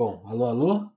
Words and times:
Bom, 0.00 0.22
alô, 0.24 0.46
alô? 0.46 0.90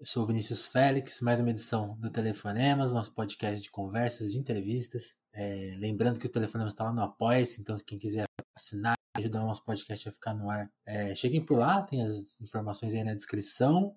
Eu 0.00 0.04
sou 0.04 0.24
o 0.24 0.26
Vinícius 0.26 0.66
Félix, 0.66 1.20
mais 1.20 1.38
uma 1.38 1.50
edição 1.50 1.96
do 2.00 2.10
Telefonemas, 2.10 2.92
nosso 2.92 3.14
podcast 3.14 3.62
de 3.62 3.70
conversas, 3.70 4.32
de 4.32 4.38
entrevistas. 4.38 5.20
É, 5.32 5.76
lembrando 5.78 6.18
que 6.18 6.26
o 6.26 6.28
Telefonemas 6.28 6.72
está 6.72 6.82
lá 6.82 6.92
no 6.92 7.00
Apoia-se, 7.00 7.60
então 7.60 7.76
quem 7.86 7.96
quiser 7.96 8.24
assinar, 8.58 8.96
ajudar 9.16 9.44
o 9.44 9.46
nosso 9.46 9.64
podcast 9.64 10.08
a 10.08 10.10
ficar 10.10 10.34
no 10.34 10.50
ar, 10.50 10.68
é, 10.84 11.14
cheguem 11.14 11.46
por 11.46 11.58
lá, 11.58 11.80
tem 11.82 12.02
as 12.02 12.40
informações 12.40 12.92
aí 12.92 13.04
na 13.04 13.14
descrição. 13.14 13.94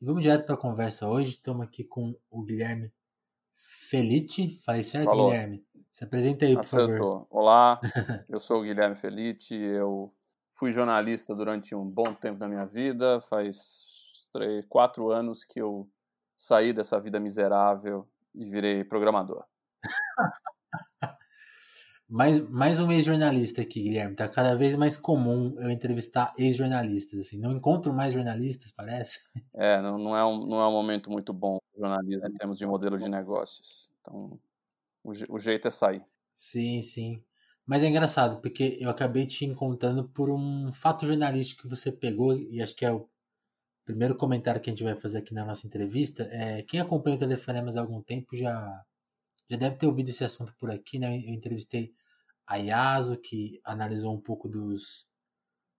E 0.00 0.04
vamos 0.04 0.22
direto 0.22 0.44
para 0.44 0.56
a 0.56 0.58
conversa 0.58 1.08
hoje. 1.08 1.30
Estamos 1.30 1.64
aqui 1.64 1.84
com 1.84 2.18
o 2.28 2.42
Guilherme 2.42 2.92
Felite. 3.54 4.60
Falei 4.64 4.82
certo, 4.82 5.10
Falou. 5.10 5.30
Guilherme? 5.30 5.64
Se 5.92 6.02
apresenta 6.02 6.46
aí, 6.46 6.54
por 6.54 6.62
Acertou. 6.62 6.88
favor. 6.88 7.26
Olá, 7.30 7.80
eu 8.28 8.40
sou 8.40 8.58
o 8.58 8.64
Guilherme 8.64 8.96
Felite, 8.96 9.54
eu 9.54 10.12
fui 10.54 10.70
jornalista 10.70 11.34
durante 11.34 11.74
um 11.74 11.84
bom 11.84 12.14
tempo 12.14 12.38
da 12.38 12.48
minha 12.48 12.64
vida, 12.64 13.20
faz 13.28 14.26
três, 14.32 14.64
quatro 14.66 15.10
anos 15.10 15.44
que 15.44 15.60
eu 15.60 15.88
saí 16.36 16.72
dessa 16.72 16.98
vida 17.00 17.20
miserável 17.20 18.08
e 18.34 18.48
virei 18.48 18.84
programador. 18.84 19.44
Mais, 22.06 22.38
mais 22.50 22.80
um 22.80 22.92
ex-jornalista 22.92 23.62
aqui, 23.62 23.82
Guilherme. 23.82 24.14
Tá 24.14 24.28
cada 24.28 24.54
vez 24.54 24.76
mais 24.76 24.96
comum 24.96 25.56
eu 25.58 25.70
entrevistar 25.70 26.34
ex-jornalistas, 26.38 27.18
assim. 27.18 27.40
Não 27.40 27.50
encontro 27.50 27.94
mais 27.94 28.12
jornalistas, 28.12 28.70
parece. 28.70 29.30
É, 29.54 29.80
não, 29.80 29.96
não, 29.96 30.16
é, 30.16 30.24
um, 30.24 30.46
não 30.46 30.60
é 30.60 30.68
um 30.68 30.72
momento 30.72 31.10
muito 31.10 31.32
bom 31.32 31.58
para 31.72 31.80
jornalismo 31.80 32.26
em 32.26 32.32
termos 32.34 32.58
de 32.58 32.66
modelo 32.66 32.98
de 32.98 33.08
negócios. 33.08 33.90
Então, 34.00 34.38
o, 35.02 35.12
o 35.30 35.38
jeito 35.38 35.66
é 35.66 35.70
sair. 35.70 36.04
Sim, 36.34 36.82
sim. 36.82 37.24
Mas 37.66 37.82
é 37.82 37.88
engraçado, 37.88 38.40
porque 38.40 38.76
eu 38.80 38.90
acabei 38.90 39.26
te 39.26 39.44
encontrando 39.44 40.08
por 40.10 40.30
um 40.30 40.70
fato 40.72 41.06
jornalístico 41.06 41.62
que 41.62 41.68
você 41.68 41.90
pegou, 41.90 42.34
e 42.36 42.62
acho 42.62 42.74
que 42.74 42.84
é 42.84 42.92
o 42.92 43.08
primeiro 43.84 44.16
comentário 44.16 44.60
que 44.60 44.70
a 44.70 44.72
gente 44.72 44.84
vai 44.84 44.96
fazer 44.96 45.18
aqui 45.18 45.34
na 45.34 45.44
nossa 45.44 45.66
entrevista. 45.66 46.24
É, 46.32 46.62
quem 46.62 46.80
acompanha 46.80 47.16
o 47.16 47.18
Telefonemas 47.18 47.76
há 47.76 47.80
algum 47.80 48.02
tempo 48.02 48.36
já, 48.36 48.84
já 49.50 49.56
deve 49.56 49.76
ter 49.76 49.86
ouvido 49.86 50.10
esse 50.10 50.24
assunto 50.24 50.54
por 50.58 50.70
aqui, 50.70 50.98
né? 50.98 51.16
Eu 51.16 51.34
entrevistei 51.34 51.92
a 52.46 52.56
Yaso, 52.56 53.18
que 53.18 53.60
analisou 53.64 54.14
um 54.14 54.20
pouco 54.20 54.48
dos 54.48 55.06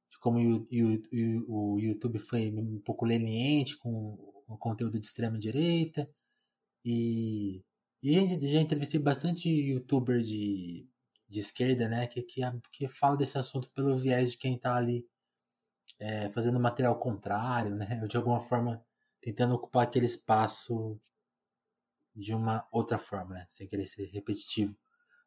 de 0.09 0.19
como 0.19 0.39
o, 0.39 1.79
YouTube 1.79 2.19
foi 2.19 2.51
um 2.51 2.79
pouco 2.79 3.05
leniente 3.05 3.77
com 3.77 4.17
o 4.47 4.57
conteúdo 4.57 4.99
de 4.99 5.05
extrema 5.05 5.37
direita. 5.37 6.09
E, 6.85 7.63
e 8.03 8.49
já 8.49 8.61
entrevistei 8.61 8.99
bastante 8.99 9.49
youtuber 9.49 10.21
de, 10.21 10.87
de 11.29 11.39
esquerda, 11.39 11.87
né? 11.89 12.07
Que, 12.07 12.21
que, 12.23 12.41
que 12.71 12.87
fala 12.87 13.17
desse 13.17 13.37
assunto 13.37 13.69
pelo 13.71 13.95
viés 13.95 14.31
de 14.31 14.37
quem 14.37 14.57
tá 14.57 14.75
ali 14.75 15.07
é, 15.99 16.29
fazendo 16.29 16.59
material 16.59 16.97
contrário, 16.99 17.75
né? 17.75 17.99
Ou 18.01 18.07
de 18.09 18.17
alguma 18.17 18.39
forma 18.39 18.83
tentando 19.21 19.55
ocupar 19.55 19.83
aquele 19.83 20.05
espaço 20.05 20.99
de 22.15 22.33
uma 22.33 22.65
outra 22.71 22.97
forma, 22.97 23.33
né? 23.33 23.45
Sem 23.47 23.67
querer 23.67 23.87
ser 23.87 24.05
repetitivo. 24.11 24.75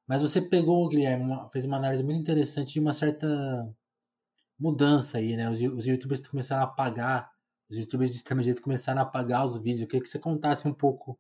Mas 0.07 0.23
você 0.23 0.43
pegou, 0.43 0.89
Guilherme, 0.89 1.25
uma- 1.25 1.49
fez 1.51 1.65
uma 1.67 1.79
análise 1.79 2.03
muito 2.05 2.21
interessante 2.21 2.75
de 2.75 2.81
uma 2.81 2.93
certa 2.95 3.27
mudança 4.59 5.19
aí, 5.19 5.37
né? 5.37 5.51
Os, 5.51 5.61
os 5.61 5.87
youtubers 5.87 6.27
começaram 6.29 6.62
a 6.62 6.65
apagar, 6.67 7.31
os 7.71 7.79
youtubers 7.79 8.11
de 8.11 8.17
extrema 8.17 8.43
direita 8.43 8.62
começaram 8.62 9.01
a 9.01 9.05
apagar 9.05 9.45
os 9.45 9.57
vídeos. 9.57 9.83
Eu 9.83 9.89
queria 9.89 10.03
que 10.03 10.09
você 10.09 10.19
contasse 10.19 10.67
um 10.69 10.75
pouco 10.75 11.19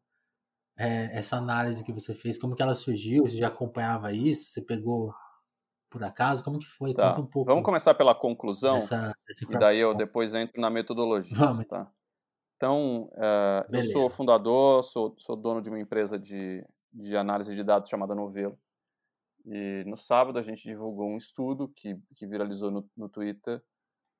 é, 0.78 1.18
essa 1.18 1.36
análise 1.36 1.84
que 1.84 1.92
você 1.92 2.14
fez, 2.14 2.38
como 2.38 2.54
que 2.54 2.62
ela 2.62 2.74
surgiu, 2.74 3.24
você 3.24 3.36
já 3.36 3.48
acompanhava 3.48 4.12
isso, 4.12 4.52
você 4.52 4.62
pegou 4.62 5.12
por 5.90 6.04
acaso, 6.04 6.44
como 6.44 6.58
que 6.58 6.66
foi? 6.66 6.94
Tá. 6.94 7.08
Conta 7.08 7.20
um 7.22 7.26
pouco 7.26 7.50
Vamos 7.50 7.64
começar 7.64 7.94
pela 7.94 8.14
conclusão 8.14 8.74
dessa, 8.74 9.12
dessa 9.26 9.44
e 9.44 9.58
daí 9.58 9.80
eu 9.80 9.94
depois 9.94 10.34
entro 10.34 10.60
na 10.60 10.70
metodologia. 10.70 11.36
Vamos. 11.36 11.66
Tá? 11.66 11.90
Então, 12.56 13.10
eh, 13.16 13.66
eu 13.72 13.84
sou 13.84 14.10
fundador, 14.10 14.84
sou, 14.84 15.14
sou 15.18 15.34
dono 15.34 15.62
de 15.62 15.68
uma 15.68 15.80
empresa 15.80 16.18
de, 16.18 16.64
de 16.92 17.16
análise 17.16 17.54
de 17.54 17.64
dados 17.64 17.88
chamada 17.88 18.14
Novelo. 18.14 18.58
E 19.46 19.82
no 19.86 19.96
sábado 19.96 20.38
a 20.38 20.42
gente 20.42 20.62
divulgou 20.62 21.08
um 21.08 21.16
estudo 21.16 21.68
que, 21.68 21.96
que 22.14 22.26
viralizou 22.26 22.70
no, 22.70 22.88
no 22.96 23.08
Twitter, 23.08 23.62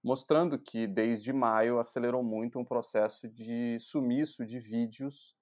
mostrando 0.03 0.59
que 0.59 0.87
desde 0.87 1.33
maio 1.33 1.79
acelerou 1.79 2.23
muito 2.23 2.59
um 2.59 2.65
processo 2.65 3.29
de 3.29 3.79
sumiço 3.79 4.47
de 4.47 4.59
vídeos 4.59 5.38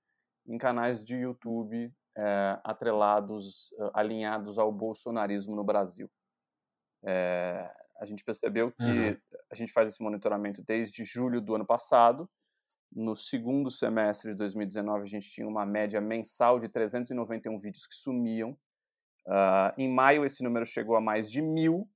em 0.47 0.59
canais 0.59 1.05
de 1.05 1.17
YouTube 1.17 1.93
eh, 2.17 2.61
atrelados, 2.65 3.75
eh, 3.79 3.91
alinhados 3.93 4.59
ao 4.59 4.73
bolsonarismo 4.73 5.55
no 5.55 5.65
Brasil. 5.65 6.11
Eh, 7.05 7.71
a 8.01 8.05
gente 8.05 8.25
percebeu 8.25 8.73
que 8.73 8.85
Aham. 8.85 9.19
a 9.51 9.55
gente 9.55 9.73
faz 9.73 9.91
esse 9.91 10.03
monitoramento 10.03 10.63
desde 10.63 11.05
julho 11.05 11.41
do 11.41 11.55
ano 11.55 11.67
passado. 11.67 12.29
No 12.93 13.15
segundo 13.15 13.71
semestre 13.71 14.33
de 14.33 14.39
2019, 14.39 15.03
a 15.03 15.07
gente 15.07 15.31
tinha 15.31 15.47
uma 15.47 15.67
média 15.67 16.01
mensal 16.01 16.59
de 16.59 16.69
391 16.69 17.59
vídeos 17.59 17.87
que 17.87 17.95
sumiam. 17.95 18.57
Ah, 19.27 19.75
em 19.77 19.89
maio, 19.93 20.25
esse 20.25 20.43
número 20.43 20.65
chegou 20.65 20.97
a 20.97 21.01
mais 21.01 21.31
de 21.31 21.43
mil. 21.43 21.89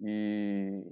E, 0.00 0.82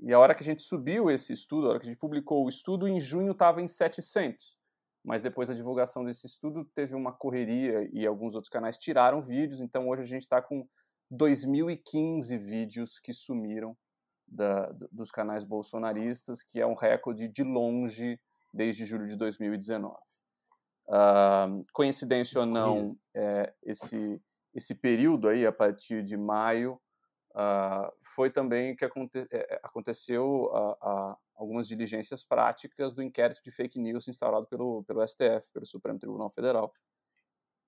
e 0.00 0.12
a 0.12 0.18
hora 0.18 0.34
que 0.34 0.42
a 0.42 0.44
gente 0.44 0.62
subiu 0.62 1.10
esse 1.10 1.32
estudo, 1.32 1.66
a 1.66 1.70
hora 1.70 1.80
que 1.80 1.86
a 1.86 1.90
gente 1.90 1.98
publicou 1.98 2.44
o 2.44 2.48
estudo, 2.48 2.86
em 2.86 3.00
junho 3.00 3.32
estava 3.32 3.60
em 3.60 3.66
700. 3.66 4.56
Mas 5.06 5.22
depois 5.22 5.46
da 5.48 5.54
divulgação 5.54 6.04
desse 6.04 6.26
estudo, 6.26 6.64
teve 6.74 6.92
uma 6.96 7.12
correria 7.12 7.88
e 7.92 8.04
alguns 8.04 8.34
outros 8.34 8.50
canais 8.50 8.76
tiraram 8.76 9.22
vídeos. 9.22 9.60
Então, 9.60 9.88
hoje 9.88 10.02
a 10.02 10.04
gente 10.04 10.22
está 10.22 10.42
com 10.42 10.66
2015 11.08 12.36
vídeos 12.36 12.98
que 12.98 13.12
sumiram 13.12 13.76
da- 14.26 14.72
do- 14.72 14.88
dos 14.90 15.12
canais 15.12 15.44
bolsonaristas, 15.44 16.42
que 16.42 16.60
é 16.60 16.66
um 16.66 16.74
recorde 16.74 17.28
de 17.28 17.44
longe 17.44 18.18
desde 18.52 18.84
julho 18.84 19.06
de 19.06 19.14
2019. 19.16 19.96
Ah, 20.88 21.48
coincidência 21.72 22.40
ou 22.40 22.46
não, 22.46 22.96
é, 23.14 23.52
esse, 23.62 24.20
esse 24.54 24.74
período 24.74 25.28
aí, 25.28 25.46
a 25.46 25.52
partir 25.52 26.02
de 26.02 26.16
maio, 26.16 26.80
ah, 27.36 27.92
foi 28.02 28.30
também 28.30 28.74
que 28.74 28.84
aconte- 28.84 29.28
é, 29.30 29.60
aconteceu 29.62 30.50
ah, 30.54 30.78
ah, 30.80 31.18
algumas 31.36 31.68
diligências 31.68 32.24
práticas 32.24 32.94
do 32.94 33.02
inquérito 33.02 33.42
de 33.44 33.50
fake 33.50 33.78
news 33.78 34.08
instaurado 34.08 34.46
pelo, 34.46 34.82
pelo 34.84 35.02
STF, 35.06 35.46
pelo 35.52 35.66
Supremo 35.66 35.98
Tribunal 35.98 36.30
Federal. 36.30 36.72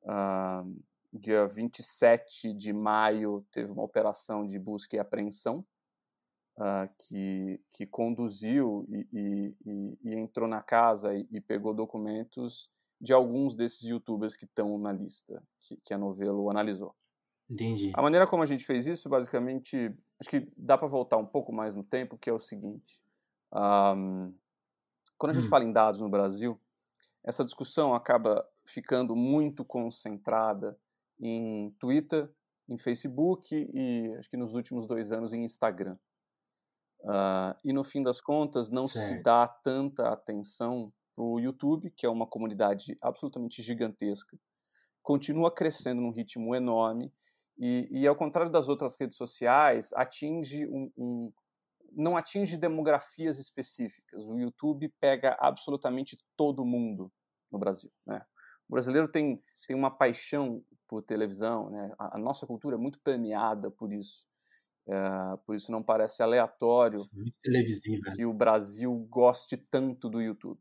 Ah, 0.07 0.65
dia 1.13 1.47
27 1.47 2.53
de 2.55 2.73
maio 2.73 3.47
teve 3.53 3.71
uma 3.71 3.83
operação 3.83 4.47
de 4.47 4.59
busca 4.59 4.97
e 4.97 4.99
apreensão 4.99 5.65
ah, 6.57 6.89
que, 7.07 7.61
que 7.71 7.87
conduziu 7.87 8.87
e, 8.89 9.07
e- 9.13 9.57
e- 10.03 10.15
entrou 10.15 10.49
na 10.49 10.63
casa 10.63 11.15
e, 11.15 11.41
pegou 11.43 11.75
documentos 11.75 12.71
de 13.01 13.13
alguns 13.13 13.55
desses 13.55 13.83
youtubers 13.83 14.35
que 14.37 14.45
estão 14.45 14.77
na 14.79 14.93
lista 14.93 15.43
que, 15.61 15.77
que 15.85 15.95
a 15.95 15.99
Novelo 15.99 16.51
analisou. 16.51 16.95
Entendi. 17.51 17.95
A 17.95 18.03
maneira 18.03 18.27
como 18.27 18.43
a 18.43 18.47
gente 18.47 18.65
fez 18.65 18.87
isso, 18.87 19.09
basicamente, 19.09 19.93
acho 20.21 20.31
que 20.31 20.49
dá 20.57 20.77
para 20.77 20.89
voltar 20.89 21.17
um 21.17 21.27
pouco 21.27 21.53
mais 21.53 21.75
no 21.75 21.83
tempo, 21.83 22.19
que 22.19 22.29
é 22.31 22.33
o 22.33 22.39
seguinte: 22.39 23.03
ahm, 23.53 24.33
quando 25.19 25.33
a 25.33 25.35
gente 25.35 25.49
Hum. 25.49 25.51
fala 25.51 25.65
em 25.65 25.73
dados 25.73 26.01
no 26.01 26.11
Brasil, 26.11 26.61
essa 27.25 27.45
discussão 27.45 27.95
acaba 27.95 28.47
ficando 28.67 29.17
muito 29.17 29.65
concentrada 29.65 30.79
em 31.21 31.73
Twitter, 31.81 32.31
em 32.69 32.79
Facebook 32.79 33.55
e 33.75 34.15
acho 34.19 34.31
que 34.31 34.37
nos 34.37 34.55
últimos 34.55 34.87
dois 34.87 35.13
anos 35.13 35.33
em 35.33 35.45
Instagram. 35.45 35.99
Ah, 37.05 37.57
e 37.65 37.73
no 37.73 37.85
fim 37.85 38.03
das 38.03 38.21
contas, 38.21 38.69
não 38.71 38.89
se 38.89 39.15
Certo. 39.15 39.23
dá 39.23 39.47
tanta 39.47 40.09
atenção 40.09 40.93
para 41.15 41.25
o 41.25 41.39
YouTube, 41.41 41.91
que 41.97 42.07
é 42.07 42.09
uma 42.09 42.27
comunidade 42.27 42.97
absolutamente 43.03 43.63
gigantesca, 43.63 44.39
continua 45.03 45.53
crescendo 45.55 46.03
num 46.03 46.13
ritmo 46.13 46.55
enorme 46.55 47.13
e, 47.59 47.89
e 47.91 48.07
ao 48.07 48.17
contrário 48.17 48.51
das 48.53 48.69
outras 48.69 48.97
redes 48.99 49.17
sociais, 49.17 49.93
atinge 49.95 50.67
um, 50.67 50.91
um- 50.97 51.33
não 51.93 52.17
atinge 52.17 52.57
demografias 52.57 53.39
específicas. 53.39 54.29
O 54.29 54.39
YouTube 54.39 54.89
pega 55.01 55.37
absolutamente 55.41 56.19
todo 56.37 56.65
mundo 56.65 57.11
no 57.51 57.59
Brasil. 57.59 57.91
Né? 58.07 58.25
O 58.69 58.73
brasileiro 58.75 59.09
tem, 59.09 59.43
tem 59.67 59.75
uma 59.75 59.91
paixão 59.91 60.63
por 60.87 61.03
televisão, 61.03 61.71
né? 61.71 61.93
a, 61.99 62.17
a 62.17 62.19
nossa 62.19 62.47
cultura 62.47 62.77
é 62.77 62.79
muito 62.79 63.01
permeada 63.01 63.71
por 63.71 63.93
isso. 63.93 64.27
Eh, 64.87 65.37
por 65.47 65.55
isso 65.57 65.71
não 65.73 65.83
parece 65.83 66.23
aleatório 66.23 67.01
Muito 67.13 67.37
televisiva. 67.43 68.13
que 68.15 68.25
o 68.25 68.33
Brasil 68.33 68.95
goste 69.11 69.57
tanto 69.57 70.09
do 70.09 70.21
YouTube. 70.21 70.61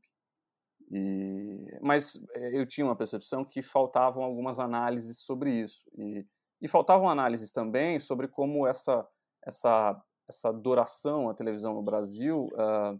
E, 0.92 1.66
mas 1.81 2.16
eh, 2.36 2.60
eu 2.60 2.66
tinha 2.66 2.86
uma 2.86 2.95
percepção 2.95 3.44
que 3.44 3.62
faltavam 3.62 4.24
algumas 4.24 4.60
análises 4.60 5.19
sobre 5.19 5.62
isso. 5.62 5.83
E, 5.98 6.25
e 6.62 6.68
faltavam 6.68 7.09
análises 7.09 7.51
também 7.51 8.00
sobre 8.00 8.27
como 8.27 8.65
essa, 8.65 9.07
essa, 9.45 10.01
essa 10.27 10.50
adoração 10.50 11.30
à 11.30 11.33
televisão 11.33 11.74
no 11.74 11.83
Brasil 11.83 12.50
ah, 12.57 12.98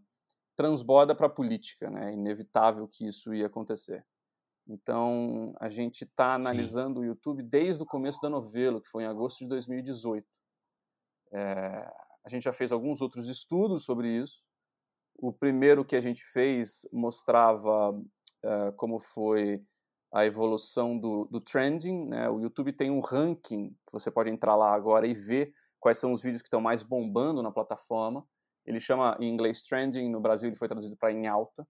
transborda 0.56 1.16
para 1.16 1.28
a 1.28 1.30
política. 1.30 1.90
Né? 1.90 2.12
É 2.12 2.14
inevitável 2.14 2.88
que 2.88 3.08
isso 3.08 3.34
ia 3.34 3.48
acontecer. 3.48 4.06
Então, 4.68 5.56
a 5.60 5.70
gente 5.70 6.04
está 6.04 6.34
analisando 6.34 7.00
o 7.00 7.06
YouTube 7.06 7.42
desde 7.42 7.82
o 7.82 7.86
começo 7.86 8.20
da 8.22 8.30
novela, 8.30 8.82
que 8.82 8.90
foi 8.90 9.04
em 9.04 9.08
agosto 9.08 9.40
de 9.40 9.48
2018. 9.48 10.28
É, 11.32 11.92
a 12.26 12.30
gente 12.30 12.44
já 12.44 12.52
fez 12.52 12.74
alguns 12.74 13.02
outros 13.02 13.30
estudos 13.30 13.86
sobre 13.86 14.10
isso. 14.10 14.44
O 15.18 15.32
primeiro 15.32 15.86
que 15.86 15.96
a 15.96 16.02
gente 16.02 16.22
fez 16.22 16.86
mostrava 16.92 17.92
uh, 17.92 18.74
como 18.76 19.00
foi 19.00 19.64
a 20.18 20.26
evolução 20.26 20.98
do, 20.98 21.26
do 21.26 21.40
trending. 21.40 22.08
Né? 22.08 22.28
O 22.28 22.40
YouTube 22.40 22.74
tem 22.74 22.90
um 22.90 23.00
ranking 23.00 23.70
que 23.70 23.92
você 23.92 24.10
pode 24.10 24.32
entrar 24.32 24.56
lá 24.56 24.74
agora 24.74 25.06
e 25.06 25.14
ver 25.14 25.54
quais 25.80 26.00
são 26.00 26.12
os 26.12 26.24
vídeos 26.24 26.42
que 26.42 26.48
estão 26.48 26.60
mais 26.60 26.82
bombando 26.82 27.44
na 27.44 27.52
plataforma. 27.52 28.26
Ele 28.66 28.80
chama 28.80 29.16
em 29.20 29.30
inglês 29.30 29.62
trending, 29.62 30.10
no 30.10 30.20
Brasil 30.20 30.50
ele 30.50 30.56
foi 30.56 30.68
traduzido 30.68 30.98
para 30.98 31.12
em 31.12 31.28
alta. 31.28 31.68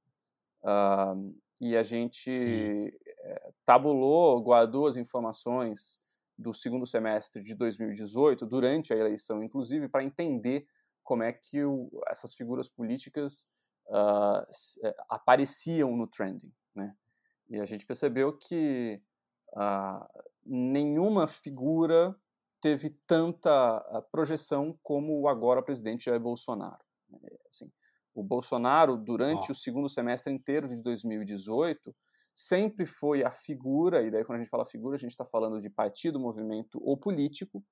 Uh, 0.64 1.36
e 1.60 1.76
a 1.76 1.84
gente 1.84 2.34
Sim. 2.34 2.90
Eh, 3.26 3.52
tabulou, 3.66 4.42
guardou 4.42 4.88
as 4.88 4.96
informações 4.96 6.00
do 6.38 6.54
segundo 6.54 6.86
semestre 6.86 7.42
de 7.42 7.54
2018, 7.54 8.46
durante 8.46 8.94
a 8.94 8.96
eleição, 8.96 9.44
inclusive, 9.44 9.90
para 9.90 10.04
entender 10.04 10.68
como 11.04 11.24
é 11.24 11.34
que 11.34 11.64
o, 11.64 11.90
essas 12.08 12.34
figuras 12.34 12.70
políticas 12.70 13.50
uh, 13.88 14.94
apareciam 15.10 15.98
no 15.98 16.08
trending. 16.08 16.54
Né? 16.76 16.96
E 17.50 17.60
a 17.60 17.66
gente 17.66 17.86
percebeu 17.86 18.38
que 18.38 19.02
uh, 19.54 20.24
nenhuma 20.46 21.28
figura 21.28 22.16
teve 22.62 22.90
tanta 23.06 24.04
projeção 24.12 24.78
como 24.84 25.22
o 25.22 25.28
agora 25.28 25.62
presidente 25.62 26.06
Jair 26.06 26.20
Bolsonaro. 26.20 26.84
Assim, 27.50 27.72
o 28.14 28.24
Bolsonaro, 28.24 28.98
durante 28.98 29.50
oh. 29.50 29.52
o 29.52 29.56
segundo 29.56 29.88
semestre 29.88 30.34
inteiro 30.34 30.68
de 30.68 30.82
2018, 30.82 31.96
sempre 32.34 32.86
foi 32.86 33.24
a 33.24 33.32
figura, 33.32 34.04
e 34.04 34.12
daí 34.12 34.24
quando 34.24 34.38
a 34.38 34.40
gente 34.44 34.50
fala 34.50 34.66
figura, 34.66 34.96
a 34.96 35.00
gente 35.00 35.12
está 35.12 35.26
falando 35.26 35.62
de 35.62 35.70
partido, 35.70 36.20
movimento 36.20 36.80
ou 36.84 36.98
político, 36.98 37.64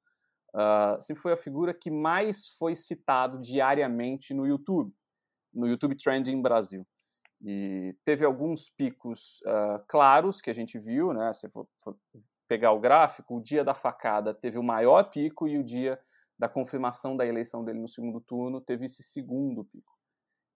uh, 0.55 1.01
sempre 1.01 1.21
foi 1.21 1.33
a 1.33 1.37
figura 1.37 1.73
que 1.73 1.91
mais 1.91 2.49
foi 2.57 2.75
citado 2.75 3.39
diariamente 3.39 4.33
no 4.33 4.45
YouTube, 4.45 4.93
no 5.53 5.67
YouTube 5.67 5.95
Trending 5.95 6.41
Brasil. 6.41 6.85
E 7.47 7.95
teve 8.03 8.25
alguns 8.25 8.71
picos 8.71 9.39
uh, 9.41 9.83
claros 9.87 10.41
que 10.41 10.49
a 10.49 10.53
gente 10.53 10.79
viu, 10.79 11.13
né? 11.13 11.31
Se 11.31 11.47
for, 11.49 11.67
for 11.79 11.95
pegar 12.47 12.71
o 12.71 12.79
gráfico, 12.79 13.37
o 13.37 13.41
dia 13.41 13.63
da 13.63 13.75
facada 13.75 14.33
teve 14.33 14.57
o 14.57 14.63
maior 14.63 15.03
pico 15.11 15.47
e 15.47 15.59
o 15.59 15.63
dia 15.63 15.99
da 16.39 16.49
confirmação 16.49 17.15
da 17.15 17.25
eleição 17.25 17.63
dele 17.63 17.79
no 17.79 17.87
segundo 17.87 18.19
turno 18.19 18.59
teve 18.59 18.85
esse 18.85 19.03
segundo 19.03 19.63
pico. 19.63 19.93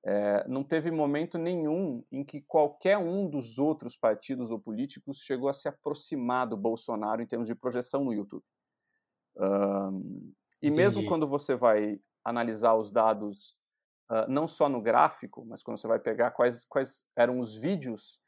É, 0.03 0.47
não 0.47 0.63
teve 0.63 0.89
momento 0.89 1.37
nenhum 1.37 2.03
em 2.11 2.23
que 2.23 2.41
qualquer 2.41 2.97
um 2.97 3.29
dos 3.29 3.59
outros 3.59 3.95
partidos 3.95 4.49
ou 4.49 4.59
políticos 4.59 5.19
chegou 5.19 5.47
a 5.47 5.53
se 5.53 5.67
aproximar 5.67 6.47
do 6.47 6.57
Bolsonaro 6.57 7.21
em 7.21 7.27
termos 7.27 7.47
de 7.47 7.55
projeção 7.55 8.03
no 8.03 8.13
YouTube. 8.13 8.43
Um, 9.37 10.33
e 10.61 10.67
Entendi. 10.67 10.77
mesmo 10.77 11.05
quando 11.05 11.27
você 11.27 11.55
vai 11.55 11.99
analisar 12.23 12.75
os 12.75 12.91
dados, 12.91 13.58
uh, 14.09 14.29
não 14.29 14.47
só 14.47 14.67
no 14.67 14.81
gráfico, 14.81 15.45
mas 15.45 15.63
quando 15.63 15.79
você 15.79 15.87
vai 15.87 15.99
pegar 15.99 16.31
quais, 16.31 16.63
quais 16.65 17.05
eram 17.15 17.39
os 17.39 17.55
vídeos, 17.55 18.19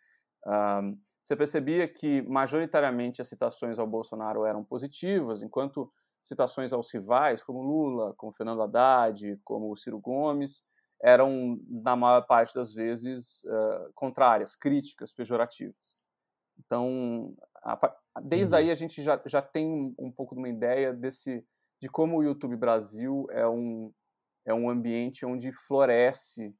um, 0.45 0.98
você 1.22 1.36
percebia 1.36 1.88
que 1.88 2.22
majoritariamente 2.24 3.22
as 3.22 3.28
citações 3.28 3.78
ao 3.78 3.86
Bolsonaro 3.86 4.45
eram 4.45 4.63
positivas, 4.63 5.42
enquanto 5.42 5.92
citações 6.22 6.74
aos 6.74 6.92
rivais, 6.92 7.44
como 7.44 7.62
Lula, 7.62 8.13
como 8.16 8.33
Fernando 8.33 8.62
Haddad, 8.62 9.39
como 9.44 9.75
Ciro 9.75 10.00
Gomes, 10.00 10.63
eram, 11.04 11.60
na 11.68 11.95
maior 11.95 12.22
parte 12.22 12.54
das 12.54 12.74
vezes, 12.74 13.44
uh, 13.45 13.92
contrárias, 13.95 14.56
críticas, 14.56 15.12
pejorativas. 15.12 16.01
Então, 16.60 17.36
a, 17.63 17.95
desde 18.22 18.56
aí 18.56 18.69
a 18.69 18.75
gente 18.75 19.01
já, 19.01 19.19
já 19.25 19.42
tem 19.42 19.95
um 19.98 20.12
pouco 20.12 20.36
de 20.36 20.42
uma 20.42 20.50
ideia 20.50 20.94
desse, 20.94 21.44
de 21.81 21.89
como 21.89 22.18
o 22.18 22.24
YouTube 22.24 22.56
Brasil 22.56 23.28
é 23.31 23.48
um, 23.48 23.92
é 24.46 24.54
um 24.54 24.70
ambiente 24.70 25.26
onde 25.26 25.52
floresce 25.52 26.54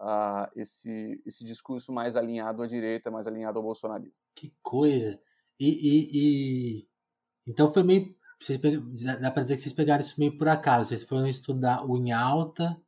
uh, 0.00 0.48
esse, 0.54 1.20
esse 1.26 1.44
discurso 1.44 1.92
mais 1.92 2.16
alinhado 2.16 2.62
à 2.62 2.66
direita, 2.66 3.10
mais 3.10 3.26
alinhado 3.26 3.58
ao 3.58 3.64
bolsonarismo. 3.64 4.14
Que 4.34 4.52
coisa! 4.62 5.20
E, 5.58 5.68
e, 5.68 6.10
e... 6.12 6.88
então 7.46 7.72
foi 7.72 7.82
meio. 7.82 8.14
Vocês, 8.38 8.58
dá 9.20 9.30
para 9.30 9.42
dizer 9.44 9.56
que 9.56 9.62
vocês 9.62 9.74
pegaram 9.74 10.00
isso 10.00 10.20
meio 10.20 10.36
por 10.36 10.48
acaso. 10.48 10.90
Vocês 10.90 11.02
foram 11.02 11.26
estudar 11.26 11.86
o 11.86 11.96
em 11.96 12.12
alta 12.12 12.78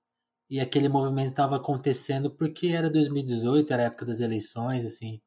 e 0.50 0.60
aquele 0.60 0.88
movimento 0.88 1.30
estava 1.30 1.56
acontecendo 1.56 2.30
porque 2.30 2.68
era 2.68 2.90
2018, 2.90 3.72
era 3.72 3.82
a 3.82 3.86
época 3.86 4.04
das 4.04 4.20
eleições, 4.20 4.84
assim. 4.84 5.20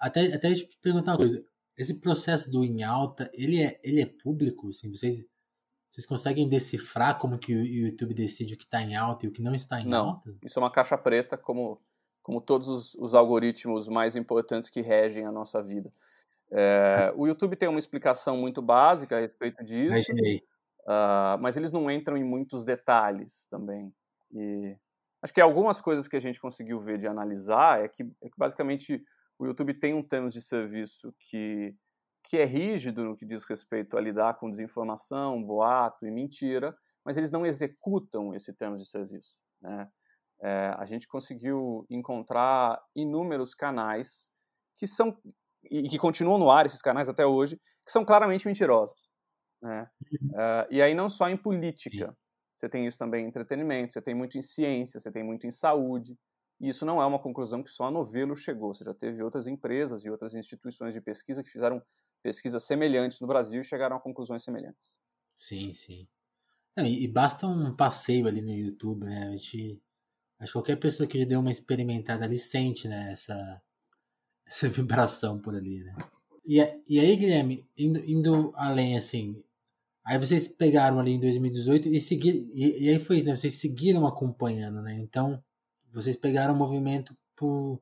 Até, 0.00 0.34
até 0.34 0.52
te 0.52 0.68
perguntar 0.82 1.12
uma 1.12 1.18
coisa. 1.18 1.44
Esse 1.76 2.00
processo 2.00 2.50
do 2.50 2.64
em 2.64 2.82
alta, 2.82 3.30
ele 3.32 3.62
é, 3.62 3.80
ele 3.84 4.00
é 4.02 4.06
público? 4.06 4.68
Assim, 4.68 4.92
vocês, 4.92 5.24
vocês 5.90 6.06
conseguem 6.06 6.48
decifrar 6.48 7.18
como 7.18 7.36
que 7.36 7.52
o 7.52 7.66
YouTube 7.66 8.14
decide 8.14 8.54
o 8.54 8.56
que 8.56 8.62
está 8.62 8.80
em 8.80 8.94
alta 8.94 9.26
e 9.26 9.28
o 9.28 9.32
que 9.32 9.42
não 9.42 9.54
está 9.54 9.80
em 9.80 9.86
não, 9.86 10.10
alta? 10.10 10.32
Isso 10.44 10.58
é 10.58 10.62
uma 10.62 10.70
caixa 10.70 10.96
preta, 10.96 11.36
como, 11.36 11.80
como 12.22 12.40
todos 12.40 12.68
os, 12.68 12.94
os 12.94 13.12
algoritmos 13.12 13.88
mais 13.88 14.14
importantes 14.14 14.70
que 14.70 14.80
regem 14.80 15.26
a 15.26 15.32
nossa 15.32 15.60
vida. 15.60 15.92
É, 16.52 17.12
o 17.16 17.26
YouTube 17.26 17.56
tem 17.56 17.68
uma 17.68 17.78
explicação 17.78 18.36
muito 18.36 18.62
básica 18.62 19.16
a 19.16 19.20
respeito 19.20 19.64
disso. 19.64 19.92
Imaginei. 19.92 20.36
Uh, 20.82 21.36
mas 21.40 21.56
eles 21.56 21.72
não 21.72 21.90
entram 21.90 22.16
em 22.16 22.24
muitos 22.24 22.64
detalhes 22.64 23.46
também. 23.50 23.92
E 24.32 24.76
acho 25.20 25.34
que 25.34 25.40
algumas 25.40 25.80
coisas 25.80 26.06
que 26.06 26.16
a 26.16 26.20
gente 26.20 26.40
conseguiu 26.40 26.78
ver 26.78 26.98
de 26.98 27.08
analisar 27.08 27.84
é 27.84 27.88
que, 27.88 28.04
é 28.22 28.28
que 28.28 28.38
basicamente 28.38 29.04
o 29.38 29.44
YouTube 29.44 29.74
tem 29.74 29.92
um 29.92 30.02
termos 30.02 30.32
de 30.32 30.40
serviço 30.40 31.12
que, 31.18 31.74
que 32.30 32.38
é 32.38 32.44
rígido 32.44 33.02
no 33.02 33.16
que 33.16 33.26
diz 33.26 33.42
respeito 33.42 33.98
a 33.98 34.00
lidar 34.00 34.38
com 34.38 34.48
desinformação, 34.48 35.42
boato 35.42 36.06
e 36.06 36.12
mentira, 36.12 36.72
mas 37.04 37.16
eles 37.16 37.32
não 37.32 37.44
executam 37.44 38.32
esse 38.32 38.54
termos 38.54 38.80
de 38.80 38.88
serviço. 38.88 39.36
Né? 39.60 39.88
É, 40.40 40.72
a 40.78 40.84
gente 40.84 41.08
conseguiu 41.08 41.84
encontrar 41.90 42.80
inúmeros 42.94 43.52
canais 43.52 44.30
que 44.76 44.86
são 44.86 45.18
e 45.64 45.88
que 45.88 45.98
continuam 45.98 46.38
no 46.38 46.52
ar 46.52 46.66
esses 46.66 46.80
canais 46.80 47.08
até 47.08 47.26
hoje 47.26 47.60
que 47.84 47.90
são 47.90 48.04
claramente 48.04 48.46
mentirosos. 48.46 49.10
Né? 49.60 49.90
Uh, 50.26 50.66
e 50.70 50.80
aí 50.80 50.94
não 50.94 51.10
só 51.10 51.28
em 51.28 51.36
política, 51.36 52.16
você 52.54 52.68
tem 52.68 52.86
isso 52.86 52.96
também 52.96 53.24
em 53.24 53.28
entretenimento, 53.28 53.92
você 53.92 54.00
tem 54.00 54.14
muito 54.14 54.38
em 54.38 54.42
ciência, 54.42 55.00
você 55.00 55.10
tem 55.10 55.24
muito 55.24 55.48
em 55.48 55.50
saúde. 55.50 56.16
E 56.60 56.68
isso 56.68 56.86
não 56.86 57.02
é 57.02 57.06
uma 57.06 57.18
conclusão 57.18 57.60
que 57.60 57.70
só 57.70 57.86
a 57.86 57.90
Novelo 57.90 58.36
chegou. 58.36 58.72
Você 58.72 58.84
já 58.84 58.94
teve 58.94 59.20
outras 59.20 59.48
empresas 59.48 60.04
e 60.04 60.10
outras 60.10 60.34
instituições 60.34 60.94
de 60.94 61.00
pesquisa 61.00 61.42
que 61.42 61.50
fizeram 61.50 61.82
pesquisas 62.22 62.62
semelhantes 62.64 63.20
no 63.20 63.26
Brasil 63.26 63.60
e 63.60 63.64
chegaram 63.64 63.96
a 63.96 64.00
conclusões 64.00 64.42
semelhantes. 64.42 64.98
Sim, 65.34 65.72
sim. 65.72 66.08
e, 66.78 67.08
basta 67.08 67.46
um 67.46 67.74
passeio 67.74 68.26
ali 68.26 68.42
no 68.42 68.52
YouTube, 68.52 69.06
né? 69.06 69.28
A 69.28 69.30
gente, 69.30 69.82
acho 70.38 70.52
que 70.52 70.58
qualquer 70.58 70.76
pessoa 70.76 71.08
que 71.08 71.18
já 71.18 71.24
deu 71.24 71.40
uma 71.40 71.50
experimentada 71.50 72.24
ali 72.24 72.38
sente, 72.38 72.86
né? 72.88 73.12
Essa, 73.12 73.62
essa 74.46 74.68
vibração 74.68 75.40
por 75.40 75.54
ali, 75.54 75.82
né? 75.82 75.96
E, 76.44 76.58
e 76.88 77.00
aí, 77.00 77.16
Guilherme, 77.16 77.68
indo, 77.76 77.98
indo 78.04 78.52
além, 78.56 78.96
assim, 78.96 79.42
Aí 80.04 80.18
vocês 80.18 80.48
pegaram 80.48 80.98
ali 80.98 81.12
em 81.12 81.20
2018 81.20 81.88
e 81.88 82.00
seguiram. 82.00 82.38
E, 82.52 82.84
e, 82.84 82.88
aí 82.88 82.98
foi 82.98 83.18
isso, 83.18 83.26
né? 83.26 83.36
Vocês 83.36 83.54
seguiram 83.54 84.06
acompanhando, 84.06 84.82
né? 84.82 84.94
Então, 84.94 85.42
vocês 85.92 86.16
pegaram 86.16 86.54
o 86.54 86.56
movimento 86.56 87.16
por. 87.36 87.80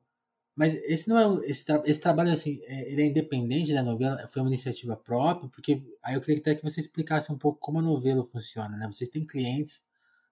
Mas 0.59 0.73
esse 0.73 1.07
não 1.07 1.17
é. 1.17 1.49
Esse, 1.49 1.65
tra... 1.65 1.81
esse 1.85 2.01
trabalho, 2.01 2.33
assim, 2.33 2.59
é, 2.65 2.91
ele 2.91 3.01
é 3.01 3.05
independente 3.05 3.73
da 3.73 3.81
novela? 3.81 4.17
Foi 4.27 4.41
uma 4.41 4.49
iniciativa 4.49 4.93
própria? 4.97 5.49
Porque 5.49 5.81
aí 6.03 6.15
eu 6.15 6.19
queria 6.19 6.41
até 6.41 6.53
que 6.53 6.61
você 6.61 6.81
explicasse 6.81 7.31
um 7.31 7.37
pouco 7.37 7.57
como 7.61 7.79
a 7.79 7.81
novela 7.81 8.25
funciona, 8.25 8.75
né? 8.75 8.85
Vocês 8.91 9.09
têm 9.09 9.25
clientes, 9.25 9.87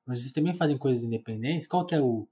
mas 0.05 0.19
vocês 0.19 0.33
também 0.33 0.53
fazem 0.53 0.77
coisas 0.77 1.01
independentes? 1.01 1.65
Qual 1.65 1.85
que 1.85 1.95
é 1.95 2.01
o, 2.01 2.27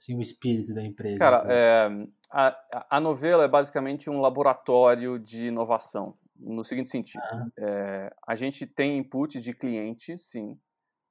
assim, 0.00 0.16
o 0.16 0.20
espírito 0.20 0.72
da 0.72 0.84
empresa? 0.84 1.18
Cara, 1.18 1.44
é, 1.48 1.88
a, 2.30 2.86
a 2.88 3.00
novela 3.00 3.42
é 3.42 3.48
basicamente 3.48 4.08
um 4.08 4.20
laboratório 4.20 5.18
de 5.18 5.46
inovação 5.46 6.16
no 6.38 6.64
seguinte 6.64 6.88
sentido: 6.88 7.20
ah. 7.24 7.46
é, 7.58 8.14
a 8.28 8.36
gente 8.36 8.64
tem 8.64 8.96
inputs 8.96 9.42
de 9.42 9.52
cliente, 9.52 10.16
sim, 10.18 10.56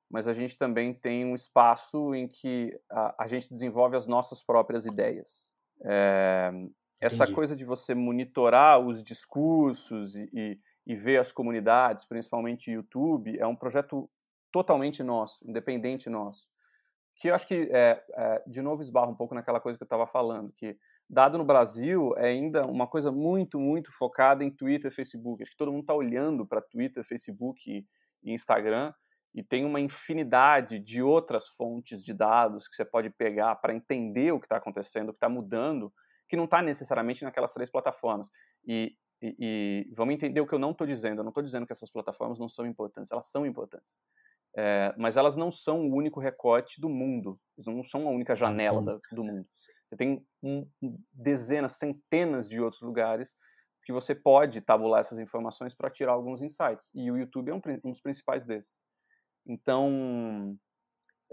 mas 0.09 0.25
a 0.29 0.31
gente 0.31 0.57
também 0.57 0.93
tem 0.93 1.25
um 1.25 1.35
espaço 1.35 2.15
em 2.15 2.29
que 2.29 2.73
a, 2.89 3.23
a 3.25 3.27
gente 3.27 3.49
desenvolve 3.49 3.97
as 3.97 4.05
nossas 4.07 4.41
próprias 4.41 4.85
ideias. 4.85 5.52
É, 5.81 6.51
essa 6.99 7.31
coisa 7.31 7.55
de 7.55 7.65
você 7.65 7.93
monitorar 7.93 8.79
os 8.79 9.03
discursos 9.03 10.15
e, 10.15 10.29
e, 10.33 10.59
e, 10.87 10.95
ver 10.95 11.17
as 11.17 11.31
comunidades, 11.31 12.05
principalmente 12.05 12.71
YouTube, 12.71 13.37
é 13.37 13.45
um 13.45 13.55
projeto 13.55 14.09
totalmente 14.51 15.03
nosso, 15.03 15.45
independente 15.47 16.09
nosso. 16.09 16.47
Que 17.15 17.27
eu 17.27 17.35
acho 17.35 17.45
que, 17.45 17.69
é, 17.71 18.03
é 18.13 18.43
de 18.47 18.61
novo, 18.61 18.81
esbarra 18.81 19.11
um 19.11 19.15
pouco 19.15 19.35
naquela 19.35 19.59
coisa 19.59 19.77
que 19.77 19.83
eu 19.83 19.85
estava 19.85 20.07
falando, 20.07 20.53
que 20.53 20.77
dado 21.09 21.37
no 21.37 21.43
Brasil 21.43 22.13
é 22.17 22.29
ainda 22.29 22.65
uma 22.65 22.87
coisa 22.87 23.11
muito, 23.11 23.59
muito 23.59 23.91
focada 23.91 24.43
em 24.43 24.49
Twitter 24.49 24.89
e 24.89 24.95
Facebook. 24.95 25.43
Acho 25.43 25.51
que 25.51 25.57
todo 25.57 25.71
mundo 25.71 25.81
está 25.81 25.93
olhando 25.93 26.45
para 26.45 26.61
Twitter, 26.61 27.03
Facebook 27.03 27.69
e, 27.69 27.85
e 28.23 28.33
Instagram 28.33 28.93
e 29.33 29.41
tem 29.41 29.65
uma 29.65 29.79
infinidade 29.79 30.79
de 30.79 31.01
outras 31.01 31.47
fontes 31.47 32.03
de 32.03 32.13
dados 32.13 32.67
que 32.67 32.75
você 32.75 32.85
pode 32.85 33.09
pegar 33.09 33.55
para 33.55 33.73
entender 33.73 34.31
o 34.31 34.39
que 34.39 34.45
está 34.45 34.57
acontecendo, 34.57 35.09
o 35.09 35.13
que 35.13 35.17
está 35.17 35.29
mudando, 35.29 35.91
que 36.29 36.35
não 36.35 36.45
está 36.45 36.61
necessariamente 36.61 37.23
naquelas 37.23 37.53
três 37.53 37.69
plataformas. 37.69 38.29
E, 38.65 38.95
e, 39.21 39.35
e, 39.39 39.93
vamos 39.95 40.13
entender 40.13 40.39
o 40.39 40.47
que 40.47 40.53
eu 40.53 40.59
não 40.59 40.71
estou 40.71 40.85
dizendo. 40.85 41.19
Eu 41.19 41.23
não 41.23 41.31
estou 41.31 41.43
dizendo 41.43 41.65
que 41.65 41.73
essas 41.73 41.89
plataformas 41.89 42.39
não 42.39 42.47
são 42.47 42.65
importantes, 42.65 43.11
elas 43.11 43.29
são 43.29 43.45
importantes. 43.45 43.97
É, 44.55 44.93
mas 44.97 45.17
elas 45.17 45.35
não 45.35 45.49
são 45.49 45.81
o 45.81 45.95
único 45.95 46.19
recorte 46.19 46.79
do 46.79 46.87
mundo. 46.87 47.39
Eles 47.57 47.65
não 47.65 47.83
são 47.83 48.07
a 48.07 48.11
única 48.11 48.35
janela 48.35 48.83
da, 48.83 48.99
do 49.11 49.23
mundo. 49.23 49.47
Você 49.51 49.97
tem 49.97 50.23
um, 50.43 50.67
dezenas, 51.11 51.73
centenas 51.73 52.47
de 52.47 52.61
outros 52.61 52.83
lugares 52.83 53.35
que 53.83 53.91
você 53.91 54.13
pode 54.13 54.61
tabular 54.61 55.01
essas 55.01 55.17
informações 55.17 55.73
para 55.73 55.89
tirar 55.89 56.13
alguns 56.13 56.41
insights. 56.41 56.91
E 56.93 57.11
o 57.11 57.17
YouTube 57.17 57.49
é 57.49 57.53
um, 57.53 57.61
um 57.83 57.89
dos 57.91 57.99
principais 57.99 58.45
desses. 58.45 58.73
Então, 59.45 60.57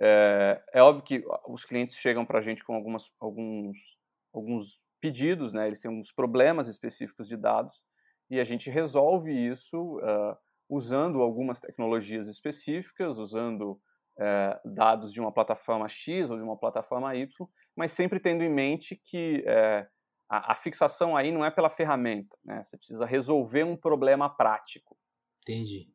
é, 0.00 0.62
é, 0.72 0.82
óbvio 0.82 1.04
que 1.04 1.24
os 1.46 1.64
clientes 1.64 1.96
chegam 1.96 2.24
para 2.24 2.38
a 2.38 2.42
gente 2.42 2.64
com 2.64 2.74
algumas, 2.74 3.10
alguns, 3.20 3.98
alguns 4.32 4.80
pedidos, 5.00 5.52
né? 5.52 5.66
eles 5.66 5.80
têm 5.80 5.90
alguns 5.90 6.10
problemas 6.10 6.68
específicos 6.68 7.28
de 7.28 7.36
dados, 7.36 7.82
e 8.30 8.40
a 8.40 8.44
gente 8.44 8.70
resolve 8.70 9.32
isso 9.32 9.98
uh, 9.98 10.36
usando 10.68 11.20
algumas 11.20 11.60
tecnologias 11.60 12.28
específicas, 12.28 13.18
usando 13.18 13.72
uh, 13.72 14.68
dados 14.72 15.12
de 15.12 15.20
uma 15.20 15.32
plataforma 15.32 15.88
X 15.88 16.30
ou 16.30 16.36
de 16.36 16.42
uma 16.42 16.56
plataforma 16.56 17.14
Y, 17.16 17.28
mas 17.74 17.92
sempre 17.92 18.20
tendo 18.20 18.44
em 18.44 18.48
mente 18.48 18.94
que 18.94 19.44
uh, 19.46 19.86
a, 20.28 20.52
a, 20.52 20.54
fixação 20.54 21.16
aí 21.16 21.32
não 21.32 21.44
é 21.44 21.50
pela 21.50 21.68
ferramenta, 21.68 22.38
né? 22.44 22.62
você 22.62 22.76
precisa 22.76 23.04
resolver 23.04 23.64
um 23.64 23.76
problema 23.76 24.30
prático. 24.30 24.96
Entendi. 25.42 25.92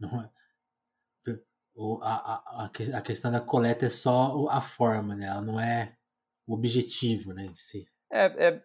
Não 0.00 0.22
é 0.22 0.30
a, 2.02 2.64
a, 2.64 2.98
a 2.98 3.02
questão 3.02 3.30
da 3.30 3.40
coleta 3.40 3.86
é 3.86 3.90
só 3.90 4.46
a 4.48 4.60
forma, 4.60 5.14
né? 5.14 5.26
Ela 5.26 5.42
não 5.42 5.60
é 5.60 5.96
o 6.46 6.54
objetivo, 6.54 7.32
né, 7.32 7.46
em 7.46 7.54
si. 7.54 7.86
É, 8.12 8.48
é 8.48 8.62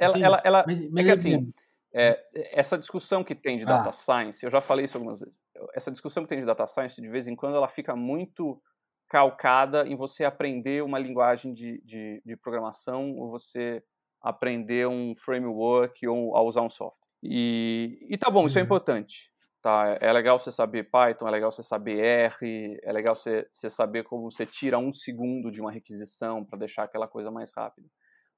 ela, 0.00 0.18
ela, 0.18 0.42
ela 0.44 0.64
mas, 0.66 0.90
mas 0.90 1.06
é 1.06 1.12
que 1.12 1.18
assim, 1.18 1.52
é, 1.94 2.18
essa 2.52 2.78
discussão 2.78 3.24
que 3.24 3.34
tem 3.34 3.58
de 3.58 3.64
ah. 3.64 3.78
data 3.78 3.92
science, 3.92 4.44
eu 4.44 4.50
já 4.50 4.60
falei 4.60 4.84
isso 4.84 4.96
algumas 4.96 5.20
vezes. 5.20 5.38
Essa 5.74 5.90
discussão 5.90 6.22
que 6.22 6.28
tem 6.28 6.40
de 6.40 6.46
data 6.46 6.66
science, 6.66 7.00
de 7.00 7.10
vez 7.10 7.26
em 7.26 7.34
quando, 7.34 7.56
ela 7.56 7.68
fica 7.68 7.96
muito 7.96 8.60
calcada 9.08 9.86
em 9.86 9.96
você 9.96 10.24
aprender 10.24 10.82
uma 10.82 10.98
linguagem 10.98 11.52
de, 11.52 11.80
de, 11.84 12.22
de 12.24 12.36
programação 12.36 13.16
ou 13.16 13.30
você 13.30 13.82
aprender 14.20 14.86
um 14.86 15.14
framework 15.16 16.06
ou 16.06 16.36
a 16.36 16.42
usar 16.42 16.62
um 16.62 16.68
software. 16.68 17.08
E, 17.22 18.06
e 18.08 18.18
tá 18.18 18.30
bom, 18.30 18.40
uhum. 18.40 18.46
isso 18.46 18.58
é 18.58 18.62
uhum. 18.62 18.66
importante. 18.66 19.32
Tá? 19.68 19.98
É 20.00 20.10
legal 20.14 20.38
você 20.38 20.50
saber 20.50 20.84
Python, 20.84 21.28
é 21.28 21.30
legal 21.30 21.52
você 21.52 21.62
saber 21.62 21.98
R, 21.98 22.80
é 22.82 22.90
legal 22.90 23.14
você, 23.14 23.46
você 23.52 23.68
saber 23.68 24.02
como 24.02 24.30
você 24.30 24.46
tira 24.46 24.78
um 24.78 24.90
segundo 24.90 25.50
de 25.50 25.60
uma 25.60 25.70
requisição 25.70 26.42
para 26.42 26.60
deixar 26.60 26.84
aquela 26.84 27.06
coisa 27.06 27.30
mais 27.30 27.52
rápida. 27.54 27.86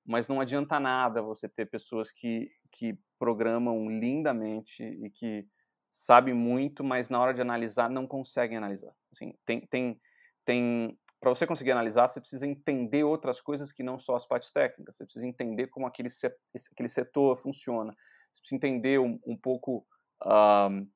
Mas 0.05 0.27
não 0.27 0.41
adianta 0.41 0.81
nada 0.81 1.23
você 1.23 1.49
ter 1.49 1.67
pessoas 1.67 2.11
que, 2.11 2.51
que 2.73 2.99
programam 3.17 3.89
lindamente 3.89 4.83
e 4.83 5.09
que 5.09 5.47
sabem 5.89 6.35
muito, 6.35 6.83
mas 6.83 7.09
na 7.09 7.21
hora 7.21 7.33
de 7.33 7.41
analisar 7.41 7.89
não 7.89 8.09
conseguem 8.09 8.57
analisar. 8.57 8.93
Assim, 9.13 9.33
tem, 9.47 9.61
tem, 9.69 10.01
tem, 10.45 10.99
para 11.21 11.31
você 11.31 11.47
conseguir 11.47 11.71
analisar, 11.71 12.09
você 12.09 12.19
precisa 12.19 12.45
entender 12.45 13.05
outras 13.05 13.41
coisas 13.41 13.71
que 13.71 13.85
não 13.85 14.01
só 14.01 14.17
as 14.17 14.27
partes 14.27 14.51
técnicas. 14.51 14.97
Você 14.97 15.05
precisa 15.05 15.29
entender 15.29 15.69
como 15.69 15.87
aquele, 15.87 16.09
aquele 16.73 16.89
setor 16.89 17.37
funciona. 17.37 17.95
Você 18.33 18.41
precisa 18.41 18.57
entender 18.57 18.99
um, 18.99 19.17
um 19.25 19.37
pouco 19.37 19.87
um, 20.27 20.89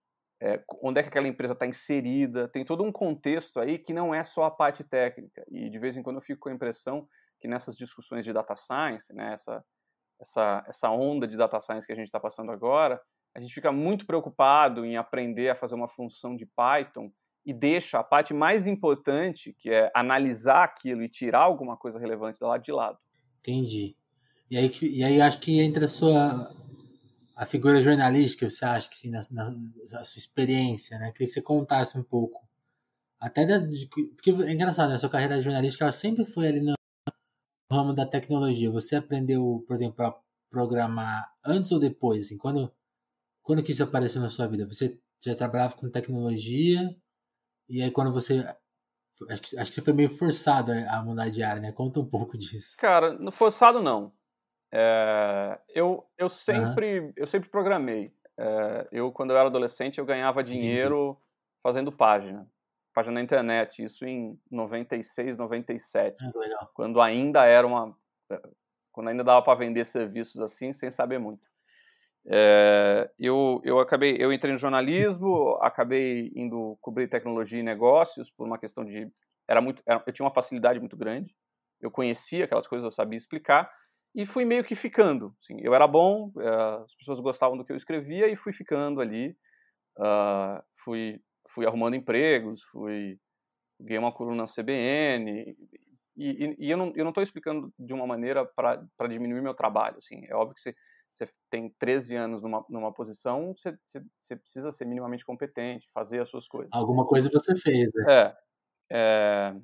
é, 0.44 0.62
onde 0.82 1.00
é 1.00 1.02
que 1.02 1.08
aquela 1.08 1.26
empresa 1.26 1.54
está 1.54 1.66
inserida, 1.66 2.46
tem 2.48 2.66
todo 2.66 2.84
um 2.84 2.92
contexto 2.92 3.58
aí 3.58 3.78
que 3.78 3.94
não 3.94 4.14
é 4.14 4.22
só 4.22 4.44
a 4.44 4.50
parte 4.50 4.84
técnica. 4.84 5.42
E 5.50 5.70
de 5.70 5.78
vez 5.78 5.96
em 5.96 6.02
quando 6.02 6.16
eu 6.16 6.22
fico 6.22 6.40
com 6.40 6.50
a 6.50 6.52
impressão 6.52 7.08
que 7.40 7.48
nessas 7.48 7.78
discussões 7.78 8.26
de 8.26 8.32
data 8.32 8.54
science, 8.54 9.10
né, 9.14 9.32
essa, 9.32 9.64
essa, 10.20 10.64
essa 10.68 10.90
onda 10.90 11.26
de 11.26 11.38
data 11.38 11.58
science 11.62 11.86
que 11.86 11.94
a 11.94 11.96
gente 11.96 12.06
está 12.06 12.20
passando 12.20 12.52
agora, 12.52 13.00
a 13.34 13.40
gente 13.40 13.54
fica 13.54 13.72
muito 13.72 14.06
preocupado 14.06 14.84
em 14.84 14.98
aprender 14.98 15.48
a 15.48 15.54
fazer 15.54 15.74
uma 15.74 15.88
função 15.88 16.36
de 16.36 16.44
Python 16.44 17.10
e 17.46 17.54
deixa 17.54 17.98
a 17.98 18.04
parte 18.04 18.34
mais 18.34 18.66
importante, 18.66 19.54
que 19.58 19.70
é 19.70 19.90
analisar 19.94 20.62
aquilo 20.62 21.02
e 21.02 21.08
tirar 21.08 21.40
alguma 21.40 21.74
coisa 21.74 21.98
relevante 21.98 22.44
lá 22.44 22.58
de 22.58 22.70
lado. 22.70 22.98
Entendi. 23.40 23.96
E 24.50 24.58
aí, 24.58 24.70
e 24.82 25.02
aí 25.02 25.20
acho 25.22 25.40
que 25.40 25.58
entra 25.58 25.86
a 25.86 25.88
sua 25.88 26.52
a 27.36 27.44
figura 27.44 27.82
jornalística, 27.82 28.48
você 28.48 28.64
acha 28.64 28.88
que 28.88 28.96
sim, 28.96 29.10
na, 29.10 29.20
na 29.30 30.04
sua 30.04 30.18
experiência, 30.18 30.98
né? 30.98 31.10
Queria 31.12 31.26
que 31.26 31.32
você 31.32 31.42
contasse 31.42 31.98
um 31.98 32.02
pouco. 32.02 32.46
Até 33.20 33.44
da, 33.44 33.58
de, 33.58 33.86
porque 33.86 34.30
é 34.30 34.52
engraçado, 34.52 34.90
né? 34.90 34.94
A 34.94 34.98
sua 34.98 35.08
carreira 35.08 35.40
jornalística 35.40 35.84
ela 35.84 35.92
sempre 35.92 36.24
foi 36.24 36.48
ali 36.48 36.60
no 36.60 36.74
ramo 37.72 37.92
da 37.92 38.06
tecnologia. 38.06 38.70
Você 38.70 38.96
aprendeu, 38.96 39.64
por 39.66 39.74
exemplo, 39.74 40.04
a 40.04 40.16
programar 40.50 41.34
antes 41.44 41.72
ou 41.72 41.78
depois? 41.78 42.26
Assim, 42.26 42.38
quando, 42.38 42.72
quando 43.42 43.62
que 43.62 43.72
isso 43.72 43.82
apareceu 43.82 44.20
na 44.20 44.28
sua 44.28 44.46
vida? 44.46 44.66
Você 44.66 45.00
já 45.22 45.34
trabalhava 45.34 45.76
com 45.76 45.90
tecnologia 45.90 46.94
e 47.68 47.82
aí 47.82 47.90
quando 47.90 48.12
você 48.12 48.46
acho 49.30 49.42
que, 49.42 49.58
acho 49.58 49.70
que 49.70 49.74
você 49.74 49.82
foi 49.82 49.92
meio 49.92 50.10
forçado 50.10 50.72
a 50.72 51.02
mudar 51.02 51.28
de 51.28 51.42
área, 51.42 51.60
né? 51.60 51.72
Conta 51.72 52.00
um 52.00 52.08
pouco 52.08 52.36
disso. 52.36 52.76
Cara, 52.78 53.18
forçado 53.32 53.80
não. 53.80 54.12
É, 54.76 55.61
eu, 55.69 56.04
eu, 56.19 56.28
sempre, 56.28 56.99
uhum. 56.99 57.12
eu 57.14 57.26
sempre 57.28 57.49
programei. 57.49 58.12
É, 58.37 58.88
eu, 58.90 59.12
quando 59.12 59.31
eu 59.31 59.37
era 59.37 59.47
adolescente, 59.47 59.99
eu 59.99 60.04
ganhava 60.04 60.43
dinheiro 60.43 61.11
Entendi. 61.11 61.19
fazendo 61.62 61.93
página. 61.93 62.50
Página 62.93 63.14
na 63.14 63.23
internet, 63.23 63.85
isso 63.85 64.04
em 64.04 64.37
96, 64.50 65.38
97. 65.38 66.16
Ah, 66.21 66.33
legal. 66.37 66.71
Quando 66.75 67.00
ainda 67.00 67.45
era 67.45 67.64
uma. 67.64 67.97
É, 68.28 68.40
quando 68.90 69.09
ainda 69.09 69.23
dava 69.23 69.43
para 69.43 69.59
vender 69.59 69.85
serviços 69.85 70.40
assim, 70.40 70.73
sem 70.73 70.90
saber 70.90 71.19
muito. 71.19 71.49
É, 72.26 73.09
eu, 73.19 73.61
eu 73.64 73.78
acabei, 73.78 74.16
eu 74.19 74.33
entrei 74.33 74.52
no 74.52 74.59
jornalismo, 74.59 75.57
acabei 75.61 76.33
indo 76.35 76.76
cobrir 76.81 77.07
tecnologia 77.07 77.61
e 77.61 77.62
negócios 77.62 78.31
por 78.31 78.47
uma 78.47 78.59
questão 78.59 78.85
de 78.85 79.09
era 79.47 79.61
muito, 79.61 79.83
era, 79.87 80.02
eu 80.04 80.12
tinha 80.12 80.25
uma 80.25 80.35
facilidade 80.35 80.81
muito 80.81 80.97
grande. 80.97 81.37
Eu 81.81 81.90
conhecia 81.90 82.45
aquelas 82.45 82.66
coisas, 82.66 82.85
eu 82.85 82.90
sabia 82.90 83.19
explicar 83.19 83.71
e 84.14 84.25
fui 84.25 84.44
meio 84.44 84.64
que 84.64 84.75
ficando. 84.75 85.35
Assim, 85.40 85.56
eu 85.61 85.75
era 85.75 85.87
bom, 85.87 86.30
uh, 86.37 86.85
as 86.85 86.94
pessoas 86.94 87.21
gostavam 87.21 87.56
do 87.56 87.64
que 87.64 87.73
eu 87.73 87.76
escrevia 87.76 88.28
e 88.28 88.37
fui 88.37 88.52
ficando 88.52 89.00
ali. 89.00 89.37
Uh, 89.99 90.62
fui, 90.85 91.21
fui 91.49 91.66
arrumando 91.66 91.97
empregos, 91.97 92.62
fui 92.64 93.18
ganhei 93.80 93.99
uma 93.99 94.12
coluna 94.12 94.37
na 94.37 94.44
CBN 94.44 95.56
e, 96.16 96.30
e, 96.30 96.56
e 96.59 96.71
eu 96.71 96.76
não 96.76 97.09
estou 97.09 97.23
explicando 97.23 97.73
de 97.78 97.92
uma 97.92 98.06
maneira 98.06 98.47
para 98.47 99.09
diminuir 99.09 99.42
meu 99.42 99.54
trabalho. 99.54 99.99
Assim, 99.99 100.25
é 100.28 100.35
óbvio 100.35 100.54
que 100.54 100.61
você, 100.61 100.75
você 101.11 101.28
tem 101.50 101.75
13 101.78 102.14
anos 102.16 102.42
numa, 102.42 102.64
numa 102.68 102.92
posição, 102.92 103.52
você, 103.56 103.76
você, 103.85 104.00
você, 104.16 104.37
precisa 104.37 104.71
ser 104.71 104.85
minimamente 104.85 105.25
competente, 105.25 105.90
fazer 105.92 106.21
as 106.21 106.28
suas 106.28 106.47
coisas. 106.47 106.71
Alguma 106.73 107.04
coisa 107.06 107.28
você 107.33 107.54
fez, 107.56 107.92
né? 107.94 108.04
É. 108.09 108.37
é 108.92 109.54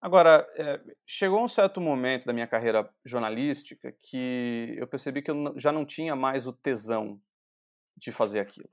Agora, 0.00 0.48
é, 0.56 0.80
chegou 1.06 1.44
um 1.44 1.48
certo 1.48 1.80
momento 1.80 2.24
da 2.24 2.32
minha 2.32 2.46
carreira 2.46 2.88
jornalística 3.04 3.92
que 4.02 4.74
eu 4.78 4.86
percebi 4.86 5.20
que 5.20 5.30
eu 5.30 5.58
já 5.58 5.70
não 5.70 5.84
tinha 5.84 6.16
mais 6.16 6.46
o 6.46 6.52
tesão 6.52 7.20
de 7.96 8.10
fazer 8.10 8.40
aquilo. 8.40 8.70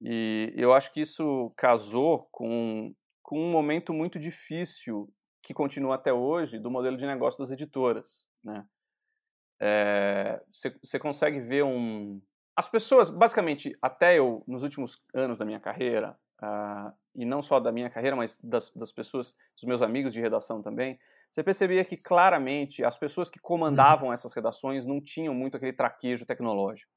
E 0.00 0.52
eu 0.56 0.74
acho 0.74 0.92
que 0.92 1.00
isso 1.00 1.52
casou 1.56 2.28
com, 2.32 2.92
com 3.22 3.38
um 3.38 3.50
momento 3.50 3.92
muito 3.92 4.18
difícil 4.18 5.08
que 5.40 5.54
continua 5.54 5.94
até 5.94 6.12
hoje 6.12 6.58
do 6.58 6.70
modelo 6.70 6.96
de 6.96 7.06
negócio 7.06 7.38
das 7.38 7.52
editoras, 7.52 8.24
né? 8.42 8.66
Você 10.82 10.96
é, 10.96 11.00
consegue 11.00 11.40
ver 11.40 11.64
um... 11.64 12.20
As 12.56 12.68
pessoas, 12.68 13.08
basicamente, 13.08 13.76
até 13.80 14.18
eu, 14.18 14.44
nos 14.46 14.62
últimos 14.62 15.02
anos 15.14 15.38
da 15.38 15.44
minha 15.44 15.60
carreira, 15.60 16.18
uh, 16.42 16.92
e 17.14 17.24
não 17.24 17.42
só 17.42 17.60
da 17.60 17.70
minha 17.70 17.90
carreira, 17.90 18.16
mas 18.16 18.38
das, 18.42 18.72
das 18.74 18.92
pessoas, 18.92 19.34
dos 19.54 19.64
meus 19.64 19.82
amigos 19.82 20.12
de 20.12 20.20
redação 20.20 20.62
também, 20.62 20.98
você 21.30 21.42
percebia 21.42 21.84
que 21.84 21.96
claramente 21.96 22.84
as 22.84 22.96
pessoas 22.96 23.28
que 23.28 23.38
comandavam 23.38 24.12
essas 24.12 24.32
redações 24.32 24.86
não 24.86 25.00
tinham 25.00 25.34
muito 25.34 25.56
aquele 25.56 25.72
traquejo 25.72 26.26
tecnológico. 26.26 26.90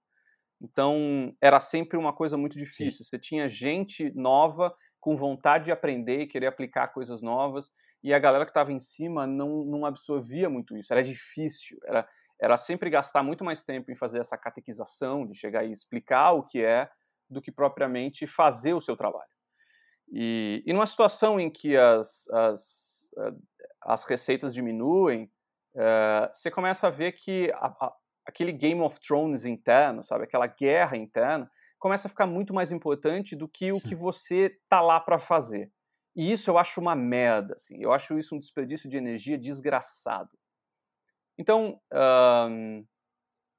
Então, 0.62 1.36
era 1.42 1.60
sempre 1.60 1.98
uma 1.98 2.14
coisa 2.14 2.38
muito 2.38 2.58
difícil. 2.58 3.04
Sim. 3.04 3.10
Você 3.10 3.20
tinha 3.20 3.48
gente 3.48 4.12
nova 4.16 4.76
com 5.00 5.16
vontade 5.16 5.66
de 5.66 5.72
aprender 5.72 6.22
e 6.22 6.28
querer 6.28 6.48
aplicar 6.48 6.90
coisas 6.90 7.22
novas, 7.22 7.72
e 8.04 8.14
a 8.14 8.20
galera 8.20 8.46
que 8.46 8.52
estava 8.52 8.72
em 8.72 8.80
cima 8.80 9.26
não, 9.26 9.64
não 9.66 9.86
absorvia 9.86 10.50
muito 10.50 10.78
isso. 10.78 10.92
Era 10.94 11.02
difícil, 11.02 11.78
era, 11.86 12.08
era 12.40 12.58
sempre 12.58 12.90
gastar 12.90 13.24
muito 13.24 13.44
mais 13.44 13.64
tempo 13.64 13.92
em 13.92 13.96
fazer 13.96 14.20
essa 14.20 14.38
catequização, 14.38 15.26
de 15.26 15.36
chegar 15.36 15.66
e 15.66 15.72
explicar 15.72 16.34
o 16.34 16.44
que 16.44 16.64
é, 16.64 16.90
do 17.30 17.42
que 17.42 17.52
propriamente 17.52 18.26
fazer 18.28 18.74
o 18.74 18.82
seu 18.82 18.96
trabalho. 18.96 19.30
E, 20.12 20.64
e 20.66 20.74
numa 20.74 20.86
situação 20.86 21.40
em 21.40 21.50
que 21.50 21.76
as, 21.76 22.28
as, 22.30 23.10
eh, 23.18 23.34
as 23.82 24.04
receitas 24.06 24.54
diminuem, 24.54 25.32
uh, 25.76 26.30
você 26.34 26.50
começa 26.50 26.88
a 26.88 26.90
ver 26.90 27.12
que 27.14 27.52
a, 27.56 27.68
a, 27.68 27.94
aquele 28.26 28.52
Game 28.52 28.82
of 28.82 29.00
Thrones 29.00 29.46
interno, 29.46 30.02
sabe, 30.02 30.24
aquela 30.24 30.48
guerra 30.48 30.96
interna, 30.96 31.50
começa 31.78 32.08
a 32.08 32.10
ficar 32.10 32.26
muito 32.26 32.54
mais 32.54 32.72
importante 32.72 33.36
do 33.36 33.48
que 33.48 33.72
o 33.72 33.76
Sim. 33.76 33.90
que 33.90 33.96
você 33.96 34.58
tá 34.70 34.82
lá 34.82 35.00
para 35.00 35.20
fazer. 35.20 35.72
E 36.16 36.32
isso 36.32 36.50
eu 36.50 36.58
acho 36.58 36.82
uma 36.82 36.96
merda, 36.96 37.54
assim. 37.54 37.78
Eu 37.80 37.94
acho 37.94 38.18
isso 38.18 38.34
um 38.36 38.40
desperdício 38.40 38.90
de 38.90 38.98
energia 38.98 39.38
desgraçado. 39.38 40.32
Então, 41.38 41.80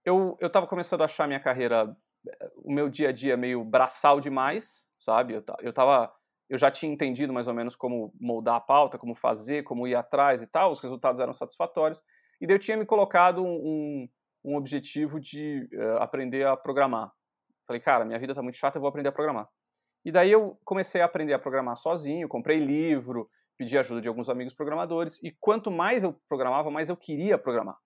eu 0.04 0.36
eu 0.40 0.46
estava 0.48 0.66
começando 0.66 1.02
a 1.02 1.04
achar 1.04 1.28
minha 1.28 1.38
carreira, 1.38 1.96
eh, 2.26 2.50
o 2.56 2.72
meu 2.72 2.88
dia 2.88 3.10
a 3.10 3.12
dia 3.12 3.36
meio 3.36 3.62
braçal 3.62 4.20
demais, 4.20 4.88
sabe? 4.98 5.34
Eu, 5.34 5.44
eu 5.60 5.72
tava 5.72 6.12
eu 6.48 6.58
já 6.58 6.70
tinha 6.70 6.92
entendido 6.92 7.32
mais 7.32 7.46
ou 7.46 7.54
menos 7.54 7.76
como 7.76 8.12
moldar 8.20 8.56
a 8.56 8.60
pauta, 8.60 8.98
como 8.98 9.14
fazer, 9.14 9.62
como 9.64 9.86
ir 9.86 9.94
atrás 9.94 10.42
e 10.42 10.46
tal, 10.46 10.72
os 10.72 10.80
resultados 10.80 11.20
eram 11.20 11.32
satisfatórios, 11.32 12.00
e 12.40 12.46
daí 12.46 12.56
eu 12.56 12.60
tinha 12.60 12.76
me 12.76 12.86
colocado 12.86 13.44
um, 13.44 14.08
um 14.44 14.56
objetivo 14.56 15.20
de 15.20 15.68
uh, 15.74 16.02
aprender 16.02 16.46
a 16.46 16.56
programar. 16.56 17.12
Falei, 17.66 17.80
cara, 17.80 18.04
minha 18.04 18.18
vida 18.18 18.32
está 18.32 18.42
muito 18.42 18.56
chata, 18.56 18.78
eu 18.78 18.80
vou 18.80 18.88
aprender 18.88 19.10
a 19.10 19.12
programar. 19.12 19.48
E 20.04 20.12
daí 20.12 20.30
eu 20.30 20.58
comecei 20.64 21.00
a 21.00 21.04
aprender 21.04 21.34
a 21.34 21.38
programar 21.38 21.76
sozinho, 21.76 22.28
comprei 22.28 22.58
livro, 22.58 23.28
pedi 23.58 23.76
ajuda 23.76 24.00
de 24.00 24.08
alguns 24.08 24.30
amigos 24.30 24.54
programadores, 24.54 25.22
e 25.22 25.32
quanto 25.38 25.70
mais 25.70 26.02
eu 26.02 26.18
programava, 26.28 26.70
mais 26.70 26.88
eu 26.88 26.96
queria 26.96 27.36
programar. 27.36 27.76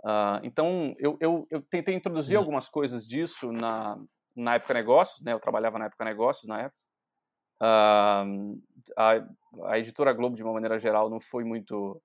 Uh, 0.00 0.40
então, 0.42 0.94
eu, 0.98 1.16
eu, 1.20 1.46
eu, 1.50 1.62
tentei 1.62 1.94
introduzir 1.94 2.36
algumas 2.36 2.68
coisas 2.68 3.06
disso 3.06 3.52
na, 3.52 3.96
na 4.36 4.56
época 4.56 4.74
negócios, 4.74 5.22
né? 5.22 5.32
Eu 5.32 5.40
trabalhava 5.40 5.78
na 5.78 5.86
época 5.86 6.04
negócios, 6.04 6.46
na 6.46 6.62
época. 6.62 6.83
Uh, 7.60 8.60
a, 8.96 9.26
a 9.64 9.78
editora 9.78 10.12
Globo, 10.12 10.36
de 10.36 10.42
uma 10.42 10.52
maneira 10.52 10.78
geral, 10.78 11.08
não 11.08 11.20
foi 11.20 11.44
muito 11.44 12.00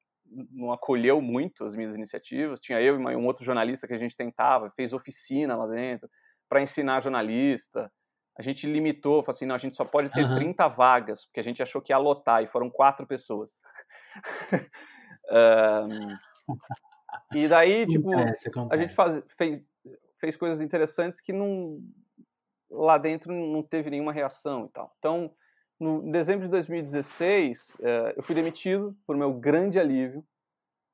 não 0.52 0.72
acolheu 0.72 1.22
muito 1.22 1.66
as 1.66 1.76
minhas 1.76 1.96
iniciativas. 1.96 2.62
Tinha 2.62 2.82
eu 2.82 3.00
e 3.00 3.16
um 3.16 3.26
outro 3.26 3.44
jornalista 3.44 3.88
que 3.88 3.94
a 3.94 3.98
gente 3.98 4.16
tentava, 4.16 4.70
fez 4.70 4.94
oficina 4.94 5.56
lá 5.56 5.68
dentro 5.68 6.10
para 6.48 6.62
ensinar 6.62 7.02
jornalista. 7.02 7.92
A 8.38 8.42
gente 8.42 8.68
limitou, 8.68 9.22
falou 9.22 9.36
assim, 9.36 9.46
não, 9.46 9.56
a 9.56 9.60
gente 9.60 9.76
só 9.76 9.84
pode 9.84 10.10
ter 10.10 10.24
uhum. 10.24 10.36
30 10.36 10.68
vagas, 10.70 11.26
porque 11.26 11.40
a 11.40 11.44
gente 11.44 11.62
achou 11.62 11.82
que 11.82 11.92
ia 11.92 11.98
lotar, 11.98 12.42
e 12.42 12.48
foram 12.48 12.70
quatro 12.70 13.06
pessoas. 13.06 13.60
um, 15.30 15.88
e 17.36 17.48
daí, 17.48 17.86
tipo, 17.86 18.10
a 18.72 18.78
gente 18.78 18.96
faz, 18.96 19.22
fez, 19.38 19.62
fez 20.16 20.38
coisas 20.38 20.62
interessantes 20.62 21.20
que 21.20 21.34
não 21.34 21.82
lá 22.70 22.98
dentro 22.98 23.34
não 23.34 23.64
teve 23.64 23.90
nenhuma 23.90 24.14
reação 24.14 24.66
e 24.66 24.70
tal. 24.70 24.94
Então, 25.00 25.32
no 25.80 26.06
em 26.08 26.12
dezembro 26.12 26.46
de 26.46 26.52
2016, 26.52 27.78
eh, 27.82 28.14
eu 28.18 28.24
fui 28.24 28.36
demitido 28.36 28.96
por 29.08 29.16
meu 29.16 29.34
grande 29.34 29.80
alívio. 29.80 30.24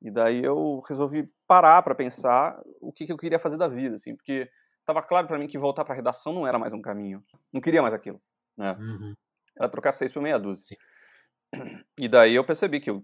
E 0.00 0.10
daí 0.10 0.44
eu 0.44 0.80
resolvi 0.86 1.28
parar 1.46 1.82
para 1.82 1.94
pensar 1.94 2.60
o 2.80 2.92
que, 2.92 3.06
que, 3.06 3.12
eu 3.12 3.16
queria 3.16 3.38
fazer 3.38 3.56
da 3.56 3.66
vida, 3.66 3.96
assim, 3.96 4.14
porque 4.14 4.48
estava 4.80 5.02
claro 5.02 5.26
para 5.26 5.38
mim 5.38 5.48
que 5.48 5.58
voltar 5.58 5.84
para 5.84 5.94
a 5.94 5.96
redação 5.96 6.32
não 6.32 6.46
era 6.46 6.58
mais 6.58 6.72
um 6.72 6.82
caminho. 6.82 7.24
Não 7.52 7.60
queria 7.60 7.82
mais 7.82 7.94
aquilo, 7.94 8.20
né? 8.56 8.72
Uhum. 8.78 9.14
Era 9.58 9.68
trocar 9.68 9.92
seis 9.92 10.12
por 10.12 10.22
meia 10.22 10.38
dúzia. 10.38 10.76
Sim. 10.76 10.76
E 11.98 12.08
daí 12.08 12.34
eu 12.34 12.44
percebi 12.44 12.78
que 12.78 12.90
eu 12.90 13.02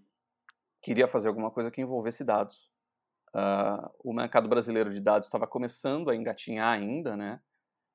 queria 0.83 1.09
fazer 1.09 1.29
alguma 1.29 1.51
coisa 1.51 1.71
que 1.71 1.81
envolvesse 1.81 2.23
dados. 2.25 2.71
Uh, 3.35 3.89
o 4.05 4.13
mercado 4.13 4.47
brasileiro 4.47 4.93
de 4.93 5.01
dados 5.01 5.27
estava 5.27 5.47
começando 5.47 6.11
a 6.11 6.15
engatinhar 6.15 6.69
ainda, 6.69 7.17
né? 7.17 7.41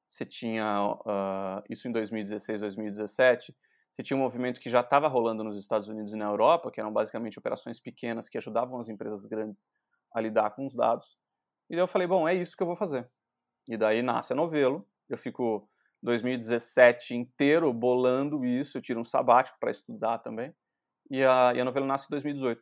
Você 0.08 0.26
tinha 0.26 0.94
uh, 0.94 1.64
isso 1.70 1.88
em 1.88 1.92
2016, 1.92 2.62
2017 2.62 3.54
você 3.98 4.04
tinha 4.04 4.16
um 4.16 4.22
movimento 4.22 4.60
que 4.60 4.70
já 4.70 4.82
estava 4.82 5.08
rolando 5.08 5.44
nos 5.44 5.58
Estados 5.58 5.88
Unidos 5.88 6.14
e 6.14 6.16
na 6.16 6.26
Europa, 6.26 6.70
que 6.70 6.80
eram 6.80 6.94
basicamente 6.94 7.40
operações 7.40 7.80
pequenas 7.80 8.30
que 8.30 8.38
ajudavam 8.38 8.80
as 8.80 8.88
empresas 8.88 9.26
grandes 9.26 9.68
a 10.14 10.22
lidar 10.22 10.52
com 10.52 10.68
os 10.68 10.76
dados. 10.76 11.18
E 11.68 11.74
daí 11.74 11.82
eu 11.82 11.88
falei, 11.88 12.08
bom, 12.08 12.28
é 12.28 12.36
isso 12.36 12.56
que 12.56 12.62
eu 12.62 12.68
vou 12.68 12.76
fazer. 12.76 13.10
E 13.68 13.76
daí 13.76 14.04
nasce 14.04 14.34
a 14.34 14.36
Novelo, 14.36 14.88
eu 15.10 15.18
fico 15.18 15.68
2017 16.04 17.16
inteiro 17.16 17.74
bolando 17.74 18.46
isso, 18.46 18.78
eu 18.78 18.84
tiro 18.84 19.00
um 19.00 19.04
sabático 19.04 19.58
para 19.60 19.72
estudar 19.72 20.20
também, 20.20 20.54
e 21.10 21.24
a, 21.24 21.54
e 21.56 21.60
a 21.60 21.66
novela 21.66 21.88
nasce 21.88 22.06
em 22.06 22.12
2018. 22.12 22.62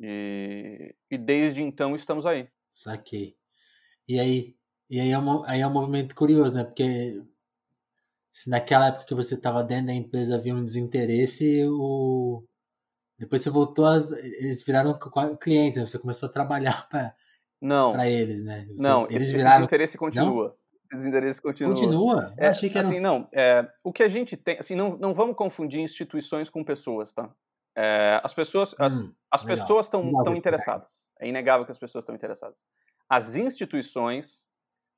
E, 0.00 0.94
e 1.10 1.16
desde 1.16 1.62
então 1.62 1.96
estamos 1.96 2.26
aí. 2.26 2.50
Saquei. 2.70 3.34
E 4.06 4.20
aí, 4.20 4.54
e 4.90 5.00
aí 5.00 5.10
é, 5.10 5.18
um, 5.18 5.44
aí 5.44 5.60
é 5.60 5.66
um 5.66 5.72
movimento 5.72 6.14
curioso, 6.14 6.54
né? 6.54 6.64
Porque 6.64 7.22
se 8.32 8.50
naquela 8.50 8.88
época 8.88 9.06
que 9.06 9.14
você 9.14 9.34
estava 9.34 9.62
dentro 9.62 9.86
da 9.86 9.92
empresa 9.92 10.34
havia 10.34 10.54
um 10.54 10.64
desinteresse, 10.64 11.64
o... 11.68 12.44
depois 13.18 13.42
você 13.42 13.50
voltou, 13.50 13.86
a... 13.86 13.96
eles 13.96 14.64
viraram 14.64 14.98
clientes, 15.40 15.78
né? 15.78 15.86
você 15.86 15.98
começou 15.98 16.28
a 16.28 16.32
trabalhar 16.32 16.86
para 16.90 17.14
para 17.92 18.10
eles, 18.10 18.44
né? 18.44 18.66
Você... 18.68 18.82
não, 18.86 19.06
eles 19.06 19.28
esse, 19.28 19.36
viraram... 19.36 19.60
desinteresse 19.60 19.96
continua. 19.96 20.48
Não? 20.48 20.54
Esse 20.84 20.96
desinteresse 20.96 21.40
continua. 21.40 21.74
Continua? 21.74 22.34
Eu 22.36 22.44
é, 22.44 22.48
achei 22.48 22.68
que 22.68 22.76
era... 22.76 22.86
Assim, 22.86 23.00
não, 23.00 23.28
é, 23.32 23.66
o 23.82 23.92
que 23.92 24.02
a 24.02 24.08
gente 24.08 24.36
tem, 24.36 24.58
assim, 24.58 24.74
não, 24.74 24.96
não 24.98 25.14
vamos 25.14 25.34
confundir 25.34 25.80
instituições 25.80 26.50
com 26.50 26.62
pessoas, 26.62 27.12
tá? 27.12 27.32
É, 27.76 28.20
as 28.22 28.32
pessoas, 28.34 28.74
as, 28.78 29.00
hum, 29.00 29.12
as 29.30 29.42
pessoas 29.42 29.86
estão 29.86 30.36
interessadas. 30.36 31.08
É 31.18 31.28
inegável 31.28 31.64
que 31.64 31.72
as 31.72 31.78
pessoas 31.78 32.02
estão 32.02 32.14
interessadas. 32.14 32.62
As 33.08 33.34
instituições 33.34 34.43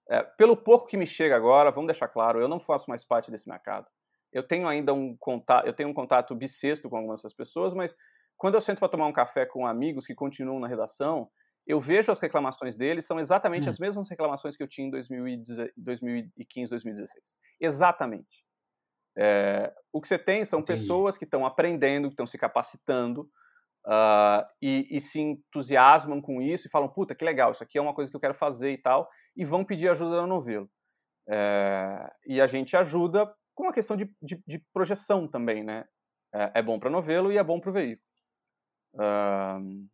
é, 0.08 0.22
pelo 0.22 0.56
pouco 0.56 0.86
que 0.86 0.96
me 0.96 1.06
chega 1.06 1.36
agora, 1.36 1.70
vamos 1.70 1.88
deixar 1.88 2.08
claro, 2.08 2.40
eu 2.40 2.48
não 2.48 2.60
faço 2.60 2.88
mais 2.88 3.04
parte 3.04 3.30
desse 3.30 3.48
mercado. 3.48 3.86
Eu 4.32 4.42
tenho 4.42 4.68
ainda 4.68 4.92
um 4.92 5.16
contato, 5.16 5.66
eu 5.66 5.72
tenho 5.72 5.88
um 5.88 5.94
contato 5.94 6.34
bissexto 6.34 6.88
com 6.88 6.96
algumas 6.96 7.20
dessas 7.20 7.34
pessoas, 7.34 7.74
mas 7.74 7.96
quando 8.36 8.54
eu 8.54 8.60
sento 8.60 8.78
para 8.78 8.88
tomar 8.88 9.06
um 9.06 9.12
café 9.12 9.46
com 9.46 9.66
amigos 9.66 10.06
que 10.06 10.14
continuam 10.14 10.60
na 10.60 10.68
redação, 10.68 11.28
eu 11.66 11.80
vejo 11.80 12.12
as 12.12 12.20
reclamações 12.20 12.76
deles 12.76 13.04
são 13.04 13.18
exatamente 13.18 13.66
hum. 13.66 13.70
as 13.70 13.78
mesmas 13.78 14.08
reclamações 14.08 14.56
que 14.56 14.62
eu 14.62 14.68
tinha 14.68 14.86
em 14.86 14.90
2015, 14.90 16.70
2016. 16.70 17.10
Exatamente. 17.60 18.44
É, 19.18 19.72
o 19.92 20.00
que 20.00 20.06
você 20.06 20.18
tem 20.18 20.44
são 20.44 20.60
Entendi. 20.60 20.80
pessoas 20.80 21.16
que 21.16 21.24
estão 21.24 21.46
aprendendo, 21.46 22.08
que 22.08 22.12
estão 22.12 22.26
se 22.26 22.36
capacitando 22.36 23.22
uh, 23.86 24.44
e, 24.60 24.86
e, 24.90 25.00
se 25.00 25.18
entusiasmam 25.18 26.20
com 26.20 26.42
isso 26.42 26.66
e 26.66 26.70
falam: 26.70 26.88
puta, 26.88 27.14
que 27.14 27.24
legal, 27.24 27.50
isso 27.50 27.62
aqui 27.62 27.78
é 27.78 27.80
uma 27.80 27.94
coisa 27.94 28.10
que 28.10 28.16
eu 28.16 28.20
quero 28.20 28.34
fazer 28.34 28.72
e 28.72 28.78
tal 28.78 29.08
e 29.37 29.44
vão 29.44 29.64
pedir 29.64 29.88
ajuda 29.88 30.16
da 30.16 30.27
novelo. 30.27 30.70
É, 31.29 32.12
e 32.27 32.40
a 32.40 32.46
gente 32.46 32.77
ajuda 32.77 33.33
com 33.55 33.64
uma 33.64 33.72
questão 33.72 33.96
de, 33.96 34.11
de, 34.22 34.42
de 34.46 34.59
projeção 34.72 35.29
também, 35.29 35.62
né? 35.62 35.85
É, 36.33 36.53
é 36.57 36.62
bom 36.62 36.79
para 36.79 36.90
novelo 36.90 37.33
e 37.33 37.38
é 37.38 37.44
bom 37.44 37.61
para 37.61 37.70
o 37.70 37.72
veículo. 37.72 38.07
Uh, 38.94 39.87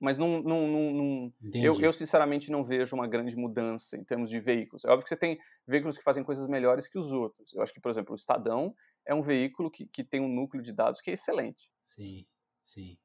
mas 0.00 0.16
não, 0.16 0.40
não, 0.42 0.68
não, 0.68 0.92
não 0.92 1.32
eu, 1.54 1.80
eu, 1.80 1.92
sinceramente 1.92 2.50
não 2.50 2.64
vejo 2.64 2.94
uma 2.94 3.06
grande 3.06 3.34
mudança 3.34 3.96
em 3.96 4.04
termos 4.04 4.30
de 4.30 4.38
veículos. 4.38 4.84
É 4.84 4.88
óbvio 4.88 5.02
que 5.02 5.08
você 5.08 5.16
tem 5.16 5.38
veículos 5.66 5.98
que 5.98 6.04
fazem 6.04 6.22
coisas 6.22 6.46
melhores 6.46 6.88
que 6.88 6.98
os 6.98 7.10
outros. 7.10 7.52
Eu 7.52 7.62
acho 7.62 7.72
que, 7.72 7.80
por 7.80 7.90
exemplo, 7.90 8.12
o 8.12 8.16
Estadão 8.16 8.74
é 9.04 9.14
um 9.14 9.22
veículo 9.22 9.70
que, 9.70 9.86
que 9.86 10.04
tem 10.04 10.20
um 10.20 10.28
núcleo 10.28 10.62
de 10.62 10.72
dados 10.72 11.00
que 11.00 11.10
é 11.10 11.14
excelente. 11.14 11.68
Sim, 11.84 12.24
sim. 12.62 12.96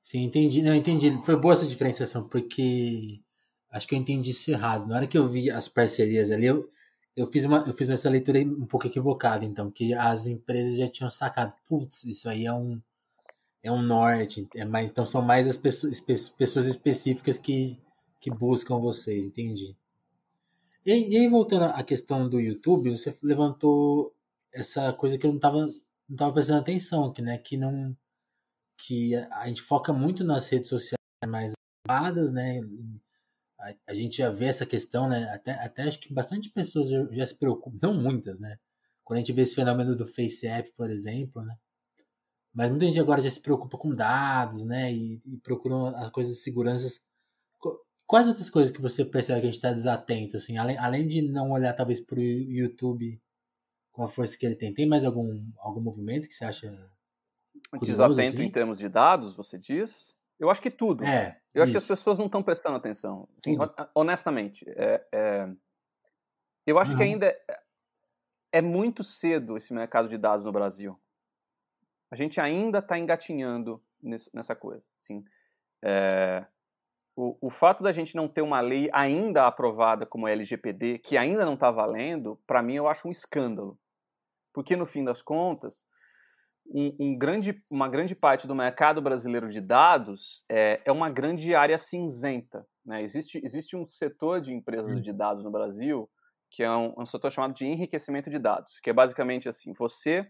Sim, 0.00 0.24
entendi. 0.24 0.62
Não, 0.62 0.74
entendi. 0.74 1.10
Foi 1.22 1.36
boa 1.36 1.52
essa 1.52 1.66
diferenciação, 1.66 2.26
porque 2.28 3.22
acho 3.74 3.88
que 3.88 3.94
eu 3.94 3.98
entendi 3.98 4.30
isso 4.30 4.50
errado. 4.50 4.86
Na 4.86 4.96
hora 4.96 5.06
que 5.06 5.18
eu 5.18 5.28
vi 5.28 5.50
as 5.50 5.68
parcerias 5.68 6.30
ali, 6.30 6.46
eu, 6.46 6.70
eu 7.16 7.26
fiz 7.26 7.44
uma 7.44 7.58
eu 7.66 7.74
fiz 7.74 7.90
essa 7.90 8.08
leitura 8.08 8.38
um 8.40 8.66
pouco 8.66 8.86
equivocada, 8.86 9.44
então, 9.44 9.70
que 9.70 9.92
as 9.92 10.26
empresas 10.26 10.78
já 10.78 10.88
tinham 10.88 11.10
sacado, 11.10 11.54
putz, 11.68 12.04
isso 12.04 12.28
aí 12.28 12.46
é 12.46 12.52
um 12.52 12.80
é 13.62 13.72
um 13.72 13.82
norte, 13.82 14.46
é 14.54 14.64
mais, 14.64 14.90
então 14.90 15.06
são 15.06 15.22
mais 15.22 15.48
as 15.48 15.56
pessoas, 15.56 15.98
pessoas 15.98 16.66
específicas 16.66 17.38
que, 17.38 17.80
que 18.20 18.30
buscam 18.30 18.78
vocês, 18.78 19.26
entendi. 19.26 19.74
E, 20.84 21.14
e 21.14 21.16
aí, 21.16 21.28
voltando 21.28 21.64
à 21.64 21.82
questão 21.82 22.28
do 22.28 22.38
YouTube, 22.38 22.90
você 22.90 23.16
levantou 23.22 24.14
essa 24.52 24.92
coisa 24.92 25.16
que 25.18 25.26
eu 25.26 25.30
não 25.30 25.36
estava 25.36 25.66
não 26.08 26.16
tava 26.16 26.32
prestando 26.32 26.60
atenção, 26.60 27.12
que, 27.12 27.22
né, 27.22 27.38
que 27.38 27.56
não 27.56 27.96
que 28.76 29.14
a, 29.14 29.46
gente 29.48 29.62
foca 29.62 29.92
muito 29.92 30.24
nas 30.24 30.48
redes 30.50 30.68
sociais 30.68 30.98
mais 31.26 31.52
elevadas, 31.88 32.30
né, 32.30 32.60
a, 33.64 33.92
a, 33.92 33.94
gente 33.94 34.18
já 34.18 34.28
vê 34.28 34.46
essa 34.46 34.66
questão, 34.66 35.08
né? 35.08 35.24
Até, 35.32 35.52
até 35.52 35.82
acho 35.82 36.00
que 36.00 36.12
bastante 36.12 36.50
pessoas 36.50 36.88
já, 36.88 37.04
já, 37.06 37.26
se 37.26 37.38
preocupam, 37.38 37.78
não 37.82 37.94
muitas, 37.94 38.38
né? 38.38 38.58
Quando 39.02 39.18
a 39.18 39.20
gente 39.20 39.32
vê 39.32 39.42
esse 39.42 39.54
fenômeno 39.54 39.96
do 39.96 40.06
Face 40.06 40.46
App, 40.46 40.70
por 40.76 40.90
exemplo, 40.90 41.42
né? 41.42 41.56
Mas 42.52 42.70
muita 42.70 42.84
gente 42.86 43.00
agora 43.00 43.20
já 43.20 43.30
se 43.30 43.40
preocupa 43.40 43.76
com 43.78 43.94
dados, 43.94 44.64
né? 44.64 44.92
E, 44.92 45.20
e 45.26 45.36
procuram 45.38 45.86
as 45.96 46.10
coisas 46.10 46.34
de 46.34 46.40
segurança. 46.40 46.88
Quais 48.06 48.28
outras 48.28 48.50
coisas 48.50 48.70
que 48.70 48.82
você 48.82 49.04
percebe 49.04 49.40
que 49.40 49.46
a 49.46 49.50
gente 49.50 49.56
está 49.56 49.72
desatento, 49.72 50.36
assim? 50.36 50.58
Além, 50.58 50.76
além 50.78 51.06
de 51.06 51.22
não 51.22 51.50
olhar, 51.50 51.72
talvez, 51.72 52.00
para 52.00 52.18
o 52.18 52.22
YouTube 52.22 53.20
com 53.90 54.02
a 54.02 54.08
força 54.08 54.36
que 54.36 54.44
ele 54.44 54.56
tem, 54.56 54.74
tem 54.74 54.86
mais 54.86 55.04
algum, 55.04 55.50
algum 55.58 55.80
movimento 55.80 56.28
que 56.28 56.34
você 56.34 56.44
acha 56.44 56.68
curioso, 57.70 58.02
Desatento 58.02 58.36
assim? 58.36 58.46
em 58.46 58.50
termos 58.50 58.78
de 58.78 58.88
dados, 58.88 59.34
você 59.34 59.58
diz? 59.58 60.13
Eu 60.38 60.50
acho 60.50 60.60
que 60.60 60.70
tudo. 60.70 61.04
É, 61.04 61.40
eu 61.54 61.62
acho 61.62 61.72
que 61.72 61.78
as 61.78 61.86
pessoas 61.86 62.18
não 62.18 62.26
estão 62.26 62.42
prestando 62.42 62.76
atenção. 62.76 63.28
Assim, 63.36 63.56
honestamente. 63.94 64.64
É, 64.68 65.06
é, 65.12 65.48
eu 66.66 66.78
acho 66.78 66.92
uhum. 66.92 66.96
que 66.96 67.02
ainda 67.02 67.26
é, 67.26 67.62
é, 68.52 68.62
muito 68.62 69.02
cedo 69.02 69.56
esse 69.56 69.72
mercado 69.72 70.08
de 70.08 70.18
dados 70.18 70.44
no 70.44 70.52
Brasil. 70.52 70.98
A 72.10 72.16
gente 72.16 72.40
ainda 72.40 72.78
está 72.78 72.98
engatinhando 72.98 73.82
nessa 74.32 74.54
coisa. 74.54 74.84
Assim, 74.98 75.24
é, 75.82 76.44
o, 77.16 77.36
o 77.40 77.50
fato 77.50 77.82
da 77.82 77.92
gente 77.92 78.16
não 78.16 78.28
ter 78.28 78.42
uma 78.42 78.60
lei 78.60 78.90
ainda 78.92 79.46
aprovada 79.46 80.04
como 80.04 80.26
a 80.26 80.30
LGPD, 80.30 80.98
que 80.98 81.16
ainda 81.16 81.44
não 81.44 81.54
está 81.54 81.70
valendo, 81.70 82.40
para 82.46 82.62
mim 82.62 82.74
eu 82.74 82.88
acho 82.88 83.06
um 83.06 83.10
escândalo. 83.10 83.78
Porque, 84.52 84.76
no 84.76 84.86
fim 84.86 85.04
das 85.04 85.20
contas, 85.20 85.84
um, 86.66 86.94
um, 86.98 87.18
grande, 87.18 87.62
uma 87.70 87.88
grande 87.88 88.14
parte 88.14 88.46
do 88.46 88.54
mercado 88.54 89.02
brasileiro 89.02 89.48
de 89.48 89.60
dados 89.60 90.42
é, 90.50 90.80
é 90.84 90.92
uma 90.92 91.10
grande 91.10 91.54
área 91.54 91.78
cinzenta. 91.78 92.66
Né? 92.84 93.02
Existe, 93.02 93.40
existe 93.44 93.76
um 93.76 93.88
setor 93.88 94.40
de 94.40 94.52
empresas 94.52 95.00
de 95.00 95.12
dados 95.12 95.44
no 95.44 95.50
Brasil 95.50 96.08
que 96.54 96.62
é 96.62 96.70
um, 96.70 96.94
um 96.96 97.04
setor 97.04 97.32
chamado 97.32 97.52
de 97.52 97.66
enriquecimento 97.66 98.30
de 98.30 98.38
dados, 98.38 98.78
que 98.80 98.88
é 98.88 98.92
basicamente 98.92 99.48
assim, 99.48 99.72
você 99.72 100.24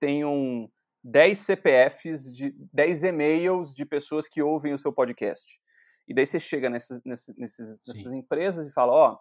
tenham 0.00 0.68
10 1.04 1.38
CPFs, 1.38 2.34
de 2.34 2.52
10 2.72 3.04
e-mails 3.04 3.72
de 3.72 3.86
pessoas 3.86 4.28
que 4.28 4.42
ouvem 4.42 4.72
o 4.72 4.78
seu 4.78 4.92
podcast. 4.92 5.60
E 6.08 6.14
daí 6.14 6.26
você 6.26 6.40
chega 6.40 6.68
nessas, 6.68 7.00
nessas, 7.04 7.36
nessas 7.38 8.12
empresas 8.12 8.66
e 8.66 8.72
fala, 8.72 8.92
ó, 8.92 9.12
oh, 9.12 9.18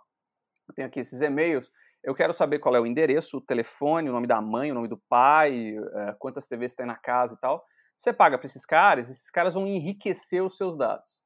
eu 0.70 0.76
tenho 0.76 0.88
aqui 0.88 1.00
esses 1.00 1.22
e-mails, 1.22 1.72
eu 2.04 2.16
quero 2.16 2.34
saber 2.34 2.60
qual 2.60 2.76
é 2.76 2.80
o 2.80 2.86
endereço, 2.86 3.38
o 3.38 3.42
telefone, 3.42 4.10
o 4.10 4.14
nome 4.14 4.28
da 4.28 4.42
mãe, 4.42 4.72
o 4.72 4.76
nome 4.76 4.88
do 4.88 4.98
pai, 4.98 5.78
uh, 5.78 6.16
quantas 6.18 6.48
TVs 6.48 6.74
tem 6.74 6.86
na 6.86 6.96
casa 6.96 7.34
e 7.34 7.38
tal. 7.38 7.66
Você 7.96 8.14
paga 8.14 8.38
para 8.38 8.46
esses 8.46 8.66
caras, 8.66 9.10
esses 9.10 9.30
caras 9.30 9.54
vão 9.54 9.68
enriquecer 9.68 10.42
os 10.42 10.56
seus 10.56 10.78
dados. 10.78 11.20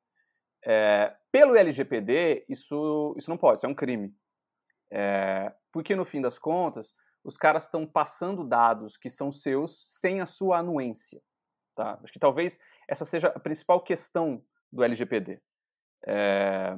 É, 0.65 1.13
pelo 1.31 1.55
LGPD, 1.55 2.45
isso, 2.49 3.13
isso 3.17 3.29
não 3.29 3.37
pode, 3.37 3.57
isso 3.57 3.65
é 3.65 3.69
um 3.69 3.75
crime. 3.75 4.15
É, 4.91 5.53
porque 5.71 5.95
no 5.95 6.05
fim 6.05 6.21
das 6.21 6.39
contas, 6.39 6.93
os 7.23 7.37
caras 7.37 7.65
estão 7.65 7.85
passando 7.85 8.43
dados 8.43 8.97
que 8.97 9.09
são 9.09 9.31
seus 9.31 9.99
sem 9.99 10.19
a 10.19 10.25
sua 10.25 10.57
anuência. 10.57 11.21
Tá? 11.75 11.99
Acho 12.03 12.13
que 12.13 12.19
talvez 12.19 12.59
essa 12.87 13.05
seja 13.05 13.27
a 13.27 13.39
principal 13.39 13.81
questão 13.81 14.43
do 14.71 14.83
LGPD. 14.83 15.41
É, 16.07 16.75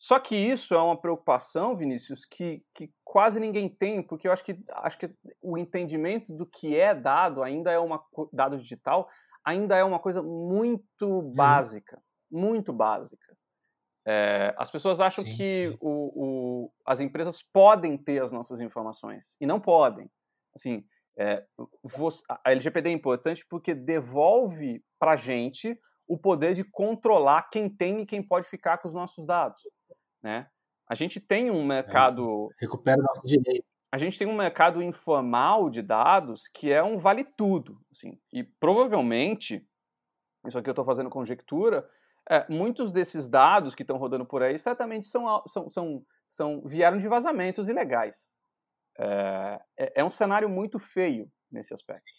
só 0.00 0.18
que 0.18 0.34
isso 0.34 0.74
é 0.74 0.80
uma 0.80 0.98
preocupação, 0.98 1.76
Vinícius, 1.76 2.24
que, 2.24 2.64
que 2.74 2.90
quase 3.04 3.38
ninguém 3.38 3.68
tem, 3.68 4.02
porque 4.02 4.26
eu 4.26 4.32
acho 4.32 4.42
que, 4.42 4.58
acho 4.76 4.98
que 4.98 5.14
o 5.42 5.58
entendimento 5.58 6.34
do 6.34 6.46
que 6.46 6.74
é 6.74 6.94
dado 6.94 7.42
ainda 7.42 7.70
é 7.70 7.78
uma 7.78 8.02
dado 8.32 8.56
digital 8.56 9.10
ainda 9.44 9.76
é 9.76 9.84
uma 9.84 9.98
coisa 9.98 10.22
muito 10.22 11.06
uhum. 11.06 11.34
básica, 11.34 12.02
muito 12.30 12.72
básica. 12.72 13.36
É, 14.06 14.54
as 14.56 14.70
pessoas 14.70 15.02
acham 15.02 15.22
sim, 15.22 15.36
que 15.36 15.70
sim. 15.70 15.76
O, 15.78 16.64
o, 16.64 16.72
as 16.86 16.98
empresas 17.00 17.42
podem 17.42 17.98
ter 17.98 18.22
as 18.22 18.32
nossas 18.32 18.62
informações 18.62 19.36
e 19.38 19.44
não 19.44 19.60
podem. 19.60 20.10
Assim, 20.54 20.82
é, 21.18 21.44
você, 21.84 22.22
a 22.26 22.50
LGPD 22.52 22.88
é 22.88 22.92
importante 22.92 23.44
porque 23.50 23.74
devolve 23.74 24.82
para 24.98 25.14
gente 25.14 25.78
o 26.08 26.16
poder 26.16 26.54
de 26.54 26.64
controlar 26.64 27.50
quem 27.50 27.68
tem 27.68 28.00
e 28.00 28.06
quem 28.06 28.22
pode 28.22 28.48
ficar 28.48 28.78
com 28.78 28.88
os 28.88 28.94
nossos 28.94 29.26
dados 29.26 29.60
né? 30.22 30.48
A 30.88 30.94
gente 30.94 31.20
tem 31.20 31.50
um 31.50 31.64
mercado. 31.64 32.48
É, 32.52 32.64
recupera 32.64 33.00
o 33.00 33.04
nosso 33.04 33.22
direito. 33.24 33.64
A 33.92 33.98
gente 33.98 34.18
tem 34.18 34.26
um 34.26 34.36
mercado 34.36 34.82
informal 34.82 35.68
de 35.68 35.82
dados 35.82 36.48
que 36.48 36.72
é 36.72 36.82
um 36.82 36.96
vale 36.96 37.24
tudo, 37.24 37.80
assim. 37.90 38.20
E 38.32 38.44
provavelmente, 38.44 39.66
isso 40.46 40.58
aqui 40.58 40.68
eu 40.68 40.72
estou 40.72 40.84
fazendo 40.84 41.10
conjectura, 41.10 41.88
é, 42.28 42.46
muitos 42.48 42.92
desses 42.92 43.28
dados 43.28 43.74
que 43.74 43.82
estão 43.82 43.96
rodando 43.96 44.24
por 44.24 44.42
aí 44.42 44.58
certamente 44.58 45.06
são, 45.06 45.42
são, 45.46 45.68
são, 45.68 46.06
são 46.28 46.62
vieram 46.64 46.98
de 46.98 47.08
vazamentos 47.08 47.68
ilegais. 47.68 48.34
É, 48.98 49.60
é, 49.76 49.92
é 50.00 50.04
um 50.04 50.10
cenário 50.10 50.48
muito 50.48 50.78
feio 50.78 51.30
nesse 51.50 51.74
aspecto. 51.74 52.12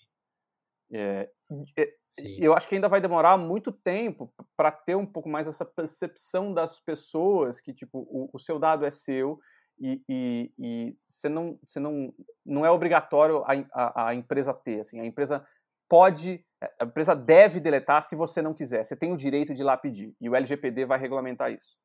É, 0.94 1.30
é 1.78 1.94
eu 2.40 2.54
acho 2.54 2.68
que 2.68 2.76
ainda 2.76 2.90
vai 2.90 3.00
demorar 3.00 3.38
muito 3.38 3.72
tempo 3.72 4.34
para 4.58 4.70
ter 4.70 4.96
um 4.96 5.06
pouco 5.06 5.30
mais 5.30 5.48
essa 5.48 5.66
percepção 5.66 6.54
das 6.54 6.78
pessoas 6.80 7.62
que 7.62 7.74
tipo 7.74 8.00
o, 8.00 8.30
o 8.34 8.40
seu 8.40 8.60
dado 8.60 8.86
é 8.86 8.92
seu 8.92 9.40
e, 9.80 10.02
e, 10.08 10.54
e, 10.60 10.98
você 11.08 11.30
não 11.30 11.58
você 11.66 11.80
não 11.80 12.14
não 12.46 12.66
é 12.66 12.70
obrigatório 12.70 13.44
a, 13.46 13.54
a, 13.74 14.10
a, 14.10 14.16
empresa 14.16 14.54
ter 14.54 14.82
assim. 14.82 15.00
A 15.00 15.06
empresa 15.06 15.46
pode 15.90 16.46
a 16.80 16.86
empresa 16.86 17.16
deve 17.16 17.60
deletar 17.60 18.02
se 18.04 18.16
você 18.16 18.42
não 18.42 18.54
quiser. 18.54 18.84
Você 18.84 18.96
tem 18.96 19.12
o 19.12 19.18
direito 19.18 19.54
de 19.54 19.62
ir 19.62 19.66
lá 19.66 19.76
pedir 19.78 20.14
e 20.20 20.30
o 20.30 20.36
LGPD 20.36 20.86
vai 20.86 21.00
regulamentar 21.00 21.52
isso. 21.52 21.78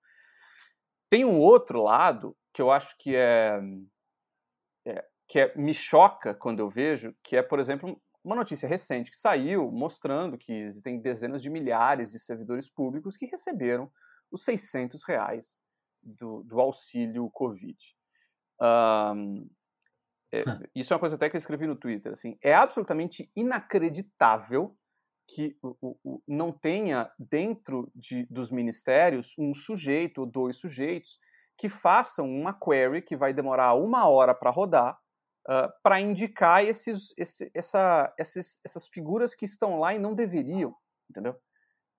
Tem 1.09 1.25
um 1.25 1.39
outro 1.39 1.83
lado 1.83 2.37
que 2.53 2.61
eu 2.61 2.71
acho 2.71 2.95
que 2.99 3.15
é, 3.15 3.61
é 4.87 5.05
que 5.29 5.41
é, 5.41 5.57
me 5.57 5.73
choca 5.73 6.35
quando 6.35 6.61
eu 6.61 6.69
vejo 6.69 7.15
que 7.23 7.37
é 7.37 7.43
por 7.43 7.59
exemplo 7.59 8.01
uma 8.27 8.35
notícia 8.35 8.69
recente 8.69 9.09
que 9.09 9.17
saiu 9.17 9.71
mostrando 9.71 10.37
que 10.37 10.53
existem 10.53 11.01
dezenas 11.01 11.41
de 11.41 11.49
milhares 11.49 12.11
de 12.11 12.19
servidores 12.19 12.69
públicos 12.69 13.17
que 13.17 13.27
receberam 13.27 13.89
os 14.33 14.43
600 14.45 15.05
reais 15.05 15.63
do, 16.03 16.43
do 16.43 16.61
auxílio 16.61 17.31
Covid. 17.31 17.79
Um, 18.61 19.49
é, 20.35 20.43
isso 20.75 20.93
é 20.93 20.97
uma 20.97 21.01
coisa 21.01 21.15
até 21.15 21.31
que 21.31 21.37
eu 21.37 21.39
escrevi 21.39 21.69
no 21.69 21.77
Twitter. 21.77 22.11
Assim, 22.11 22.37
é 22.43 22.53
absolutamente 22.53 23.31
inacreditável 23.37 24.77
que 25.29 25.57
o, 25.63 25.97
o, 26.03 26.23
não 26.27 26.51
tenha 26.51 27.09
dentro 27.17 27.89
de, 27.95 28.27
dos 28.27 28.51
ministérios 28.51 29.37
um 29.39 29.55
sujeito 29.55 30.23
ou 30.23 30.27
dois 30.27 30.57
sujeitos 30.57 31.21
que 31.57 31.69
façam 31.69 32.29
uma 32.29 32.53
query 32.53 33.03
que 33.03 33.17
vai 33.17 33.33
demorar 33.33 33.75
uma 33.75 34.09
hora 34.09 34.35
para 34.35 34.51
rodar 34.51 34.99
uh, 35.49 35.53
ah, 35.53 35.75
para 35.83 36.01
indicar 36.01 36.65
esses, 36.65 37.15
esse, 37.17 37.51
essa, 37.55 38.13
esses, 38.19 38.61
essas 38.65 38.87
figuras 38.87 39.35
que 39.35 39.45
estão 39.45 39.79
lá 39.79 39.95
e 39.95 39.99
não 39.99 40.15
deveriam, 40.15 40.75
entendeu? 41.11 41.33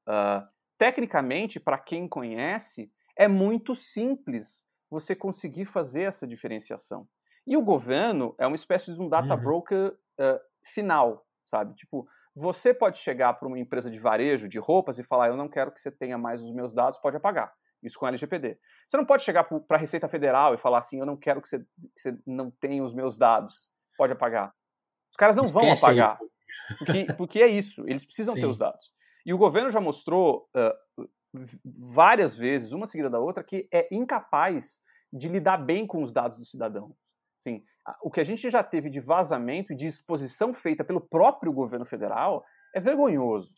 Uh, 0.07 0.47
tecnicamente, 0.77 1.59
para 1.59 1.77
quem 1.77 2.07
conhece, 2.07 2.91
é 3.15 3.27
muito 3.27 3.75
simples 3.75 4.65
você 4.89 5.15
conseguir 5.15 5.65
fazer 5.65 6.03
essa 6.03 6.27
diferenciação. 6.27 7.07
E 7.45 7.57
o 7.57 7.63
governo 7.63 8.35
é 8.37 8.45
uma 8.45 8.55
espécie 8.55 8.93
de 8.93 9.01
um 9.01 9.09
data 9.09 9.33
uhum. 9.35 9.41
broker 9.41 9.97
uh, 10.19 10.39
final, 10.63 11.25
sabe? 11.45 11.73
Tipo, 11.75 12.07
você 12.35 12.73
pode 12.73 12.99
chegar 12.99 13.33
para 13.33 13.47
uma 13.47 13.59
empresa 13.59 13.89
de 13.89 13.97
varejo 13.97 14.47
de 14.47 14.59
roupas 14.59 14.99
e 14.99 15.03
falar: 15.03 15.29
eu 15.29 15.37
não 15.37 15.49
quero 15.49 15.71
que 15.71 15.81
você 15.81 15.89
tenha 15.89 16.17
mais 16.17 16.43
os 16.43 16.51
meus 16.51 16.73
dados, 16.73 16.99
pode 16.99 17.17
apagar. 17.17 17.53
Isso 17.83 17.97
com 17.99 18.05
a 18.05 18.09
LGPD. 18.09 18.57
Você 18.87 18.97
não 18.97 19.05
pode 19.05 19.23
chegar 19.23 19.43
para 19.43 19.77
a 19.77 19.79
Receita 19.79 20.07
Federal 20.07 20.53
e 20.53 20.57
falar 20.57 20.79
assim: 20.79 20.99
eu 20.99 21.05
não 21.05 21.15
quero 21.15 21.41
que 21.41 21.47
você, 21.47 21.59
que 21.59 21.65
você, 22.01 22.17
não 22.25 22.49
tenha 22.49 22.83
os 22.83 22.93
meus 22.93 23.17
dados. 23.17 23.71
Pode 23.97 24.13
apagar. 24.13 24.53
Os 25.11 25.17
caras 25.17 25.35
não 25.35 25.45
Esquece 25.45 25.65
vão 25.65 25.73
apagar. 25.73 26.19
Porque, 26.77 27.13
porque 27.17 27.41
é 27.41 27.47
isso, 27.47 27.83
eles 27.87 28.05
precisam 28.05 28.33
Sim. 28.33 28.41
ter 28.41 28.47
os 28.47 28.57
dados. 28.57 28.91
E 29.25 29.33
o 29.33 29.37
governo 29.37 29.69
já 29.69 29.81
mostrou 29.81 30.49
uh, 30.55 31.09
várias 31.65 32.37
vezes, 32.37 32.71
uma 32.71 32.85
seguida 32.85 33.09
da 33.09 33.19
outra, 33.19 33.43
que 33.43 33.67
é 33.71 33.87
incapaz 33.91 34.79
de 35.11 35.27
lidar 35.27 35.57
bem 35.57 35.85
com 35.85 36.01
os 36.01 36.11
dados 36.11 36.37
do 36.37 36.45
cidadão. 36.45 36.95
Assim, 37.39 37.63
o 38.01 38.09
que 38.09 38.19
a 38.19 38.23
gente 38.23 38.49
já 38.49 38.63
teve 38.63 38.89
de 38.89 38.99
vazamento 38.99 39.73
e 39.73 39.75
de 39.75 39.87
exposição 39.87 40.53
feita 40.53 40.83
pelo 40.83 41.01
próprio 41.01 41.53
governo 41.53 41.85
federal 41.85 42.43
é 42.73 42.79
vergonhoso. 42.79 43.51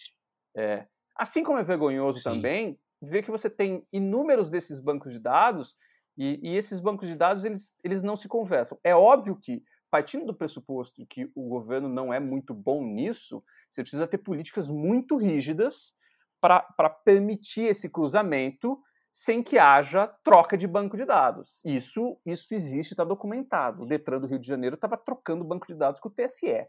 É, 0.56 0.88
assim 1.16 1.44
como 1.44 1.60
é 1.60 1.64
vergonhoso 1.64 2.20
Sim. 2.20 2.24
também 2.24 2.80
ver 3.02 3.24
que 3.24 3.32
você 3.32 3.50
tem 3.50 3.86
inúmeros 3.92 4.50
desses 4.50 4.80
bancos 4.80 5.14
de 5.14 5.20
dados 5.20 5.76
e, 6.18 6.40
e, 6.44 6.58
esses 6.58 6.80
bancos 6.80 7.08
de 7.08 7.16
dados 7.16 7.46
eles, 7.46 7.74
eles 7.84 8.04
não 8.04 8.18
se 8.18 8.28
conversam. 8.28 8.78
É 8.84 8.94
óbvio 8.94 9.38
que, 9.38 9.64
partindo 9.90 10.26
do 10.26 10.34
pressuposto 10.34 11.06
que 11.08 11.32
o 11.34 11.48
governo 11.48 11.88
não 11.88 12.14
é 12.14 12.20
muito 12.20 12.54
bom 12.54 12.84
nisso, 12.84 13.42
você 13.70 13.82
precisa 13.82 14.08
ter 14.08 14.18
políticas 14.18 14.70
muito 14.70 15.16
rígidas 15.18 15.96
para 16.42 16.90
permitir 16.90 17.64
esse 17.64 17.90
cruzamento 17.90 18.82
sem 19.12 19.42
que 19.42 19.58
haja 19.58 20.08
troca 20.24 20.58
de 20.58 20.68
banco 20.68 20.96
de 20.96 21.06
dados. 21.06 21.62
Isso, 21.66 22.20
isso 22.26 22.54
existe, 22.54 22.94
está 22.94 23.04
documentado. 23.04 23.84
O 23.84 23.86
Detran 23.86 24.20
do 24.20 24.28
Rio 24.28 24.40
de 24.40 24.48
Janeiro 24.48 24.76
estava 24.76 24.98
trocando 24.98 25.44
banco 25.44 25.68
de 25.68 25.74
dados 25.74 26.00
com 26.00 26.10
o 26.10 26.12
TSE. 26.12 26.68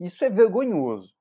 Isso 0.00 0.24
é 0.24 0.30
vergonhoso. 0.30 1.12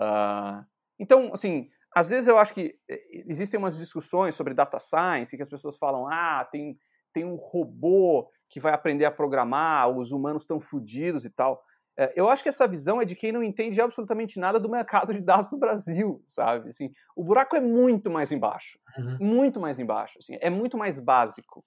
Uh, 0.00 0.64
então, 0.98 1.30
assim, 1.32 1.70
às 1.94 2.10
vezes 2.10 2.26
eu 2.26 2.38
acho 2.38 2.52
que 2.52 2.76
eh, 2.88 3.22
existem 3.26 3.58
umas 3.58 3.78
discussões 3.78 4.34
sobre 4.34 4.52
data 4.52 4.78
science 4.78 5.36
que 5.36 5.42
as 5.42 5.48
pessoas 5.48 5.78
falam, 5.78 6.06
ah, 6.08 6.46
tem, 6.50 6.78
tem 7.12 7.24
um 7.24 7.36
robô 7.36 8.28
que 8.50 8.58
vai 8.60 8.72
aprender 8.72 9.04
a 9.04 9.10
programar, 9.10 9.88
os 9.88 10.12
humanos 10.12 10.42
estão 10.42 10.58
fodidos 10.58 11.24
e 11.24 11.30
tal. 11.30 11.62
É, 11.96 12.12
eu 12.16 12.28
acho 12.28 12.42
que 12.42 12.48
essa 12.48 12.66
visão 12.66 13.00
é 13.00 13.04
de 13.04 13.14
quem 13.14 13.30
não 13.30 13.42
entende 13.42 13.80
absolutamente 13.80 14.38
nada 14.38 14.58
do 14.58 14.68
mercado 14.68 15.12
de 15.12 15.20
dados 15.20 15.50
no 15.52 15.58
Brasil, 15.58 16.22
sabe? 16.26 16.70
Assim, 16.70 16.92
o 17.14 17.22
buraco 17.22 17.54
é 17.54 17.60
muito 17.60 18.10
mais 18.10 18.32
embaixo, 18.32 18.78
uhum. 18.98 19.18
muito 19.20 19.60
mais 19.60 19.78
embaixo, 19.78 20.18
assim, 20.18 20.36
é 20.40 20.50
muito 20.50 20.76
mais 20.76 20.98
básico. 20.98 21.64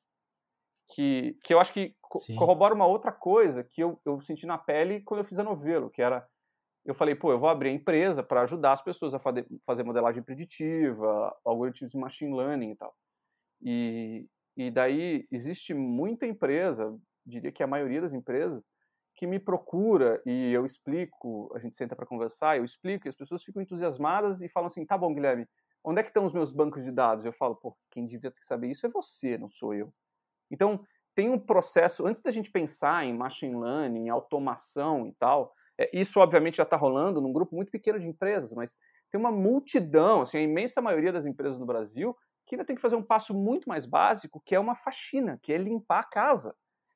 Que, 0.89 1.37
que 1.43 1.53
eu 1.53 1.59
acho 1.59 1.73
que 1.73 1.93
co 2.01 2.17
corrobora 2.37 2.73
uma 2.73 2.85
outra 2.85 3.11
coisa 3.11 3.61
que 3.61 3.83
eu, 3.83 3.99
eu 4.05 4.21
senti 4.21 4.45
na 4.45 4.57
pele 4.57 5.01
quando 5.01 5.19
eu 5.19 5.25
fiz 5.25 5.37
a 5.37 5.43
novelo, 5.43 5.89
que 5.89 6.01
era 6.01 6.25
eu 6.87 6.93
falei, 6.93 7.13
pô, 7.13 7.33
eu 7.33 7.39
vou 7.39 7.49
abrir 7.49 7.67
a 7.67 7.73
empresa 7.73 8.23
para 8.23 8.43
ajudar 8.43 8.71
as 8.71 8.81
pessoas 8.81 9.13
a 9.13 9.19
fazer 9.19 9.83
modelagem 9.83 10.23
preditiva, 10.23 11.35
algoritmos 11.43 11.91
de 11.91 11.97
machine 11.97 12.33
learning 12.33 12.71
e 12.71 12.75
tal. 12.77 12.95
E, 13.61 14.25
e 14.55 14.71
daí 14.71 15.27
existe 15.29 15.73
muita 15.73 16.25
empresa, 16.25 16.97
diria 17.25 17.51
que 17.51 17.61
a 17.61 17.67
maioria 17.67 17.99
das 17.99 18.13
empresas, 18.13 18.69
que 19.17 19.27
me 19.27 19.37
procura 19.37 20.21
e 20.25 20.53
eu 20.53 20.65
explico, 20.65 21.51
a 21.53 21.59
gente 21.59 21.75
senta 21.75 21.93
para 21.93 22.05
conversar, 22.05 22.55
eu 22.55 22.63
explico 22.63 23.05
e 23.05 23.09
as 23.09 23.15
pessoas 23.15 23.43
ficam 23.43 23.61
entusiasmadas 23.61 24.39
e 24.39 24.47
falam 24.47 24.67
assim, 24.67 24.85
tá 24.85 24.97
bom, 24.97 25.13
Guilherme, 25.13 25.45
onde 25.83 25.99
é 25.99 26.03
que 26.03 26.09
estão 26.09 26.23
os 26.23 26.31
meus 26.31 26.53
bancos 26.53 26.85
de 26.85 26.91
dados? 26.91 27.25
Eu 27.25 27.33
falo, 27.33 27.57
pô, 27.57 27.75
quem 27.91 28.07
devia 28.07 28.31
ter 28.31 28.39
que 28.39 28.45
saber 28.45 28.69
isso 28.69 28.85
é 28.85 28.89
você, 28.89 29.37
não 29.37 29.49
sou 29.49 29.73
eu. 29.73 29.93
Então, 30.49 30.85
tem 31.13 31.29
um 31.29 31.37
processo, 31.37 32.07
antes 32.07 32.21
da 32.21 32.31
gente 32.31 32.49
pensar 32.49 33.03
em 33.03 33.13
machine 33.13 33.59
learning, 33.59 34.05
em 34.05 34.09
automação 34.09 35.05
e 35.05 35.13
tal, 35.15 35.53
isso, 35.93 36.19
obviamente, 36.19 36.57
já 36.57 36.63
está 36.63 36.75
rolando 36.75 37.21
num 37.21 37.31
grupo 37.31 37.55
muito 37.55 37.71
pequeno 37.71 37.99
de 37.99 38.07
empresas, 38.07 38.51
mas 38.51 38.77
tem 39.11 39.19
uma 39.19 39.31
multidão, 39.31 40.21
assim, 40.21 40.37
a 40.37 40.41
imensa 40.41 40.81
maioria 40.81 41.11
das 41.11 41.25
empresas 41.25 41.59
no 41.59 41.65
Brasil, 41.65 42.15
que 42.45 42.55
ainda 42.55 42.65
tem 42.65 42.75
que 42.75 42.81
fazer 42.81 42.95
um 42.95 43.03
passo 43.03 43.33
muito 43.33 43.67
mais 43.67 43.85
básico, 43.85 44.41
que 44.45 44.55
é 44.55 44.59
uma 44.59 44.73
faxina, 44.73 45.39
que 45.41 45.53
é 45.53 45.57
limpar 45.57 45.99
a 45.99 46.03
casa, 46.03 46.55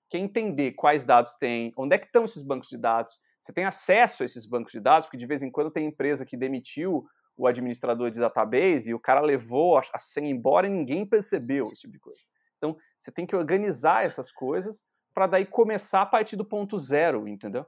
que 0.10 0.18
é 0.18 0.20
entender 0.20 0.72
quais 0.72 1.06
dados 1.06 1.36
tem, 1.36 1.74
onde 1.78 1.96
é 1.96 2.00
que 2.00 2.06
estão 2.06 2.26
esses 2.26 2.42
bancos 2.42 2.70
de 2.70 2.78
dados, 2.78 3.20
você 3.42 3.52
tem 3.52 3.66
acesso 3.66 4.24
a 4.24 4.26
esses 4.26 4.46
bancos 4.46 4.72
de 4.72 4.80
dados, 4.80 5.08
porque 5.08 5.18
de 5.18 5.26
vez 5.26 5.42
em 5.42 5.50
quando 5.50 5.72
tem 5.72 5.88
empresa 5.88 6.26
que 6.26 6.38
demitiu 6.38 7.06
o 7.36 7.48
administrador 7.48 8.10
de 8.12 8.20
database 8.20 8.90
e 8.90 8.94
o 8.94 9.00
cara 9.00 9.20
levou 9.20 9.78
a 9.78 10.00
senha 10.00 10.30
embora 10.30 10.68
e 10.68 10.70
ninguém 10.70 11.06
percebeu 11.06 11.66
esse 11.66 11.82
tipo 11.82 11.94
de 11.94 12.00
coisa. 12.00 12.22
Então, 12.58 12.78
você 13.00 13.12
tem 13.12 13.26
que 13.26 13.36
organizar 13.36 14.04
essas 14.04 14.32
coisas 14.32 14.84
para 15.14 15.26
daí 15.26 15.46
começar 15.46 16.04
a 16.04 16.06
partir 16.06 16.36
do 16.36 16.46
ponto 16.46 16.78
zero, 16.78 17.28
entendeu? 17.28 17.66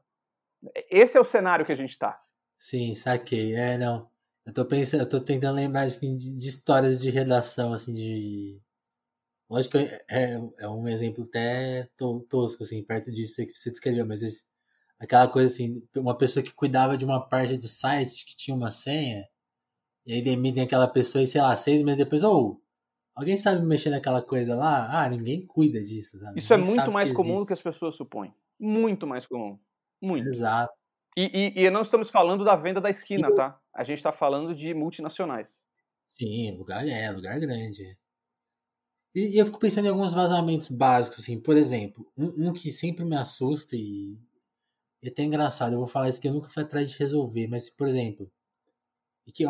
Esse 0.90 1.18
é 1.18 1.22
o 1.22 1.26
cenário 1.26 1.66
que 1.66 1.72
a 1.72 1.76
gente 1.76 1.92
está. 1.92 2.20
Sim, 2.58 2.94
saquei. 2.96 3.56
É, 3.56 3.78
não. 3.78 4.10
Eu 4.46 4.54
tô 4.54 4.66
pensando, 4.66 5.02
eu 5.02 5.10
tô 5.10 5.22
tentando 5.22 5.56
lembrar 5.56 5.88
de, 5.88 6.16
de 6.16 6.48
histórias 6.48 6.98
de 6.98 7.10
redação, 7.10 7.74
assim, 7.74 7.94
de. 7.94 8.60
Lógico 9.50 9.78
que 9.78 9.84
é, 10.10 10.40
é 10.60 10.70
um 10.70 10.88
exemplo 10.88 11.24
até 11.26 11.90
tosco, 12.30 12.64
assim, 12.64 12.84
perto 12.84 13.12
disso 13.12 13.46
que 13.46 13.54
você 13.54 13.70
descreveu, 13.70 14.06
mas 14.06 14.24
esse, 14.24 14.46
aquela 15.00 15.28
coisa 15.28 15.54
assim, 15.54 15.84
uma 15.96 16.18
pessoa 16.18 16.44
que 16.44 16.54
cuidava 16.54 16.98
de 16.98 17.06
uma 17.06 17.20
parte 17.20 17.58
do 17.58 17.68
site 17.68 18.26
que 18.26 18.36
tinha 18.36 18.56
uma 18.56 18.72
senha, 18.72 19.28
e 20.06 20.14
aí 20.14 20.22
demitem 20.22 20.64
aquela 20.64 20.88
pessoa 20.88 21.22
e, 21.22 21.28
sei 21.28 21.42
lá, 21.42 21.56
seis 21.56 21.82
meses 21.84 22.00
depois, 22.00 22.24
ou 22.24 22.54
oh, 22.54 22.62
alguém 23.16 23.38
sabe 23.38 23.66
mexer 23.66 23.90
naquela 23.90 24.22
coisa 24.22 24.56
lá? 24.56 25.04
Ah, 25.04 25.10
ninguém 25.10 25.46
cuida 25.46 25.80
disso, 25.80 26.20
sabe? 26.20 26.40
Isso 26.40 26.54
é 26.54 26.58
ninguém 26.58 26.72
é 26.72 26.76
muito 26.76 26.92
mais 26.92 27.12
comum 27.12 27.40
do 27.40 27.46
que 27.46 27.54
as 27.54 27.62
pessoas 27.62 27.96
supõem. 27.96 28.34
Muito 28.60 29.06
mais 29.06 29.28
comum. 29.28 29.60
Muito. 30.04 30.28
Exato. 30.28 30.74
E, 31.16 31.54
e, 31.56 31.64
e 31.64 31.70
não 31.70 31.82
estamos 31.82 32.10
falando 32.10 32.44
da 32.44 32.56
venda 32.56 32.82
da 32.82 32.90
esquina, 32.90 33.30
e... 33.30 33.36
tá? 33.36 33.60
A 33.74 33.84
gente 33.84 33.98
está 33.98 34.12
falando 34.12 34.54
de 34.54 34.74
multinacionais. 34.74 35.64
Sim, 36.04 36.52
lugar 36.58 36.88
é, 36.88 37.10
lugar 37.10 37.40
grande. 37.40 37.98
E, 39.16 39.40
eu 39.40 39.46
fico 39.46 39.60
pensando 39.60 39.86
em 39.86 39.90
alguns 39.90 40.14
vazamentos 40.14 40.68
básicos, 40.68 41.20
assim, 41.20 41.40
por 41.40 41.56
exemplo, 41.56 42.06
um, 42.18 42.50
um 42.50 42.54
que 42.54 42.72
sempre 42.72 43.06
me 43.06 43.16
assusta 43.16 43.76
e, 43.76 44.18
e 45.02 45.08
é 45.08 45.10
até 45.10 45.24
engraçado, 45.24 45.74
eu 45.74 45.80
vou 45.80 45.88
falar 45.88 46.10
isso 46.10 46.20
que 46.20 46.28
eu 46.28 46.34
nunca 46.34 46.50
fui 46.50 46.64
atrás 46.64 46.92
de 46.92 47.00
resolver, 47.00 47.48
mas, 47.48 47.70
por 47.70 47.88
exemplo, 47.88 48.30
e 49.26 49.32
que 49.32 49.46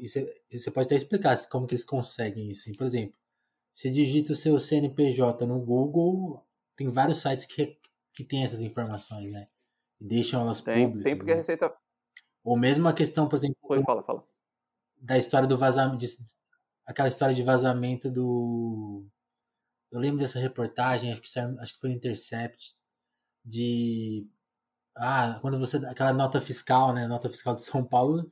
você, 0.00 0.42
você 0.52 0.70
pode 0.70 0.86
até 0.86 0.94
explicar 0.94 1.36
como 1.48 1.66
que 1.66 1.74
eles 1.74 1.84
conseguem 1.84 2.48
isso. 2.48 2.62
Assim, 2.62 2.74
por 2.74 2.86
exemplo, 2.86 3.16
você 3.72 3.90
digita 3.90 4.32
o 4.32 4.36
seu 4.36 4.58
CNPJ 4.60 5.46
no 5.46 5.58
Google, 5.60 6.46
tem 6.76 6.88
vários 6.88 7.20
sites 7.20 7.46
que, 7.46 7.76
que 8.14 8.22
tem 8.22 8.44
essas 8.44 8.62
informações, 8.62 9.32
né? 9.32 9.48
E 10.00 10.06
deixam 10.06 10.40
elas 10.40 10.60
tem, 10.60 10.84
públicas. 10.84 11.04
Tem 11.04 11.16
porque 11.16 11.30
né? 11.30 11.34
a 11.34 11.36
Receita. 11.36 11.74
Ou 12.42 12.56
mesmo 12.56 12.88
a 12.88 12.92
questão, 12.92 13.28
por 13.28 13.36
exemplo. 13.36 13.56
Foi, 13.66 13.82
fala, 13.82 14.02
fala. 14.02 14.24
Da 14.96 15.18
história 15.18 15.46
do 15.46 15.58
vazamento. 15.58 16.04
Aquela 16.86 17.08
história 17.08 17.34
de 17.34 17.42
vazamento 17.42 18.10
do. 18.10 19.06
Eu 19.90 20.00
lembro 20.00 20.20
dessa 20.20 20.38
reportagem, 20.38 21.12
acho 21.12 21.20
que, 21.20 21.28
acho 21.38 21.74
que 21.74 21.80
foi 21.80 21.90
Intercept, 21.90 22.74
de. 23.44 24.26
Ah, 24.96 25.38
quando 25.40 25.58
você. 25.58 25.76
Aquela 25.86 26.12
nota 26.12 26.40
fiscal, 26.40 26.92
né? 26.92 27.06
Nota 27.06 27.28
fiscal 27.28 27.54
de 27.54 27.62
São 27.62 27.84
Paulo 27.84 28.30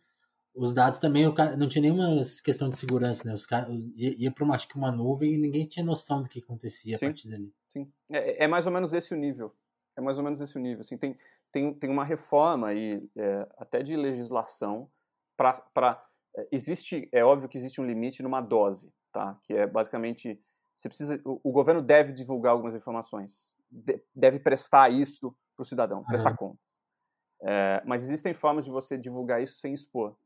os 0.58 0.72
dados 0.72 0.98
também 0.98 1.24
não 1.56 1.68
tinha 1.68 1.82
nenhuma 1.82 2.20
questão 2.44 2.68
de 2.68 2.76
segurança, 2.76 3.26
né? 3.26 3.32
Os 3.32 3.46
caras 3.46 3.68
ia 3.94 4.30
para 4.30 4.44
uma, 4.44 4.56
acho 4.56 4.66
que 4.66 4.76
uma 4.76 4.90
nuvem 4.90 5.34
e 5.34 5.38
ninguém 5.38 5.64
tinha 5.64 5.84
noção 5.84 6.20
do 6.20 6.28
que 6.28 6.40
acontecia 6.40 6.96
sim, 6.96 7.04
a 7.04 7.08
partir 7.08 7.30
dali. 7.30 7.54
Sim, 7.68 7.92
é, 8.10 8.44
é, 8.44 8.48
mais 8.48 8.66
ou 8.66 8.72
menos 8.72 8.92
esse 8.92 9.14
o 9.14 9.16
nível. 9.16 9.54
É 9.96 10.00
mais 10.00 10.18
ou 10.18 10.24
menos 10.24 10.40
esse 10.40 10.56
o 10.56 10.60
nível. 10.60 10.80
Assim, 10.80 10.98
tem, 10.98 11.16
tem, 11.52 11.72
tem 11.74 11.90
uma 11.90 12.04
reforma 12.04 12.68
aí, 12.68 13.08
é, 13.16 13.48
até 13.56 13.82
de 13.82 13.96
legislação, 13.96 14.90
para. 15.36 16.04
É, 16.36 16.48
existe, 16.52 17.08
é 17.12 17.24
óbvio 17.24 17.48
que 17.48 17.56
existe 17.56 17.80
um 17.80 17.86
limite 17.86 18.22
numa 18.22 18.40
dose, 18.40 18.92
tá? 19.12 19.38
Que 19.44 19.54
é 19.54 19.66
basicamente. 19.66 20.40
Você 20.76 20.88
precisa, 20.88 21.20
o, 21.24 21.40
o 21.42 21.52
governo 21.52 21.82
deve 21.82 22.12
divulgar 22.12 22.52
algumas 22.52 22.74
informações, 22.74 23.52
de, 23.70 24.00
deve 24.14 24.38
prestar 24.38 24.90
isso 24.90 25.34
para 25.56 25.62
o 25.62 25.66
cidadão, 25.66 26.04
prestar 26.04 26.30
uhum. 26.30 26.36
contas. 26.36 26.78
É, 27.42 27.82
mas 27.84 28.04
existem 28.04 28.32
formas 28.32 28.64
de 28.64 28.70
você 28.70 28.96
divulgar 28.96 29.42
isso 29.42 29.58
sem 29.58 29.74
expor. 29.74 30.16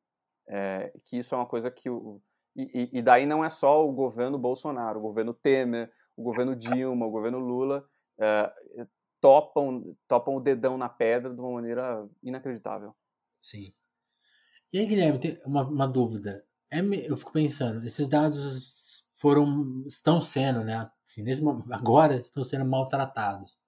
É, 0.48 0.92
que 1.04 1.18
isso 1.18 1.34
é 1.34 1.38
uma 1.38 1.46
coisa 1.46 1.70
que 1.70 1.88
o, 1.88 2.20
e, 2.54 2.90
e, 2.92 3.02
daí 3.02 3.24
não 3.24 3.44
é 3.44 3.48
só 3.48 3.86
o 3.86 3.92
governo 3.92 4.38
Bolsonaro, 4.38 4.98
o 4.98 5.02
governo 5.02 5.32
Temer, 5.32 5.90
o 6.16 6.22
governo 6.22 6.54
Dilma, 6.54 7.06
o 7.06 7.10
governo 7.10 7.38
Lula 7.38 7.88
é, 8.20 8.52
topam, 9.22 9.96
topam 10.08 10.34
o 10.34 10.40
dedão 10.40 10.76
na 10.76 10.88
pedra 10.88 11.32
de 11.32 11.40
uma 11.40 11.52
maneira 11.52 12.06
inacreditável. 12.22 12.92
Sim. 13.40 13.72
E 14.72 14.78
aí, 14.78 14.86
Guilherme, 14.86 15.20
tem 15.20 15.38
uma, 15.46 15.62
uma 15.62 15.86
dúvida. 15.86 16.44
É, 16.70 16.80
eu 16.80 17.16
fico 17.16 17.32
pensando, 17.32 17.84
esses 17.86 18.08
dados 18.08 19.06
foram, 19.12 19.84
estão 19.86 20.20
sendo, 20.20 20.64
né? 20.64 20.90
Assim, 21.06 21.22
nesse, 21.22 21.42
agora 21.70 22.16
estão 22.16 22.42
sendo 22.42 22.66
maltratados. 22.66 23.58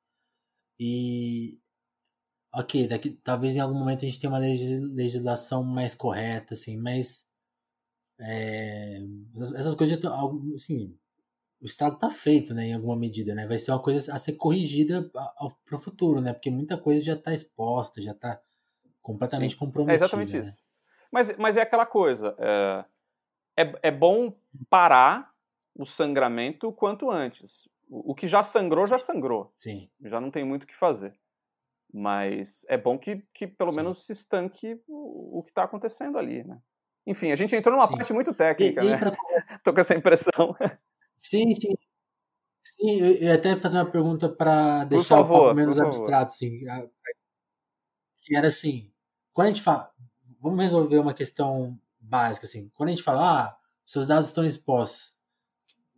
E 0.79 1.57
ok, 2.53 2.88
daqui, 2.88 3.11
talvez 3.23 3.57
em 3.57 3.61
algum 3.61 3.79
momento 3.79 4.05
a 4.05 4.09
gente 4.09 4.19
tenha 4.19 4.33
uma 4.33 4.38
legislação 4.38 5.62
mais 5.62 5.95
correta, 5.95 6.55
assim, 6.55 6.77
mas 6.77 7.27
é, 8.19 8.99
essas 9.57 9.75
coisas, 9.75 9.99
assim, 10.55 10.99
o 11.64 11.66
estrago 11.66 11.96
tá 11.96 12.11
feito, 12.11 12.53
né, 12.53 12.66
em 12.66 12.74
alguma 12.74 12.94
medida, 12.94 13.35
né, 13.35 13.46
vai 13.46 13.59
ser 13.59 13.70
uma 13.70 13.81
coisa 13.81 14.14
a 14.14 14.18
ser 14.18 14.35
corrigida 14.35 15.11
para 15.11 15.77
o 15.77 15.79
futuro, 15.79 16.20
né, 16.20 16.35
porque 16.35 16.50
muita 16.50 16.77
coisa 16.77 17.03
já 17.03 17.14
está 17.14 17.33
exposta, 17.33 18.03
já 18.03 18.11
está 18.11 18.38
completamente 19.00 19.55
Sim, 19.55 19.61
comprometida. 19.61 19.94
É 19.94 19.96
exatamente 20.05 20.37
né? 20.37 20.40
isso. 20.42 20.57
Mas, 21.11 21.35
mas 21.38 21.57
é 21.57 21.62
aquela 21.62 21.87
coisa, 21.87 22.37
é, 22.38 22.85
é, 23.57 23.79
é 23.85 23.90
bom 23.90 24.37
parar 24.68 25.33
o 25.74 25.87
sangramento 25.87 26.70
quanto 26.70 27.11
antes. 27.11 27.66
O, 27.88 28.12
o 28.12 28.14
que 28.14 28.29
já 28.29 28.42
sangrou, 28.42 28.87
já 28.87 28.98
sangrou. 28.98 29.50
Sim. 29.57 29.88
Já 30.03 30.20
não 30.20 30.31
tem 30.31 30.44
muito 30.44 30.64
o 30.64 30.66
que 30.66 30.74
fazer. 30.74 31.18
Mas 31.90 32.66
é 32.68 32.77
bom 32.77 32.98
que, 32.98 33.24
que 33.33 33.46
pelo 33.46 33.70
Sim. 33.70 33.77
menos 33.77 34.05
se 34.05 34.12
estanque 34.12 34.79
o, 34.87 35.38
o 35.38 35.42
que 35.42 35.50
está 35.50 35.64
acontecendo 35.64 36.18
ali, 36.18 36.44
né? 36.44 36.61
Enfim, 37.07 37.31
a 37.31 37.35
gente 37.35 37.55
entrou 37.57 37.74
numa 37.74 37.87
sim. 37.87 37.96
parte 37.96 38.12
muito 38.12 38.35
técnica, 38.35 38.83
e, 38.83 38.90
né? 38.90 38.98
Pra... 38.98 39.12
Tô 39.64 39.72
com 39.72 39.81
essa 39.81 39.94
impressão. 39.94 40.55
Sim, 41.16 41.55
sim. 41.55 41.74
Sim, 42.62 43.00
eu 43.00 43.12
ia 43.22 43.35
até 43.35 43.57
fazer 43.57 43.79
uma 43.79 43.90
pergunta 43.90 44.29
para 44.29 44.85
deixar 44.85 45.16
favor, 45.16 45.37
um 45.37 45.44
pouco 45.44 45.57
menos 45.57 45.79
abstrato, 45.81 46.33
assim. 46.33 46.61
Que 48.22 48.37
era 48.37 48.48
assim, 48.48 48.90
quando 49.33 49.46
a 49.48 49.50
gente 49.50 49.62
fala, 49.62 49.90
vamos 50.40 50.62
resolver 50.62 50.98
uma 50.98 51.14
questão 51.14 51.79
básica, 52.00 52.46
assim. 52.46 52.70
Quando 52.74 52.88
a 52.88 52.92
gente 52.92 53.03
fala, 53.03 53.44
ah, 53.48 53.59
seus 53.85 54.07
dados 54.07 54.29
estão 54.29 54.44
expostos, 54.44 55.14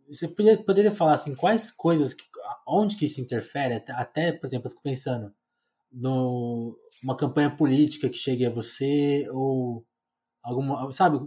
você 0.07 0.27
poderia, 0.27 0.63
poderia 0.63 0.91
falar, 0.91 1.15
assim, 1.15 1.35
quais 1.35 1.71
coisas, 1.71 2.13
que, 2.13 2.23
onde 2.67 2.97
que 2.97 3.05
isso 3.05 3.21
interfere? 3.21 3.75
Até, 3.75 3.93
até 3.93 4.31
por 4.33 4.47
exemplo, 4.47 4.67
eu 4.67 4.71
fico 4.71 4.83
pensando, 4.83 5.33
no 5.91 6.77
uma 7.03 7.17
campanha 7.17 7.49
política 7.51 8.09
que 8.09 8.17
chegue 8.17 8.45
a 8.45 8.49
você 8.51 9.27
ou 9.31 9.85
alguma, 10.43 10.91
sabe, 10.93 11.19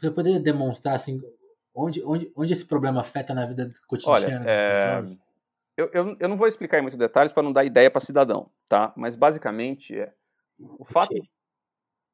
você 0.00 0.10
poderia 0.10 0.40
demonstrar 0.40 0.96
assim 0.96 1.20
onde, 1.84 2.02
onde, 2.04 2.32
onde 2.36 2.52
esse 2.52 2.66
problema 2.66 3.00
afeta 3.00 3.34
na 3.34 3.46
vida 3.46 3.72
cotidiana 3.86 4.18
Olha, 4.18 4.38
das 4.38 4.46
é... 4.46 4.72
pessoas? 4.72 5.22
Eu, 5.76 5.90
eu, 5.92 6.16
eu 6.20 6.28
não 6.28 6.36
vou 6.36 6.46
explicar 6.46 6.78
em 6.78 6.82
muitos 6.82 6.98
detalhes 6.98 7.32
para 7.32 7.42
não 7.42 7.52
dar 7.52 7.64
ideia 7.64 7.90
para 7.90 8.00
cidadão, 8.00 8.50
tá? 8.68 8.92
Mas 8.96 9.16
basicamente 9.16 9.98
é 9.98 10.12
o 10.58 10.84
fato 10.84 11.14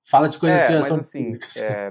fala 0.04 0.28
de 0.28 0.38
coisas 0.38 0.60
é, 0.60 0.66
que 0.66 0.72
já 0.72 0.82
são 0.84 0.98
assim, 0.98 1.24
públicas. 1.24 1.56
É, 1.56 1.90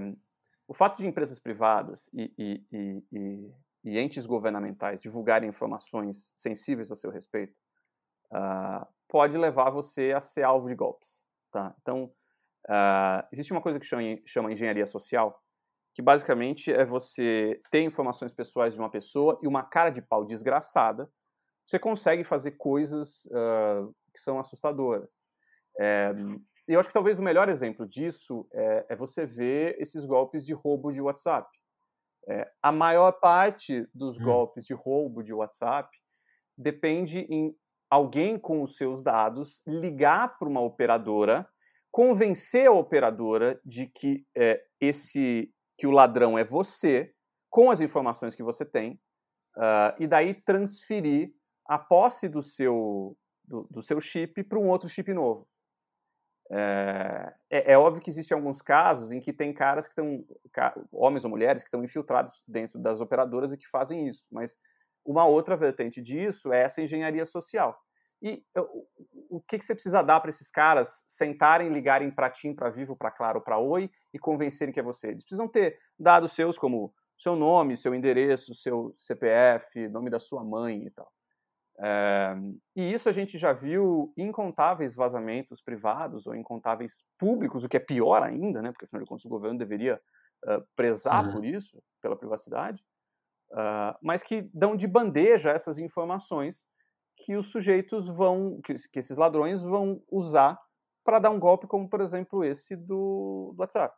o 0.67 0.73
fato 0.73 0.97
de 0.97 1.05
empresas 1.05 1.37
privadas 1.37 2.09
e, 2.13 2.31
e, 2.37 3.03
e, 3.11 3.53
e, 3.83 3.99
entes 3.99 4.25
governamentais 4.25 5.01
divulgarem 5.01 5.49
informações 5.49 6.33
sensíveis 6.35 6.89
ao 6.89 6.97
seu 6.97 7.11
respeito 7.11 7.53
uh, 8.31 8.85
pode 9.07 9.37
levar 9.37 9.69
você 9.69 10.11
a 10.11 10.19
ser 10.19 10.43
alvo 10.43 10.67
de 10.67 10.75
golpes. 10.75 11.23
Tá? 11.51 11.75
Então, 11.81 12.05
uh, 12.67 13.27
existe 13.31 13.51
uma 13.51 13.61
coisa 13.61 13.79
que 13.79 13.85
chama, 13.85 14.01
chama 14.25 14.51
engenharia 14.51 14.85
social, 14.85 15.43
que 15.95 16.01
basicamente 16.01 16.71
é 16.71 16.83
você 16.83 17.59
ter 17.71 17.81
informações 17.81 18.33
pessoais 18.33 18.73
de 18.73 18.79
uma 18.79 18.89
pessoa 18.89 19.39
e 19.41 19.47
uma 19.47 19.63
cara 19.63 19.89
de 19.89 20.01
pau 20.01 20.25
desgraçada, 20.25 21.09
você 21.65 21.79
consegue 21.79 22.23
fazer 22.23 22.51
coisas 22.51 23.25
uh, 23.27 23.95
que 24.13 24.19
são 24.19 24.37
assustadoras. 24.37 25.25
É, 25.79 26.13
e 26.67 26.73
eu 26.73 26.79
acho 26.79 26.89
que 26.89 26.93
talvez 26.93 27.17
o 27.17 27.23
melhor 27.23 27.47
exemplo 27.47 27.87
disso 27.87 28.45
é, 28.53 28.85
é 28.89 28.95
você 28.95 29.25
ver 29.25 29.77
esses 29.79 30.05
golpes 30.05 30.45
de 30.45 30.53
roubo 30.53 30.91
de 30.91 31.01
WhatsApp. 31.01 31.49
É, 32.27 32.51
a 32.61 32.71
maior 32.71 33.13
parte 33.13 33.87
dos 33.93 34.19
hum. 34.19 34.23
golpes 34.23 34.65
de 34.65 34.73
roubo 34.73 35.23
de 35.23 35.33
WhatsApp 35.33 35.89
depende 36.57 37.19
em 37.29 37.55
alguém 37.89 38.37
com 38.37 38.61
os 38.61 38.75
seus 38.75 39.01
dados 39.01 39.61
ligar 39.65 40.37
para 40.37 40.49
uma 40.49 40.59
operadora, 40.59 41.47
convencer 41.91 42.67
a 42.67 42.71
operadora 42.71 43.61
de 43.63 43.87
que 43.87 44.25
é, 44.35 44.61
esse 44.81 45.54
que 45.77 45.87
o 45.87 45.91
ladrão 45.91 46.37
é 46.37 46.43
você, 46.43 47.13
com 47.49 47.69
as 47.69 47.81
informações 47.81 48.35
que 48.35 48.43
você 48.43 48.65
tem, 48.65 48.99
uh, 49.57 49.95
e 49.99 50.07
daí 50.07 50.33
transferir 50.33 51.33
a 51.65 51.77
posse 51.77 52.29
do 52.29 52.41
seu, 52.41 53.17
do, 53.43 53.67
do 53.69 53.81
seu 53.81 53.99
chip 53.99 54.43
para 54.43 54.59
um 54.59 54.69
outro 54.69 54.89
chip 54.89 55.13
novo. 55.13 55.47
É, 56.51 57.33
é, 57.49 57.71
é, 57.73 57.77
óbvio 57.77 58.01
que 58.01 58.09
existem 58.09 58.35
alguns 58.35 58.61
casos 58.61 59.11
em 59.11 59.19
que 59.19 59.33
tem 59.33 59.51
caras 59.51 59.87
que 59.87 59.93
estão, 59.93 60.23
homens 60.91 61.25
ou 61.25 61.31
mulheres, 61.31 61.63
que 61.63 61.67
estão 61.67 61.83
infiltrados 61.83 62.43
dentro 62.47 62.79
das 62.79 63.01
operadoras 63.01 63.51
e 63.51 63.57
que 63.57 63.67
fazem 63.67 64.07
isso, 64.07 64.27
mas 64.31 64.59
uma 65.03 65.25
outra 65.25 65.57
vertente 65.57 66.01
disso 66.01 66.53
é 66.53 66.61
essa 66.61 66.81
engenharia 66.81 67.25
social. 67.25 67.79
E 68.25 68.43
o, 69.29 69.39
que, 69.39 69.59
que 69.59 69.63
você 69.63 69.75
precisa 69.75 70.01
dar 70.01 70.19
para 70.19 70.31
esses 70.31 70.49
caras 70.49 71.03
sentarem, 71.07 71.69
ligarem 71.69 72.09
para 72.09 72.27
TIM, 72.27 72.55
para 72.55 72.71
Vivo, 72.71 72.95
para 72.95 73.11
Claro, 73.11 73.39
para 73.39 73.59
Oi 73.59 73.87
e 74.11 74.17
convencerem 74.17 74.73
que 74.73 74.79
é 74.79 74.83
você? 74.83 75.09
Eles 75.09 75.21
precisam 75.21 75.47
ter 75.47 75.77
dados 75.97 76.31
seus 76.31 76.57
como 76.57 76.91
seu 77.15 77.35
nome, 77.35 77.77
seu 77.77 77.93
endereço, 77.93 78.55
seu 78.55 78.91
CPF, 78.95 79.87
nome 79.89 80.09
da 80.09 80.17
sua 80.17 80.43
mãe 80.43 80.87
e 80.87 80.89
tal. 80.89 81.07
É, 81.77 82.35
e 82.75 82.91
isso 82.91 83.07
a 83.07 83.11
gente 83.11 83.37
já 83.37 83.53
viu 83.53 84.11
incontáveis 84.17 84.95
vazamentos 84.95 85.61
privados 85.61 86.25
ou 86.25 86.33
incontáveis 86.33 87.05
públicos, 87.19 87.63
o 87.63 87.69
que 87.69 87.77
é 87.77 87.79
pior 87.79 88.23
ainda, 88.23 88.59
né? 88.59 88.71
Porque 88.71 88.85
afinal 88.85 89.03
de 89.03 89.07
contas 89.07 89.25
o 89.25 89.29
governo 89.29 89.59
deveria 89.59 90.01
uh, 90.45 90.65
prezar 90.75 91.27
uhum. 91.27 91.33
por 91.33 91.45
isso, 91.45 91.79
pela 92.01 92.17
privacidade, 92.17 92.83
uh, 93.51 93.95
mas 94.01 94.23
que 94.23 94.49
dão 94.51 94.75
de 94.75 94.87
bandeja 94.87 95.51
essas 95.51 95.77
informações 95.77 96.65
que 97.17 97.35
os 97.35 97.51
sujeitos 97.51 98.07
vão, 98.07 98.59
que, 98.63 98.73
que 98.91 98.99
esses 98.99 99.17
ladrões 99.17 99.63
vão 99.63 100.01
usar 100.11 100.59
para 101.03 101.19
dar 101.19 101.29
um 101.29 101.39
golpe, 101.39 101.67
como 101.67 101.89
por 101.89 102.01
exemplo 102.01 102.43
esse 102.43 102.75
do, 102.75 103.53
do 103.55 103.59
WhatsApp. 103.59 103.95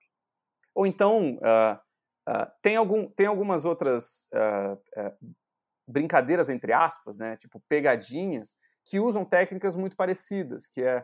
Ou 0.75 0.85
então 0.85 1.35
uh, 1.37 2.51
tem, 2.61 2.75
algum, 2.75 3.09
tem 3.09 3.25
algumas 3.25 3.65
outras 3.65 4.25
brincadeiras 5.87 6.49
entre 6.49 6.73
aspas, 6.73 7.17
né, 7.17 7.37
tipo 7.37 7.61
pegadinhas, 7.67 8.55
que 8.85 8.99
usam 8.99 9.25
técnicas 9.25 9.75
muito 9.75 9.95
parecidas, 9.95 10.67
que 10.67 10.81
é 10.81 10.99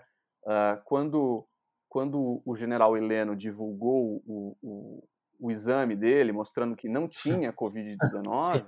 uh, 0.45 0.82
quando 0.86 1.47
quando 1.93 2.41
o 2.43 2.56
general 2.56 2.97
Heleno 2.97 3.36
divulgou 3.36 4.23
o, 4.26 4.58
o, 4.63 5.08
o 5.39 5.52
exame 5.52 5.95
dele, 5.95 6.32
mostrando 6.32 6.76
que 6.76 6.89
não 6.89 7.06
tinha 7.08 7.54
Covid-19, 7.54 8.65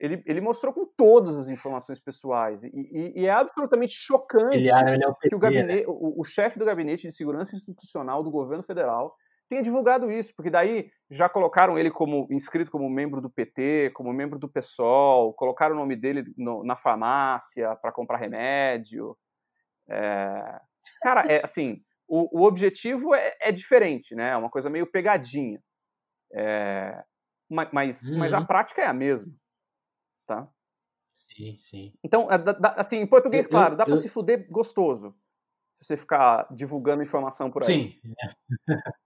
ele, 0.00 0.22
ele 0.24 0.40
mostrou 0.40 0.72
com 0.72 0.86
todas 0.86 1.36
as 1.36 1.48
informações 1.50 2.00
pessoais. 2.00 2.64
E, 2.64 2.70
e, 2.72 3.20
e 3.20 3.26
é 3.26 3.30
absolutamente 3.30 3.92
chocante 3.94 4.56
ele, 4.56 4.70
ele 4.70 5.04
é 5.04 5.08
o 5.08 5.14
PT, 5.14 5.28
que 5.28 5.34
o, 5.34 5.38
gabinete, 5.38 5.80
né? 5.80 5.84
o, 5.86 6.20
o 6.20 6.24
chefe 6.24 6.58
do 6.58 6.64
Gabinete 6.64 7.06
de 7.06 7.12
Segurança 7.12 7.54
Institucional 7.54 8.22
do 8.22 8.30
governo 8.30 8.62
federal 8.62 9.14
tenha 9.46 9.60
divulgado 9.62 10.10
isso, 10.10 10.32
porque 10.34 10.48
daí 10.48 10.90
já 11.10 11.28
colocaram 11.28 11.78
ele 11.78 11.90
como 11.90 12.26
inscrito 12.30 12.70
como 12.70 12.88
membro 12.88 13.20
do 13.20 13.28
PT, 13.28 13.90
como 13.94 14.12
membro 14.12 14.38
do 14.38 14.48
PSOL, 14.48 15.34
colocaram 15.34 15.74
o 15.74 15.78
nome 15.78 15.96
dele 15.96 16.24
no, 16.38 16.64
na 16.64 16.76
farmácia 16.76 17.76
para 17.76 17.92
comprar 17.92 18.16
remédio. 18.16 19.14
É... 19.88 20.60
Cara, 21.02 21.22
é 21.26 21.42
assim, 21.44 21.82
o, 22.08 22.40
o 22.40 22.46
objetivo 22.46 23.14
é, 23.14 23.36
é, 23.40 23.52
diferente, 23.52 24.14
né? 24.14 24.30
É 24.30 24.36
uma 24.36 24.48
coisa 24.48 24.70
meio 24.70 24.86
pegadinha. 24.86 25.60
É... 26.32 27.02
Mas, 27.50 27.68
mas, 27.72 28.08
uhum. 28.08 28.18
mas 28.18 28.32
a 28.32 28.38
uhum. 28.38 28.46
prática 28.46 28.80
é 28.80 28.86
a 28.86 28.94
mesma, 28.94 29.32
tá? 30.30 30.48
Sim, 31.12 31.56
sim. 31.56 31.92
Então, 32.04 32.30
é, 32.30 32.36
assim, 32.76 32.98
em 32.98 33.06
português, 33.06 33.46
eu, 33.46 33.50
claro, 33.50 33.76
dá 33.76 33.84
para 33.84 33.96
se 33.96 34.08
fuder 34.08 34.46
gostoso 34.48 35.12
se 35.74 35.84
você 35.84 35.96
ficar 35.96 36.46
divulgando 36.54 37.02
informação 37.02 37.50
por 37.50 37.64
aí. 37.64 37.90
Sim. 37.90 38.00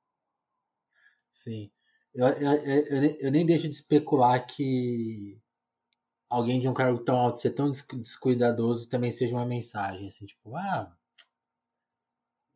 Sim. 1.31 1.73
Eu, 2.15 2.29
eu, 2.29 2.53
eu, 2.53 3.17
eu, 3.23 3.31
nem 3.33 3.45
deixo 3.45 3.69
de 3.69 3.75
especular 3.75 4.47
que 4.47 5.37
alguém 6.31 6.61
de 6.61 6.69
um 6.69 6.75
cargo 6.75 7.01
tão 7.01 7.17
alto 7.17 7.41
ser 7.41 7.51
tão 7.51 7.73
descuidadoso 7.73 8.89
também 8.89 9.11
seja 9.11 9.35
uma 9.35 9.45
mensagem, 9.45 10.07
assim, 10.07 10.25
tipo, 10.25 10.55
ah, 10.55 10.97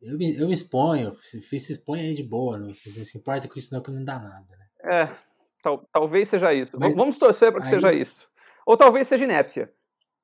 eu 0.01 0.17
me, 0.17 0.33
eu 0.37 0.47
me 0.47 0.53
exponho, 0.53 1.13
se, 1.15 1.41
se 1.41 1.73
expõe 1.73 1.99
aí 1.99 2.13
de 2.13 2.23
boa, 2.23 2.57
não 2.57 2.73
se, 2.73 3.03
se 3.03 3.17
importa 3.17 3.49
com 3.49 3.59
isso 3.59 3.73
não 3.73 3.81
que 3.81 3.91
não 3.91 4.05
dá 4.05 4.17
nada, 4.17 4.55
né? 4.55 4.67
É, 4.81 5.15
tal, 5.61 5.85
talvez 5.91 6.29
seja 6.29 6.53
isso. 6.53 6.71
Mas, 6.79 6.95
Vamos 6.95 7.17
torcer 7.17 7.51
para 7.51 7.59
que 7.59 7.67
aí, 7.67 7.71
seja 7.71 7.91
isso. 7.91 8.29
Ou 8.65 8.77
talvez 8.77 9.07
seja 9.07 9.23
inépcia. 9.23 9.73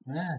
É, 0.08 0.38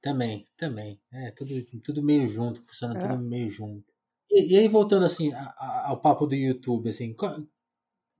também, 0.00 0.46
também. 0.56 1.00
É, 1.12 1.30
tudo, 1.30 1.54
tudo 1.82 2.02
meio 2.02 2.26
junto, 2.26 2.60
funciona 2.60 2.96
é. 2.96 3.00
tudo 3.00 3.18
meio 3.18 3.48
junto. 3.48 3.92
E, 4.30 4.54
e 4.54 4.58
aí, 4.58 4.68
voltando 4.68 5.04
assim 5.04 5.32
ao 5.34 6.00
papo 6.00 6.26
do 6.26 6.34
YouTube, 6.34 6.88
assim, 6.88 7.14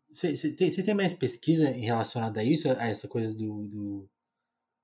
você 0.09 0.53
tem, 0.55 0.71
tem, 0.71 0.95
mais 0.95 1.15
pesquisa 1.15 1.71
em 1.71 1.85
relacionada 1.85 2.41
a 2.41 2.45
isso, 2.45 2.69
a 2.69 2.89
essa 2.89 3.07
coisa 3.07 3.35
do, 3.35 3.69
do, 3.69 4.11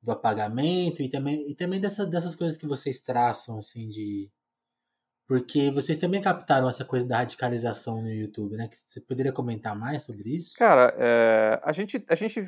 do, 0.03 0.13
apagamento 0.13 1.03
e 1.03 1.09
também, 1.09 1.51
e 1.51 1.55
também 1.55 1.81
dessa, 1.81 2.07
dessas 2.07 2.37
coisas 2.37 2.57
que 2.57 2.67
vocês 2.67 3.01
traçam, 3.01 3.59
assim, 3.59 3.89
de. 3.89 4.31
Porque 5.29 5.73
vocês 5.73 5.99
também 5.99 6.21
captaram 6.21 6.69
essa 6.69 6.85
coisa 6.85 7.07
da 7.07 7.17
radicalização 7.17 8.01
no 8.01 8.09
YouTube, 8.09 8.57
né? 8.57 8.69
Você 8.71 9.01
poderia 9.01 9.33
comentar 9.33 9.77
mais 9.77 10.05
sobre 10.05 10.31
isso? 10.31 10.57
Cara, 10.57 10.95
é, 10.97 11.61
a, 11.65 11.73
gente, 11.73 12.05
a 12.09 12.15
gente 12.15 12.41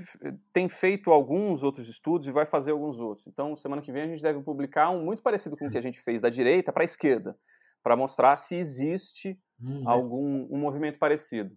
tem 0.53 0.69
feito 0.69 1.11
alguns 1.11 1.65
outros 1.65 1.89
estudos 1.89 2.29
e 2.29 2.33
vai 2.33 2.47
fazer 2.47 2.71
alguns 2.71 3.01
outros. 3.01 3.27
Então, 3.27 3.57
semana 3.57 3.83
que 3.83 3.91
vem 3.91 4.03
a 4.03 4.07
gente 4.07 4.23
deve 4.23 4.41
publicar 4.43 4.91
um 4.91 5.05
muito 5.05 5.23
parecido 5.23 5.57
com 5.57 5.67
o 5.67 5.71
que 5.71 5.79
a 5.79 5.83
gente 5.83 6.01
fez 6.01 6.21
da 6.21 6.31
direita 6.31 6.73
para 6.73 6.83
a 6.83 6.85
esquerda 6.85 7.37
para 7.83 7.97
mostrar 7.97 8.37
se 8.37 8.55
existe 8.55 9.39
hum, 9.61 9.83
algum 9.85 10.47
um 10.51 10.59
movimento 10.59 10.99
parecido. 10.99 11.57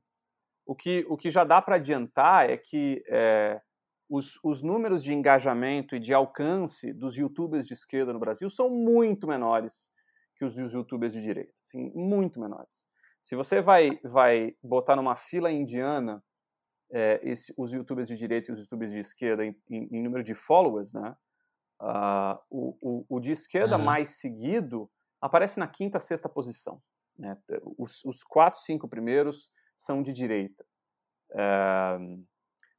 O 0.66 0.76
que, 0.76 1.06
o 1.10 1.18
que 1.18 1.30
já 1.30 1.44
dá 1.44 1.62
para 1.62 1.76
adiantar 1.76 2.50
é 2.50 2.58
que 2.58 3.04
é, 3.08 3.62
os, 4.10 4.40
os 4.44 4.62
números 4.62 5.04
de 5.04 5.14
engajamento 5.14 5.96
e 5.96 6.00
de 6.00 6.14
alcance 6.14 6.94
dos 6.94 7.16
youtubers 7.16 7.68
de 7.68 7.74
esquerda 7.74 8.12
no 8.12 8.20
Brasil 8.20 8.50
são 8.50 8.70
muito 8.70 9.28
menores 9.28 9.92
que 10.42 10.46
os 10.46 10.74
youtubers 10.74 11.14
de 11.14 11.22
direita. 11.22 11.54
Assim, 11.64 11.92
muito 11.94 12.40
menores. 12.40 12.88
Se 13.22 13.36
você 13.36 13.62
vai, 13.62 14.00
vai 14.04 14.56
botar 14.64 14.96
numa 14.96 15.16
fila 15.16 15.52
indiana 15.52 16.24
é, 16.92 17.20
esse, 17.24 17.54
os 17.56 17.72
youtubers 17.72 18.08
de 18.08 18.18
direita 18.18 18.50
e 18.50 18.54
os 18.54 18.60
youtubers 18.62 18.92
de 18.92 19.00
esquerda 19.00 19.46
em, 19.46 19.56
em, 19.70 19.88
em 19.92 20.04
número 20.04 20.24
de 20.24 20.34
followers, 20.34 20.94
né? 20.94 21.16
Uh, 21.80 22.38
o, 22.50 22.78
o, 22.82 23.06
o, 23.10 23.20
de 23.20 23.32
esquerda 23.32 23.78
uhum. 23.78 23.84
mais 23.84 24.20
seguido 24.20 24.90
aparece 25.20 25.60
na 25.60 25.68
quinta, 25.68 26.00
sexta 26.00 26.30
posição. 26.30 26.82
Né? 27.18 27.36
Os, 27.78 28.04
os, 28.06 28.24
quatro, 28.24 28.60
cinco 28.60 28.88
primeiros 28.88 29.52
são 29.76 30.02
de 30.04 30.14
direita. 30.14 30.64
É, 31.34 31.98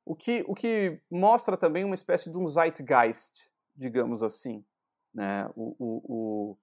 o, 0.05 0.15
que, 0.15 0.45
o 0.47 0.55
que 0.55 1.01
mostra 1.11 1.57
também 1.57 1.85
uma 1.85 1.95
espécie 1.95 2.31
de 2.31 2.37
um 2.37 2.47
zeitgeist, 2.47 3.51
digamos 3.75 4.23
assim. 4.23 4.65
Né? 5.13 5.49
O, 5.57 5.75
o, 5.81 6.59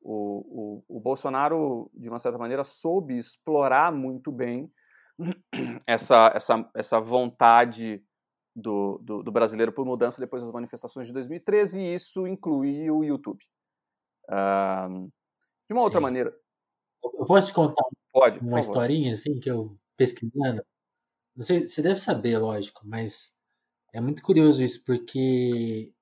o, 0.00 0.82
o, 0.88 0.96
o 0.96 1.00
Bolsonaro, 1.00 1.90
de 1.94 2.08
uma 2.08 2.18
certa 2.18 2.38
maneira, 2.38 2.64
soube 2.64 3.16
explorar 3.16 3.92
muito 3.92 4.32
bem 4.32 4.72
essa, 5.86 6.32
essa, 6.34 6.70
essa 6.74 7.00
vontade 7.00 8.02
do, 8.54 8.98
do, 8.98 9.22
do, 9.22 9.32
brasileiro 9.32 9.72
por 9.72 9.84
mudança 9.84 10.20
depois 10.20 10.42
das 10.42 10.50
manifestações 10.50 11.06
de 11.06 11.12
2013, 11.12 11.80
e 11.80 11.94
isso 11.94 12.26
inclui 12.26 12.90
o 12.90 13.04
YouTube. 13.04 13.44
De 14.28 15.72
uma 15.72 15.80
Sim. 15.80 15.84
outra 15.84 16.00
maneira. 16.00 16.34
Eu 17.02 17.24
posso 17.26 17.48
te 17.48 17.54
contar 17.54 17.84
Pode, 18.12 18.38
uma 18.40 18.60
historinha 18.60 19.12
assim 19.12 19.38
que 19.38 19.50
eu 19.50 19.76
pesquisando? 19.96 20.64
Sei, 21.38 21.66
você 21.66 21.80
deve 21.80 21.96
saber, 21.96 22.38
lógico, 22.38 22.82
mas 22.84 23.34
é 23.94 24.00
muito 24.00 24.22
curioso 24.22 24.62
isso 24.62 24.84
porque 24.84 25.92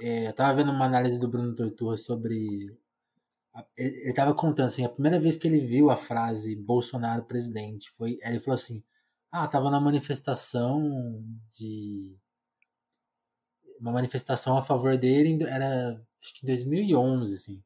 é, 0.00 0.28
eu 0.28 0.32
tava 0.32 0.54
vendo 0.54 0.70
uma 0.70 0.84
análise 0.84 1.18
do 1.18 1.28
Bruno 1.28 1.54
Torturra 1.54 1.96
sobre 1.96 2.78
ele 3.76 4.10
estava 4.10 4.34
contando 4.34 4.66
assim, 4.66 4.84
a 4.84 4.88
primeira 4.88 5.18
vez 5.18 5.36
que 5.36 5.46
ele 5.48 5.60
viu 5.60 5.90
a 5.90 5.96
frase 5.96 6.54
Bolsonaro 6.56 7.24
presidente 7.24 7.90
foi, 7.90 8.18
ele 8.22 8.38
falou 8.40 8.54
assim: 8.54 8.82
"Ah, 9.32 9.48
tava 9.48 9.70
na 9.70 9.80
manifestação 9.80 11.24
de 11.58 12.18
uma 13.80 13.92
manifestação 13.92 14.56
a 14.58 14.62
favor 14.62 14.96
dele, 14.98 15.42
era 15.44 16.00
acho 16.22 16.34
que 16.34 16.44
em 16.44 16.48
2011 16.48 17.34
assim. 17.34 17.62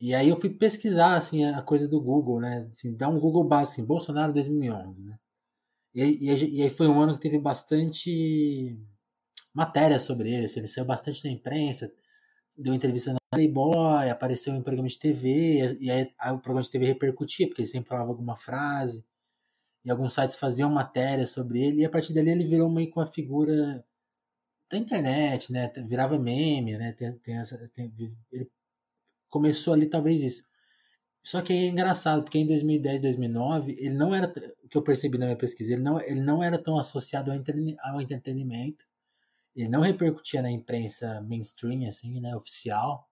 E 0.00 0.14
aí 0.14 0.28
eu 0.28 0.36
fui 0.36 0.50
pesquisar, 0.50 1.16
assim, 1.16 1.44
a 1.44 1.62
coisa 1.62 1.88
do 1.88 2.00
Google, 2.00 2.40
né? 2.40 2.68
Assim, 2.70 2.96
dar 2.96 3.08
um 3.08 3.18
Google 3.20 3.44
básico, 3.44 3.72
assim, 3.74 3.84
Bolsonaro 3.86 4.32
2011, 4.32 5.04
né? 5.04 5.18
E 5.94 6.02
aí, 6.02 6.18
e 6.22 6.62
aí 6.62 6.70
foi 6.70 6.88
um 6.88 7.00
ano 7.00 7.14
que 7.14 7.20
teve 7.22 7.38
bastante 7.38 8.78
matéria 9.54 9.98
sobre 9.98 10.30
ele, 10.32 10.46
assim, 10.46 10.60
ele 10.60 10.68
saiu 10.68 10.86
bastante 10.86 11.24
na 11.24 11.30
imprensa, 11.30 11.92
deu 12.58 12.74
entrevista 12.74 13.12
na 13.12 13.18
Playboy, 13.30 14.10
apareceu 14.10 14.54
em 14.54 14.62
programa 14.62 14.88
de 14.88 14.98
TV, 14.98 15.76
e 15.80 15.90
aí, 15.90 16.12
aí 16.18 16.32
o 16.32 16.38
programa 16.38 16.62
de 16.62 16.70
TV 16.70 16.86
repercutia, 16.86 17.46
porque 17.46 17.62
ele 17.62 17.68
sempre 17.68 17.88
falava 17.88 18.10
alguma 18.10 18.36
frase, 18.36 19.04
e 19.84 19.90
alguns 19.90 20.14
sites 20.14 20.36
faziam 20.36 20.68
matéria 20.70 21.26
sobre 21.26 21.60
ele, 21.60 21.82
e 21.82 21.84
a 21.84 21.90
partir 21.90 22.12
dali 22.12 22.30
ele 22.30 22.44
virou 22.44 22.68
meio 22.68 22.90
com 22.90 23.00
uma 23.00 23.06
figura 23.06 23.84
da 24.70 24.76
internet, 24.76 25.52
né? 25.52 25.72
Virava 25.86 26.18
meme, 26.18 26.76
né? 26.76 26.92
Tem, 26.92 27.12
tem 27.18 27.38
essa, 27.38 27.56
tem, 27.72 27.92
ele 28.32 28.50
começou 29.28 29.74
ali 29.74 29.86
talvez 29.86 30.22
isso. 30.22 30.44
Só 31.22 31.42
que 31.42 31.52
é 31.52 31.66
engraçado, 31.66 32.22
porque 32.22 32.38
em 32.38 32.46
2010, 32.46 33.00
2009, 33.00 33.72
ele 33.78 33.94
não 33.94 34.14
era, 34.14 34.32
o 34.64 34.68
que 34.68 34.78
eu 34.78 34.82
percebi 34.82 35.18
na 35.18 35.26
minha 35.26 35.38
pesquisa, 35.38 35.74
ele 35.74 35.82
não, 35.82 36.00
ele 36.00 36.20
não 36.20 36.42
era 36.42 36.58
tão 36.58 36.78
associado 36.78 37.30
ao 37.30 38.00
entretenimento, 38.00 38.84
ele 39.62 39.68
não 39.70 39.80
repercutia 39.80 40.42
na 40.42 40.50
imprensa 40.50 41.20
mainstream, 41.22 41.88
assim, 41.88 42.20
né, 42.20 42.34
oficial. 42.36 43.08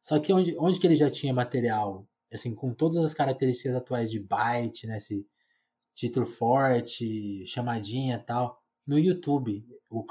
Só 0.00 0.18
que 0.18 0.32
onde, 0.32 0.56
onde 0.58 0.80
que 0.80 0.86
ele 0.86 0.96
já 0.96 1.10
tinha 1.10 1.32
material, 1.32 2.08
assim, 2.32 2.54
com 2.54 2.74
todas 2.74 3.04
as 3.04 3.14
características 3.14 3.74
atuais 3.74 4.10
de 4.10 4.20
byte, 4.20 4.86
né, 4.86 4.96
esse 4.96 5.26
título 5.94 6.26
forte, 6.26 7.44
chamadinha 7.46 8.18
tal, 8.18 8.58
no 8.86 8.98
YouTube. 8.98 9.64
O, 9.90 10.04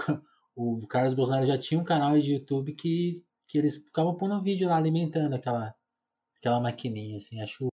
o 0.56 0.88
Carlos 0.88 1.14
Bolsonaro 1.14 1.46
já 1.46 1.58
tinha 1.58 1.80
um 1.80 1.84
canal 1.84 2.20
de 2.20 2.34
YouTube 2.34 2.74
que 2.74 3.24
que 3.50 3.58
eles 3.58 3.78
ficavam 3.78 4.16
pondo 4.16 4.40
vídeo 4.42 4.70
lá 4.70 4.78
alimentando 4.78 5.34
aquela, 5.34 5.76
aquela 6.38 6.62
maquininha, 6.62 7.18
assim. 7.18 7.42
Acho, 7.42 7.68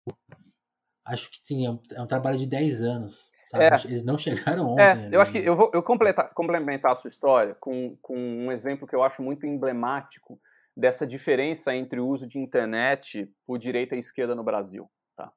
acho 1.03 1.29
que 1.29 1.43
tinha 1.43 1.77
é 1.91 2.01
um 2.01 2.07
trabalho 2.07 2.39
de 2.39 2.47
10 2.47 2.81
anos. 2.81 3.33
É. 3.53 3.67
Eles 3.85 4.03
não 4.03 4.17
chegaram 4.17 4.71
ontem. 4.71 4.81
É, 4.81 5.09
eu 5.11 5.21
acho 5.21 5.31
que 5.31 5.37
eu 5.37 5.55
vou 5.55 5.69
eu 5.73 5.83
completar, 5.83 6.33
complementar 6.33 6.93
a 6.93 6.95
sua 6.95 7.09
história 7.09 7.55
com, 7.55 7.95
com 8.01 8.17
um 8.17 8.51
exemplo 8.51 8.87
que 8.87 8.95
eu 8.95 9.03
acho 9.03 9.21
muito 9.21 9.45
emblemático 9.45 10.39
dessa 10.75 11.05
diferença 11.05 11.73
entre 11.73 11.99
o 11.99 12.07
uso 12.07 12.27
de 12.27 12.39
internet 12.39 13.31
por 13.45 13.57
direita 13.57 13.95
e 13.95 13.99
esquerda 13.99 14.35
no 14.35 14.43
Brasil. 14.43 14.89
Tá? 15.15 15.31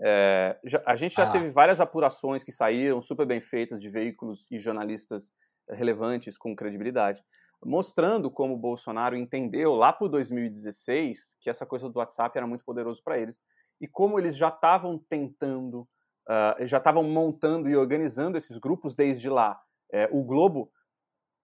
É, 0.00 0.58
já, 0.64 0.82
a 0.86 0.96
gente 0.96 1.14
já 1.14 1.28
ah. 1.28 1.30
teve 1.30 1.48
várias 1.50 1.80
apurações 1.80 2.42
que 2.42 2.50
saíram 2.50 3.00
super 3.00 3.26
bem 3.26 3.40
feitas 3.40 3.80
de 3.80 3.88
veículos 3.88 4.46
e 4.50 4.58
jornalistas 4.58 5.30
relevantes 5.68 6.38
com 6.38 6.54
credibilidade, 6.54 7.22
mostrando 7.64 8.30
como 8.30 8.54
o 8.54 8.58
Bolsonaro 8.58 9.16
entendeu 9.16 9.74
lá 9.74 9.92
por 9.92 10.08
2016 10.08 11.36
que 11.40 11.50
essa 11.50 11.66
coisa 11.66 11.88
do 11.88 11.98
WhatsApp 11.98 12.36
era 12.36 12.46
muito 12.46 12.64
poderoso 12.64 13.02
para 13.02 13.18
eles 13.18 13.38
e 13.80 13.86
como 13.86 14.18
eles 14.18 14.36
já 14.36 14.48
estavam 14.48 14.98
tentando, 14.98 15.86
uh, 16.28 16.66
já 16.66 16.78
estavam 16.78 17.02
montando 17.02 17.68
e 17.68 17.76
organizando 17.76 18.36
esses 18.36 18.58
grupos 18.58 18.94
desde 18.94 19.28
lá. 19.28 19.60
É, 19.92 20.08
o 20.12 20.22
Globo 20.22 20.70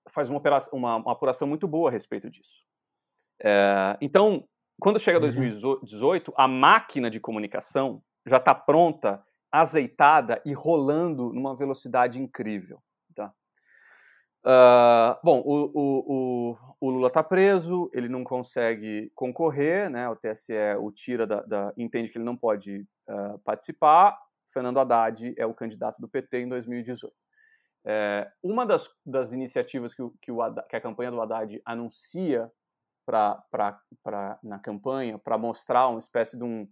faz 0.09 0.28
uma, 0.28 0.39
operação, 0.39 0.78
uma, 0.78 0.97
uma 0.97 1.12
apuração 1.12 1.47
muito 1.47 1.68
boa 1.68 1.89
a 1.89 1.93
respeito 1.93 2.28
disso. 2.28 2.64
É, 3.43 3.97
então, 4.01 4.47
quando 4.80 4.99
chega 4.99 5.20
2018, 5.20 6.28
uhum. 6.28 6.35
a 6.37 6.49
máquina 6.49 7.11
de 7.11 7.20
comunicação 7.20 8.03
já 8.26 8.37
está 8.37 8.55
pronta, 8.55 9.24
azeitada 9.51 10.41
e 10.45 10.53
rolando 10.53 11.33
numa 11.33 11.55
velocidade 11.55 12.20
incrível. 12.20 12.83
Tá? 13.14 13.33
Uh, 14.45 15.18
bom, 15.22 15.41
o, 15.45 15.70
o, 15.74 16.14
o, 16.14 16.59
o 16.80 16.91
Lula 16.91 17.09
está 17.09 17.22
preso, 17.22 17.91
ele 17.93 18.09
não 18.09 18.24
consegue 18.24 19.12
concorrer, 19.14 19.91
né? 19.91 20.09
o 20.09 20.16
TSE 20.16 20.55
o 20.80 20.91
tira 20.91 21.26
da, 21.26 21.43
da 21.43 21.72
entende 21.76 22.11
que 22.11 22.16
ele 22.16 22.24
não 22.24 22.37
pode 22.37 22.87
uh, 23.09 23.39
participar. 23.45 24.18
Fernando 24.53 24.79
Haddad 24.79 25.35
é 25.37 25.47
o 25.47 25.55
candidato 25.55 26.01
do 26.01 26.09
PT 26.09 26.43
em 26.43 26.49
2018. 26.49 27.15
É, 27.85 28.31
uma 28.43 28.65
das, 28.65 28.89
das 29.05 29.33
iniciativas 29.33 29.95
que, 29.95 30.03
que, 30.21 30.31
o 30.31 30.41
Haddad, 30.41 30.67
que 30.69 30.77
a 30.77 30.81
campanha 30.81 31.11
do 31.11 31.21
Haddad 31.21 31.61
anuncia 31.65 32.51
pra, 33.05 33.43
pra, 33.51 33.81
pra, 34.03 34.39
na 34.43 34.59
campanha 34.59 35.19
para 35.19 35.37
mostrar 35.37 35.89
uma 35.89 35.99
espécie 35.99 36.39
de 36.39 36.45
um 36.45 36.63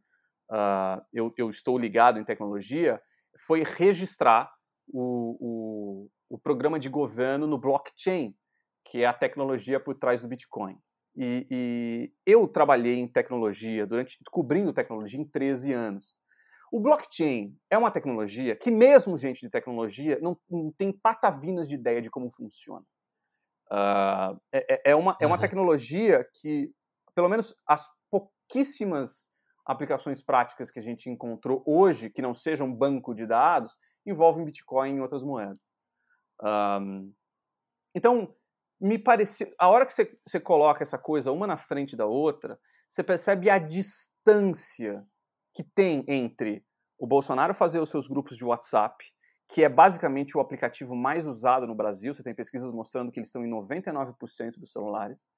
uh, 0.50 1.02
eu, 1.12 1.32
eu, 1.36 1.50
estou 1.50 1.78
ligado 1.78 2.18
em 2.18 2.24
tecnologia 2.24 3.00
foi 3.46 3.62
registrar 3.64 4.52
o, 4.88 5.36
o, 5.40 6.10
o, 6.34 6.38
programa 6.38 6.78
de 6.78 6.88
governo 6.88 7.46
no 7.46 7.58
blockchain, 7.58 8.34
que 8.84 9.02
é 9.02 9.06
a 9.06 9.12
tecnologia 9.12 9.78
por 9.78 9.94
trás 9.94 10.20
do 10.20 10.28
Bitcoin. 10.28 10.76
E, 11.16 11.46
e 11.50 12.12
eu 12.26 12.46
trabalhei 12.48 12.98
em 12.98 13.08
tecnologia, 13.08 13.86
durante 13.86 14.18
cobrindo 14.30 14.72
tecnologia 14.72 15.20
em 15.20 15.24
13 15.24 15.72
anos. 15.72 16.19
O 16.70 16.78
blockchain 16.78 17.56
é 17.68 17.76
uma 17.76 17.90
tecnologia 17.90 18.54
que 18.54 18.70
mesmo 18.70 19.16
gente 19.16 19.40
de 19.40 19.50
tecnologia 19.50 20.18
não, 20.20 20.38
não 20.48 20.70
tem 20.70 20.92
patavinas 20.92 21.68
de 21.68 21.74
ideia 21.74 22.00
de 22.00 22.10
como 22.10 22.30
funciona. 22.30 22.84
Uh, 23.72 24.40
é, 24.52 24.90
é, 24.90 24.96
uma, 24.96 25.16
é 25.20 25.26
uma 25.26 25.38
tecnologia 25.38 26.28
que, 26.40 26.72
pelo 27.14 27.28
menos 27.28 27.54
as 27.66 27.88
pouquíssimas 28.10 29.28
aplicações 29.64 30.22
práticas 30.22 30.70
que 30.70 30.78
a 30.78 30.82
gente 30.82 31.08
encontrou 31.08 31.62
hoje, 31.66 32.10
que 32.10 32.22
não 32.22 32.34
sejam 32.34 32.72
banco 32.72 33.14
de 33.14 33.26
dados, 33.26 33.76
envolvem 34.06 34.44
Bitcoin 34.44 34.96
e 34.96 35.00
outras 35.00 35.22
moedas. 35.22 35.80
Um, 36.42 37.12
então, 37.94 38.34
me 38.80 38.98
parece, 38.98 39.52
a 39.58 39.68
hora 39.68 39.84
que 39.84 39.92
você, 39.92 40.18
você 40.26 40.40
coloca 40.40 40.82
essa 40.82 40.98
coisa 40.98 41.32
uma 41.32 41.46
na 41.46 41.56
frente 41.56 41.96
da 41.96 42.06
outra, 42.06 42.58
você 42.88 43.02
percebe 43.02 43.50
a 43.50 43.58
distância 43.58 45.06
que 45.60 45.70
tem 45.74 46.04
entre 46.08 46.64
o 46.98 47.06
Bolsonaro 47.06 47.52
fazer 47.52 47.80
os 47.80 47.90
seus 47.90 48.08
grupos 48.08 48.36
de 48.36 48.44
WhatsApp 48.44 49.04
que 49.52 49.64
é 49.64 49.68
basicamente 49.68 50.38
o 50.38 50.40
aplicativo 50.40 50.94
mais 50.94 51.26
usado 51.26 51.66
no 51.66 51.74
Brasil. 51.74 52.14
Você 52.14 52.22
tem 52.22 52.32
pesquisas 52.32 52.72
mostrando 52.72 53.10
que 53.10 53.18
eles 53.18 53.26
estão 53.26 53.44
em 53.44 53.50
99% 53.50 54.60
dos 54.60 54.70
celulares. 54.70 55.28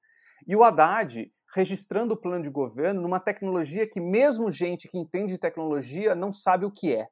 E 0.47 0.55
o 0.55 0.63
Haddad 0.63 1.31
registrando 1.55 2.13
o 2.13 2.17
plano 2.17 2.43
de 2.43 2.49
governo 2.51 3.01
numa 3.01 3.19
tecnologia 3.19 3.89
que 3.89 3.99
mesmo 3.99 4.51
gente 4.51 4.87
que 4.87 4.99
entende 4.99 5.33
de 5.33 5.39
tecnologia 5.39 6.13
não 6.13 6.31
sabe 6.31 6.63
o 6.63 6.71
que 6.71 6.95
é. 6.95 7.07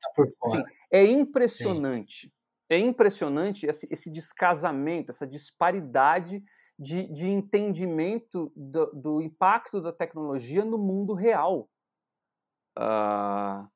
Tá. 0.00 0.24
Assim, 0.44 0.64
é 0.90 1.04
impressionante. 1.04 2.28
Sim. 2.28 2.32
É 2.70 2.78
impressionante 2.78 3.66
esse, 3.66 3.86
esse, 3.90 4.10
descasamento, 4.10 5.10
essa 5.10 5.26
disparidade 5.26 6.42
de, 6.80 7.06
de 7.12 7.28
entendimento 7.28 8.50
do, 8.56 8.86
do, 8.86 9.20
impacto 9.20 9.82
da 9.82 9.92
tecnologia 9.92 10.64
no 10.64 10.78
mundo 10.78 11.12
real. 11.12 11.68
Uh, 12.78 13.68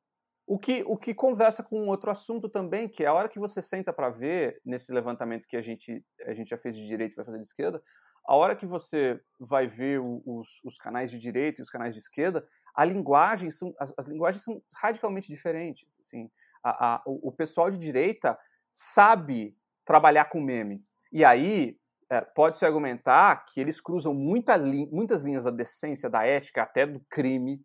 o 0.46 0.58
que, 0.58 0.82
o 0.86 0.96
que 0.96 1.12
conversa 1.12 1.62
com 1.62 1.86
outro 1.86 2.10
assunto 2.10 2.48
também, 2.48 2.88
que 2.88 3.04
é 3.04 3.06
a 3.06 3.12
hora 3.12 3.28
que 3.28 3.38
você 3.38 3.60
senta 3.60 3.92
para 3.92 4.08
ver, 4.08 4.58
nesse 4.64 4.90
levantamento 4.90 5.46
que 5.46 5.56
a 5.56 5.60
gente, 5.60 6.02
a 6.22 6.32
gente 6.32 6.48
já 6.48 6.56
fez 6.56 6.74
de 6.74 6.86
direita 6.86 7.12
e 7.12 7.16
vai 7.16 7.26
fazer 7.26 7.38
de 7.38 7.44
esquerda, 7.44 7.82
a 8.26 8.34
hora 8.34 8.56
que 8.56 8.64
você 8.64 9.20
vai 9.38 9.66
ver 9.66 10.00
os, 10.00 10.60
os 10.64 10.78
canais 10.78 11.10
de 11.10 11.18
direita 11.18 11.60
e 11.60 11.62
os 11.62 11.68
canais 11.68 11.92
de 11.92 12.00
esquerda, 12.00 12.46
a 12.74 12.86
linguagem 12.86 13.50
são, 13.50 13.74
as, 13.78 13.92
as 13.98 14.06
linguagens 14.06 14.42
são 14.42 14.62
radicalmente 14.76 15.28
diferentes. 15.28 15.98
Assim, 16.00 16.30
a, 16.62 16.94
a, 16.94 17.02
o, 17.04 17.28
o, 17.28 17.32
pessoal 17.32 17.70
de 17.70 17.76
direita 17.76 18.38
sabe 18.72 19.54
trabalhar 19.84 20.24
com 20.26 20.40
meme. 20.40 20.82
E 21.12 21.22
aí 21.22 21.78
é, 22.14 22.20
pode-se 22.20 22.64
argumentar 22.64 23.44
que 23.44 23.60
eles 23.60 23.80
cruzam 23.80 24.14
muita 24.14 24.56
li, 24.56 24.86
muitas 24.92 25.24
linhas 25.24 25.44
da 25.44 25.50
decência, 25.50 26.08
da 26.08 26.24
ética, 26.24 26.62
até 26.62 26.86
do 26.86 27.00
crime. 27.10 27.56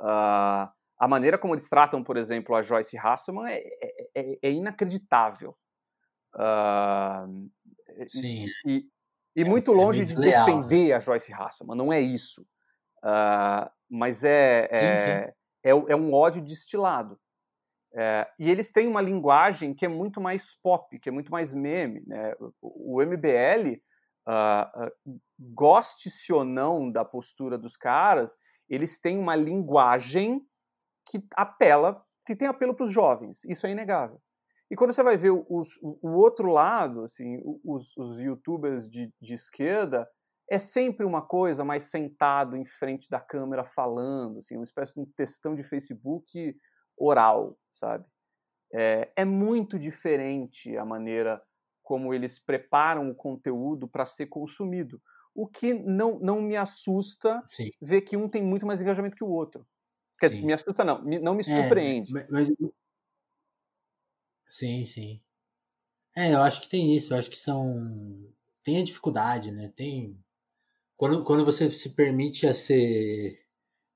Uh, 0.00 0.70
a 0.96 1.08
maneira 1.08 1.36
como 1.36 1.52
eles 1.52 1.68
tratam, 1.68 2.04
por 2.04 2.16
exemplo, 2.16 2.54
a 2.54 2.62
Joyce 2.62 2.96
Hasselman 2.96 3.50
é, 3.50 3.58
é, 3.58 4.10
é, 4.14 4.38
é 4.40 4.50
inacreditável. 4.52 5.56
Uh, 6.32 7.50
Sim. 8.06 8.46
E, 8.64 8.84
e 9.34 9.42
é, 9.42 9.44
muito 9.44 9.72
longe 9.72 10.04
de 10.04 10.16
né? 10.16 10.30
defender 10.30 10.92
a 10.92 11.00
Joyce 11.00 11.32
Hasselman, 11.32 11.76
não 11.76 11.92
é 11.92 12.00
isso. 12.00 12.42
Uh, 12.98 13.68
mas 13.90 14.22
é, 14.22 14.68
sim, 14.72 14.98
sim. 14.98 15.10
É, 15.64 15.70
é, 15.70 15.96
um 15.96 16.14
ódio 16.14 16.40
destilado. 16.40 17.18
e 18.38 18.48
eles 18.48 18.70
têm 18.70 18.86
uma 18.86 19.02
linguagem 19.02 19.74
que 19.74 19.84
é 19.84 19.88
muito 19.88 20.20
mais 20.20 20.54
pop, 20.54 20.96
que 21.00 21.08
é 21.08 21.12
muito 21.12 21.32
mais 21.32 21.52
meme. 21.52 22.04
Né? 22.06 22.36
O, 22.60 23.02
MBL, 23.02 23.80
uh, 24.28 25.16
goste-se 25.38 26.32
ou 26.32 26.44
não 26.44 26.90
da 26.90 27.04
postura 27.04 27.56
dos 27.56 27.76
caras, 27.76 28.36
eles 28.68 29.00
têm 29.00 29.18
uma 29.18 29.34
linguagem 29.34 30.42
que 31.06 31.22
apela, 31.34 32.04
que 32.24 32.36
tem 32.36 32.46
apelo 32.46 32.74
para 32.74 32.84
os 32.84 32.92
jovens. 32.92 33.44
Isso 33.44 33.66
é 33.66 33.70
inegável. 33.70 34.20
E 34.70 34.76
quando 34.76 34.92
você 34.92 35.02
vai 35.02 35.16
ver 35.16 35.30
os, 35.30 35.76
o, 35.80 35.98
o, 36.02 36.10
outro 36.12 36.50
lado, 36.50 37.04
assim, 37.04 37.40
os, 37.64 37.96
os 37.96 38.20
youtubers 38.20 38.86
de, 38.88 39.10
de, 39.18 39.32
esquerda, 39.32 40.06
é 40.50 40.58
sempre 40.58 41.06
uma 41.06 41.22
coisa 41.22 41.64
mais 41.64 41.84
sentado 41.84 42.54
em 42.54 42.66
frente 42.66 43.08
da 43.08 43.18
câmera 43.18 43.64
falando, 43.64 44.38
assim, 44.38 44.56
uma 44.56 44.64
espécie 44.64 44.94
de 44.94 45.00
um 45.00 45.06
textão 45.16 45.54
de 45.54 45.62
Facebook 45.62 46.54
oral, 46.98 47.56
sabe? 47.72 48.04
É, 48.74 49.10
é 49.16 49.24
muito 49.24 49.78
diferente 49.78 50.76
a 50.76 50.84
maneira 50.84 51.42
como 51.88 52.12
eles 52.12 52.38
preparam 52.38 53.08
o 53.08 53.14
conteúdo 53.14 53.88
para 53.88 54.04
ser 54.04 54.26
consumido. 54.26 55.00
O 55.34 55.46
que 55.46 55.72
não, 55.72 56.18
não 56.18 56.42
me 56.42 56.54
assusta 56.54 57.42
Sim. 57.48 57.70
ver 57.80 58.02
que 58.02 58.14
um 58.14 58.28
tem 58.28 58.42
muito 58.42 58.66
mais 58.66 58.82
engajamento 58.82 59.16
que 59.16 59.24
o 59.24 59.30
outro. 59.30 59.66
Quer 60.20 60.28
dizer, 60.28 60.44
me 60.44 60.52
assusta 60.52 60.84
não, 60.84 61.02
não 61.02 61.34
me 61.34 61.40
é, 61.40 61.44
surpreende. 61.44 62.12
É, 62.18 62.26
mas, 62.30 62.50
Sim, 64.44 64.84
sim. 64.84 65.22
É, 66.14 66.34
eu 66.34 66.42
acho 66.42 66.60
que 66.60 66.68
tem 66.68 66.94
isso, 66.94 67.14
eu 67.14 67.18
acho 67.18 67.30
que 67.30 67.38
são. 67.38 68.22
Tem 68.62 68.76
a 68.76 68.84
dificuldade, 68.84 69.50
né? 69.50 69.72
Tem. 69.74 70.22
Quando, 70.94 71.24
quando 71.24 71.42
você 71.42 71.70
se 71.70 71.94
permite 71.94 72.46
a 72.46 72.52
ser 72.52 73.47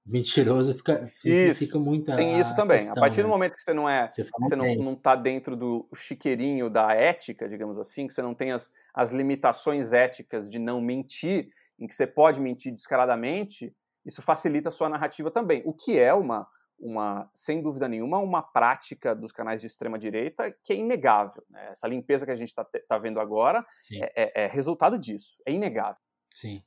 mentiroso, 0.04 0.74
fica, 0.74 1.06
fica, 1.06 1.54
fica 1.54 1.78
muito. 1.78 2.14
Tem 2.14 2.38
isso 2.38 2.54
também. 2.56 2.78
Questão, 2.78 2.94
a 2.94 3.00
partir 3.00 3.22
do 3.22 3.28
né? 3.28 3.34
momento 3.34 3.54
que 3.54 3.62
você 3.62 3.72
não 3.72 3.88
é. 3.88 4.08
Você, 4.08 4.24
você 4.40 4.56
não, 4.56 4.74
não 4.76 4.96
tá 4.96 5.14
dentro 5.14 5.56
do 5.56 5.88
chiqueirinho 5.94 6.68
da 6.68 6.92
ética, 6.92 7.48
digamos 7.48 7.78
assim, 7.78 8.06
que 8.06 8.12
você 8.12 8.22
não 8.22 8.34
tem 8.34 8.52
as, 8.52 8.72
as 8.94 9.12
limitações 9.12 9.92
éticas 9.92 10.48
de 10.48 10.58
não 10.58 10.80
mentir, 10.80 11.50
em 11.78 11.86
que 11.86 11.94
você 11.94 12.06
pode 12.06 12.40
mentir 12.40 12.72
descaradamente, 12.72 13.74
isso 14.04 14.22
facilita 14.22 14.68
a 14.68 14.72
sua 14.72 14.88
narrativa 14.88 15.30
também, 15.30 15.62
o 15.64 15.72
que 15.72 15.98
é 15.98 16.12
uma, 16.12 16.46
uma 16.78 17.30
sem 17.32 17.62
dúvida 17.62 17.88
nenhuma, 17.88 18.18
uma 18.18 18.42
prática 18.42 19.14
dos 19.14 19.32
canais 19.32 19.60
de 19.60 19.68
extrema 19.68 19.98
direita 19.98 20.54
que 20.62 20.72
é 20.72 20.76
inegável. 20.76 21.44
Né? 21.48 21.68
Essa 21.70 21.86
limpeza 21.86 22.26
que 22.26 22.32
a 22.32 22.36
gente 22.36 22.48
está 22.48 22.66
tá 22.88 22.98
vendo 22.98 23.20
agora 23.20 23.64
é, 23.92 24.22
é, 24.24 24.44
é, 24.44 24.46
resultado 24.48 24.98
disso, 24.98 25.38
é 25.46 25.52
inegável. 25.52 26.02
Sim. 26.34 26.62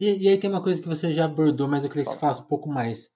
E, 0.00 0.24
e, 0.24 0.28
aí 0.28 0.38
tem 0.38 0.50
uma 0.50 0.62
coisa 0.62 0.80
que 0.82 0.88
você 0.88 1.12
já 1.12 1.24
abordou, 1.26 1.68
mas 1.68 1.84
eu 1.84 1.90
queria 1.90 2.04
que 2.04 2.10
você 2.10 2.18
falasse 2.18 2.42
um 2.42 2.46
pouco 2.46 2.68
mais. 2.68 3.10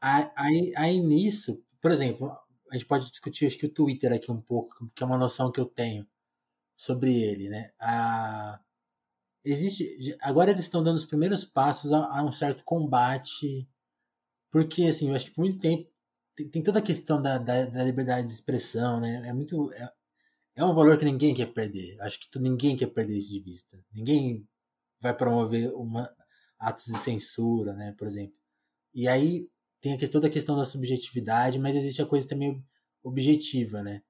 Aí, 0.00 0.72
aí 0.76 1.00
nisso, 1.00 1.62
por 1.80 1.90
exemplo, 1.90 2.30
a 2.70 2.74
gente 2.74 2.86
pode 2.86 3.10
discutir 3.10 3.46
acho 3.46 3.58
que 3.58 3.66
o 3.66 3.72
Twitter 3.72 4.12
aqui 4.12 4.30
um 4.30 4.40
pouco, 4.40 4.90
que 4.94 5.02
é 5.02 5.06
uma 5.06 5.18
noção 5.18 5.52
que 5.52 5.60
eu 5.60 5.66
tenho 5.66 6.06
sobre 6.74 7.14
ele, 7.22 7.48
né? 7.48 7.72
Existe. 9.44 10.16
Agora 10.20 10.50
eles 10.50 10.64
estão 10.64 10.82
dando 10.82 10.96
os 10.96 11.04
primeiros 11.06 11.44
passos 11.44 11.92
a, 11.92 12.18
a, 12.18 12.24
um 12.24 12.32
certo 12.32 12.64
combate. 12.64 13.68
Porque, 14.50 14.84
assim, 14.84 15.08
eu 15.08 15.14
acho 15.14 15.26
que 15.26 15.32
por 15.32 15.42
muito 15.42 15.58
tempo 15.58 15.88
tem, 16.36 16.48
tem 16.48 16.62
toda 16.62 16.80
a 16.80 16.82
questão 16.82 17.20
da, 17.20 17.38
da, 17.38 17.64
da, 17.66 17.84
liberdade 17.84 18.26
de 18.26 18.32
expressão, 18.32 19.00
né? 19.00 19.22
É 19.26 19.32
muito. 19.32 19.72
É, 19.72 19.92
é 20.56 20.64
um 20.64 20.74
valor 20.74 20.98
que 20.98 21.04
ninguém 21.04 21.34
quer 21.34 21.46
perder. 21.46 21.96
Acho 22.02 22.20
que 22.20 22.30
tu, 22.30 22.40
ninguém 22.40 22.76
quer 22.76 22.88
perder 22.88 23.16
isso 23.16 23.32
de 23.32 23.40
vista. 23.40 23.78
Ninguém 23.92 24.46
vai 25.06 25.16
promover 25.16 25.72
uma, 25.74 26.10
atos 26.58 26.84
de 26.84 26.98
censura, 26.98 27.74
né, 27.74 27.94
por 27.96 28.06
exemplo. 28.06 28.36
E 28.94 29.08
aí 29.08 29.48
tem 29.80 29.92
a 29.92 29.98
questão 29.98 30.20
da 30.20 30.30
questão 30.30 30.56
da 30.56 30.64
subjetividade, 30.64 31.58
mas 31.58 31.76
existe 31.76 32.02
a 32.02 32.06
coisa 32.06 32.26
também 32.26 32.62
objetiva, 33.02 33.82
né? 33.82 34.02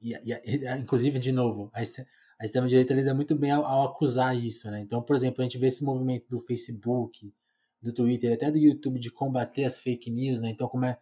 E, 0.00 0.12
e 0.12 0.78
inclusive, 0.78 1.18
de 1.18 1.32
novo, 1.32 1.70
a, 1.74 1.80
a 1.80 2.44
extrema-direita 2.44 2.94
lida 2.94 3.14
muito 3.14 3.34
bem 3.34 3.50
ao, 3.50 3.64
ao, 3.64 3.84
acusar 3.84 4.36
isso, 4.36 4.70
né? 4.70 4.80
Então, 4.80 5.02
por 5.02 5.16
exemplo, 5.16 5.40
a 5.40 5.44
gente 5.44 5.58
vê 5.58 5.68
esse 5.68 5.82
movimento 5.82 6.28
do 6.28 6.38
Facebook, 6.38 7.34
do 7.80 7.92
Twitter, 7.92 8.32
até 8.32 8.50
do 8.50 8.58
YouTube 8.58 9.00
de 9.00 9.10
combater 9.10 9.64
as 9.64 9.78
fake 9.78 10.10
news, 10.10 10.40
né? 10.40 10.50
Então, 10.50 10.68
como 10.68 10.84
é 10.84 10.98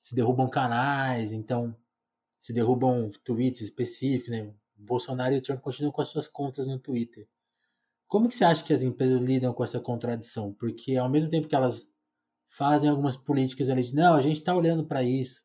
se 0.00 0.14
derrubam 0.14 0.48
canais, 0.48 1.32
então 1.32 1.76
se 2.38 2.54
derrubam 2.54 3.10
tweets 3.22 3.60
específicos, 3.60 4.30
né? 4.30 4.52
Bolsonaro 4.74 5.34
e 5.34 5.40
Trump 5.42 5.60
continuam 5.60 5.92
com 5.92 6.00
as 6.00 6.08
suas 6.08 6.26
contas 6.26 6.66
no 6.66 6.78
Twitter. 6.78 7.28
Como 8.10 8.28
que 8.28 8.34
você 8.34 8.44
acha 8.44 8.64
que 8.64 8.72
as 8.72 8.82
empresas 8.82 9.20
lidam 9.20 9.54
com 9.54 9.62
essa 9.62 9.78
contradição? 9.78 10.52
Porque 10.54 10.96
ao 10.96 11.08
mesmo 11.08 11.30
tempo 11.30 11.46
que 11.46 11.54
elas 11.54 11.94
fazem 12.48 12.90
algumas 12.90 13.16
políticas 13.16 13.70
ali 13.70 13.84
de 13.84 13.94
não, 13.94 14.14
a 14.16 14.20
gente 14.20 14.34
está 14.34 14.52
olhando 14.52 14.84
para 14.84 15.00
isso. 15.04 15.44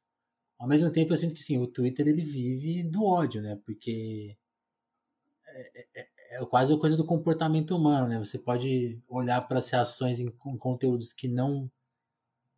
Ao 0.57 0.67
mesmo 0.67 0.89
tempo 0.91 1.13
eu 1.13 1.17
sinto 1.17 1.35
que 1.35 1.43
sim, 1.43 1.59
o 1.59 1.67
Twitter 1.67 2.07
ele 2.07 2.23
vive 2.23 2.81
do 2.81 3.05
ódio, 3.05 3.39
né? 3.39 3.55
Porque 3.63 4.35
é, 5.45 5.79
é, 5.79 5.87
é, 5.95 6.41
é 6.41 6.45
quase 6.47 6.73
a 6.73 6.77
coisa 6.79 6.97
do 6.97 7.05
comportamento 7.05 7.75
humano, 7.75 8.07
né? 8.07 8.17
Você 8.17 8.39
pode 8.39 8.99
olhar 9.07 9.41
para 9.47 9.59
as 9.59 9.69
reações 9.69 10.19
em, 10.19 10.25
em 10.27 10.57
conteúdos 10.57 11.13
que 11.13 11.27
não 11.27 11.71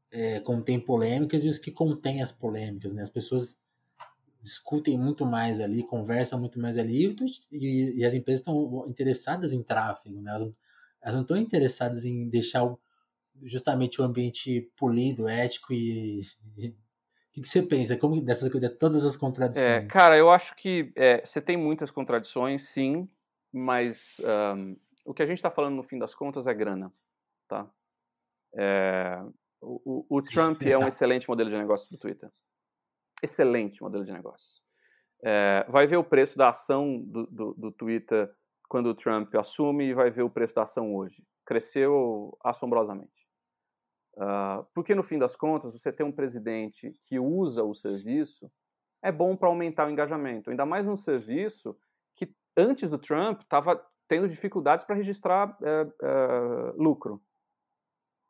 é, 0.10 0.40
contêm 0.40 0.80
polêmicas 0.80 1.44
e 1.44 1.50
os 1.50 1.58
que 1.60 1.70
contêm 1.70 2.22
as 2.22 2.32
polêmicas, 2.32 2.94
né? 2.94 3.04
As 3.04 3.10
pessoas 3.10 3.60
discutem 4.48 4.98
muito 4.98 5.26
mais 5.26 5.60
ali, 5.60 5.84
conversam 5.84 6.40
muito 6.40 6.60
mais 6.60 6.78
ali 6.78 7.14
e, 7.52 8.00
e 8.00 8.06
as 8.06 8.14
empresas 8.14 8.40
estão 8.40 8.86
interessadas 8.88 9.52
em 9.52 9.62
tráfego, 9.62 10.22
né? 10.22 10.32
Elas, 10.32 10.54
elas 11.02 11.16
não 11.16 11.22
estão 11.22 11.38
interessadas 11.38 12.06
em 12.06 12.30
deixar 12.30 12.64
o, 12.64 12.80
justamente 13.44 14.02
o 14.02 14.06
ambiente 14.06 14.72
polido, 14.78 15.28
ético 15.28 15.74
e, 15.74 16.22
e 16.58 16.70
o 17.38 17.42
que 17.42 17.48
você 17.48 17.62
pensa? 17.62 17.98
Como 17.98 18.20
dessas 18.22 18.50
de 18.50 18.70
todas 18.70 19.06
as 19.06 19.16
contradições? 19.16 19.68
É, 19.68 19.86
cara, 19.86 20.18
eu 20.18 20.32
acho 20.32 20.56
que 20.56 20.92
é, 20.96 21.24
você 21.24 21.40
tem 21.40 21.56
muitas 21.56 21.92
contradições, 21.92 22.64
sim, 22.64 23.08
mas 23.52 24.16
um, 24.56 24.76
o 25.06 25.14
que 25.14 25.22
a 25.22 25.26
gente 25.26 25.38
está 25.38 25.52
falando 25.52 25.76
no 25.76 25.84
fim 25.84 26.00
das 26.00 26.16
contas 26.16 26.48
é 26.48 26.54
grana, 26.54 26.92
tá? 27.48 27.70
É, 28.56 29.20
o, 29.62 30.08
o, 30.10 30.18
o 30.18 30.22
Trump 30.22 30.64
é 30.64 30.78
um 30.78 30.88
excelente 30.88 31.28
modelo 31.28 31.50
de 31.50 31.58
negócio 31.58 31.92
do 31.92 31.98
Twitter. 32.00 32.32
Excelente 33.22 33.82
modelo 33.82 34.06
de 34.06 34.12
negócio. 34.12 34.62
É, 35.24 35.66
vai 35.70 35.88
ver 35.88 35.98
o 35.98 36.04
preço 36.04 36.38
da 36.38 36.50
ação 36.50 37.02
do, 37.02 37.26
do, 37.28 37.54
do, 37.56 37.72
Twitter 37.72 38.32
quando 38.70 38.88
o 38.88 38.96
Trump 38.96 39.34
assume 39.36 39.86
e 39.86 39.94
vai 39.94 40.12
ver 40.12 40.22
o 40.22 40.30
preço 40.30 40.54
da 40.54 40.64
ação 40.64 40.96
hoje. 40.96 41.24
Cresceu 41.46 42.38
assombrosamente. 42.44 43.28
Uh, 44.16 44.66
porque 44.74 44.96
no 44.96 45.04
fim 45.04 45.18
das 45.18 45.36
contas, 45.36 45.72
você 45.72 45.92
ter 45.92 46.04
um 46.04 46.12
presidente 46.12 46.92
que 47.08 47.20
usa 47.20 47.64
o 47.64 47.74
serviço 47.74 48.52
é 49.04 49.12
bom 49.12 49.36
para 49.36 49.48
aumentar 49.48 49.88
o 49.88 49.92
engajamento. 49.92 50.50
Ainda 50.50 50.66
mais 50.66 50.88
num 50.88 50.96
serviço 50.96 51.78
que 52.16 52.34
antes 52.56 52.90
do 52.90 52.98
Trump 52.98 53.42
estava 53.42 53.84
tendo 54.08 54.28
dificuldades 54.28 54.86
para 54.86 54.96
registrar 54.96 55.56
é, 55.62 55.88
é, 56.02 56.74
lucro. 56.76 57.22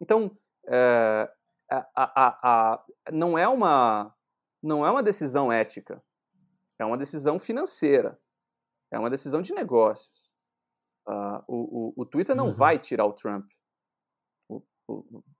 Então, 0.02 0.38
é, 0.68 1.30
a, 1.72 1.88
a, 1.96 2.74
a, 2.74 2.86
não 3.12 3.38
é 3.38 3.48
uma 3.48 4.14
não 4.62 4.86
é 4.86 4.92
uma 4.92 5.04
decisão 5.04 5.52
ética, 5.52 6.04
é 6.80 6.86
uma 6.86 6.98
decisão 6.98 7.40
financeira, 7.40 8.20
é 8.92 9.00
uma 9.00 9.10
decisão 9.10 9.42
de 9.42 9.54
negócios. 9.54 10.32
Uh, 11.08 11.44
o, 11.48 11.56
o, 11.56 11.94
o, 11.98 12.06
Twitter 12.06 12.36
não 12.36 12.48
uhum. 12.48 12.54
vai 12.54 12.78
tirar 12.78 13.06
o 13.06 13.14
Trump, 13.14 13.50
o, 14.50 14.62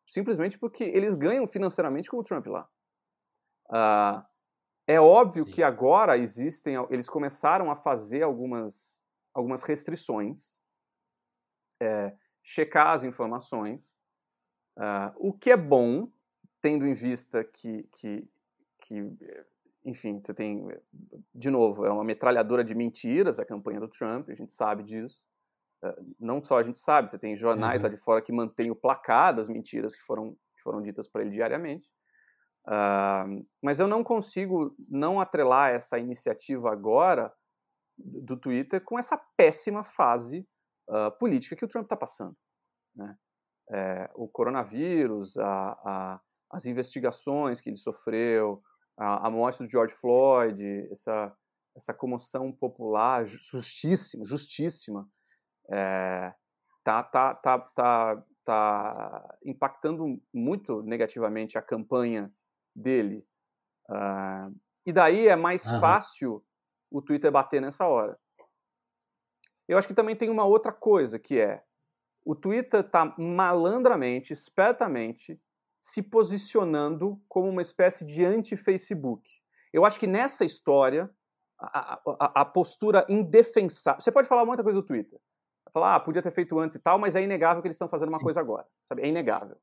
simplesmente 0.06 0.58
porque 0.58 0.84
eles 0.84 1.16
ganham 1.16 1.46
financeiramente 1.46 2.10
com 2.10 2.18
o 2.18 2.24
Trump 2.24 2.48
lá. 2.48 2.70
Uh, 3.70 4.26
é 4.88 5.00
óbvio 5.00 5.44
Sim. 5.44 5.52
que 5.52 5.62
agora 5.62 6.18
existem, 6.18 6.76
eles 6.90 7.10
começaram 7.10 7.70
a 7.70 7.76
fazer 7.76 8.24
algumas, 8.24 9.04
algumas 9.34 9.62
restrições, 9.64 10.62
é, 11.82 12.16
checar 12.42 12.94
as 12.94 13.04
informações, 13.04 14.00
uh, 14.78 15.12
o 15.18 15.34
que 15.34 15.52
é 15.52 15.58
bom, 15.58 16.10
tendo 16.62 16.88
em 16.88 16.94
vista 16.94 17.44
que, 17.44 17.84
que 17.92 18.28
que, 18.82 19.02
enfim, 19.86 20.20
você 20.22 20.34
tem, 20.34 20.68
de 21.34 21.50
novo, 21.50 21.86
é 21.86 21.92
uma 21.92 22.04
metralhadora 22.04 22.64
de 22.64 22.76
mentiras 22.76 23.40
a 23.40 23.46
campanha 23.46 23.80
do 23.80 23.88
Trump, 23.88 24.30
a 24.30 24.36
gente 24.36 24.54
sabe 24.54 24.84
disso. 24.84 25.26
Eh, 25.84 25.96
não 26.20 26.44
só 26.44 26.58
a 26.58 26.64
gente 26.64 26.78
sabe, 26.78 27.10
você 27.10 27.18
tem 27.18 27.36
jornais 27.36 27.82
uhum. 27.82 27.88
lá 27.88 27.90
de 27.90 27.98
fora 27.98 28.22
que 28.22 28.32
mantêm 28.32 28.72
o 28.72 28.76
placar 28.76 29.36
das 29.36 29.48
mentiras 29.48 29.96
que 29.96 30.02
foram, 30.02 30.34
que 30.56 30.62
foram 30.62 30.82
ditas 30.82 31.08
para 31.08 31.22
ele 31.22 31.32
diariamente. 31.32 31.90
Uh, 32.68 33.48
mas 33.64 33.80
eu 33.80 33.88
não 33.88 34.04
consigo 34.04 34.76
não 34.90 35.22
atrelar 35.22 35.72
essa 35.72 35.98
iniciativa 35.98 36.70
agora 36.70 37.34
do 37.98 38.36
Twitter 38.36 38.84
com 38.84 39.00
essa 39.00 39.18
péssima 39.38 39.86
fase 39.86 40.46
uh, 40.90 41.10
política 41.18 41.56
que 41.56 41.64
o 41.64 41.68
Trump 41.68 41.86
está 41.86 41.96
passando. 41.96 42.36
Né? 42.94 43.16
É, 43.70 44.10
o 44.16 44.28
coronavírus, 44.28 45.38
a, 45.38 45.46
a, 45.46 46.22
as 46.52 46.66
investigações 46.66 47.62
que 47.62 47.70
ele 47.70 47.78
sofreu, 47.78 48.62
a, 48.98 49.28
a 49.28 49.30
morte 49.30 49.64
do 49.64 49.70
George 49.70 49.94
Floyd, 49.94 50.88
essa, 50.92 51.36
essa 51.76 51.94
comoção 51.94 52.52
popular 52.52 53.26
justíssima, 53.26 54.26
justíssima, 54.26 55.08
é, 55.72 56.34
tá, 56.84 57.04
tá, 57.04 57.36
tá, 57.36 57.60
tá, 57.60 58.24
tá 58.44 59.38
impactando 59.46 60.22
muito 60.34 60.82
negativamente 60.82 61.58
a 61.58 61.62
campanha 61.62 62.34
dele. 62.76 63.26
Uh, 63.90 64.54
e 64.86 64.92
daí 64.92 65.28
é 65.28 65.36
mais 65.36 65.66
uhum. 65.66 65.80
fácil 65.80 66.46
o 66.90 67.02
Twitter 67.02 67.32
bater 67.32 67.62
nessa 67.62 67.88
hora. 67.88 68.18
Eu 69.68 69.78
acho 69.78 69.88
que 69.88 69.94
também 69.94 70.16
tem 70.16 70.30
uma 70.30 70.46
outra 70.46 70.72
coisa, 70.72 71.20
que 71.20 71.40
é 71.40 71.62
o 72.26 72.36
Twitter 72.36 72.82
está 72.82 73.14
malandramente, 73.18 74.34
espertamente, 74.34 75.40
se 75.88 76.02
posicionando 76.02 77.18
como 77.30 77.48
uma 77.48 77.62
espécie 77.62 78.04
de 78.04 78.26
anti-Facebook. 78.26 79.26
Eu 79.72 79.86
acho 79.86 79.98
que 79.98 80.06
nessa 80.06 80.44
história, 80.44 81.10
a, 81.58 81.94
a, 81.94 82.42
a, 82.42 82.46
postura 82.46 83.06
indefensável. 83.08 84.02
Você 84.02 84.12
pode 84.12 84.28
falar 84.28 84.44
muita 84.44 84.64
coisa 84.64 84.82
do 84.82 84.86
Twitter. 84.86 85.18
Falar, 85.72 85.96
ah, 85.96 86.00
podia 86.02 86.22
ter 86.22 86.32
feito 86.32 86.60
antes 86.60 86.76
e 86.76 86.80
tal, 86.80 87.00
mas 87.00 87.16
é 87.16 87.24
inegável 87.24 87.62
que 87.62 87.70
eles 87.70 87.76
estão 87.76 87.88
fazendo 87.88 88.10
uma 88.10 88.18
Sim. 88.18 88.24
coisa 88.26 88.42
agora. 88.42 88.68
Sabe? 88.86 89.04
É 89.04 89.08
inegável. 89.08 89.56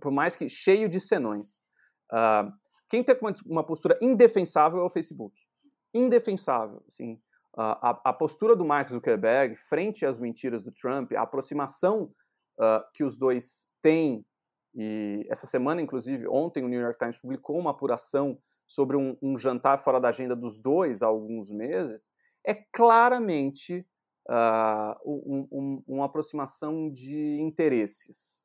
Por 0.00 0.10
mais 0.10 0.36
que 0.36 0.48
cheio 0.48 0.88
de 0.88 0.98
senões. 1.00 1.62
Uh, 2.10 2.50
quem 2.88 3.04
tem 3.04 3.14
uma, 3.20 3.34
uma, 3.44 3.64
postura 3.64 3.98
indefensável 4.00 4.80
é 4.80 4.84
o 4.84 4.88
Facebook. 4.88 5.36
Indefensável. 5.92 6.82
Assim, 6.88 7.12
uh, 7.58 7.60
a, 7.60 8.00
a, 8.04 8.12
postura 8.14 8.56
do 8.56 8.64
Mark 8.64 8.88
Zuckerberg 8.88 9.54
frente 9.54 10.06
às 10.06 10.18
mentiras 10.18 10.62
do 10.62 10.72
Trump, 10.72 11.12
a 11.12 11.20
aproximação 11.20 12.10
uh, 12.58 12.82
que 12.94 13.04
os 13.04 13.18
dois 13.18 13.70
têm 13.82 14.24
e 14.74 15.26
essa 15.28 15.46
semana, 15.46 15.80
inclusive, 15.80 16.28
ontem 16.28 16.64
o 16.64 16.68
New 16.68 16.80
York 16.80 16.98
Times 16.98 17.18
publicou 17.18 17.58
uma 17.58 17.70
apuração 17.70 18.38
sobre 18.66 18.96
um, 18.96 19.16
um 19.22 19.36
jantar 19.36 19.78
fora 19.78 20.00
da 20.00 20.08
agenda 20.08 20.36
dos 20.36 20.58
dois 20.58 21.02
há 21.02 21.06
alguns 21.06 21.50
meses. 21.50 22.12
É 22.46 22.54
claramente 22.54 23.86
uh, 24.28 24.94
um, 25.04 25.48
um, 25.50 25.82
uma 25.86 26.04
aproximação 26.04 26.90
de 26.90 27.40
interesses. 27.40 28.42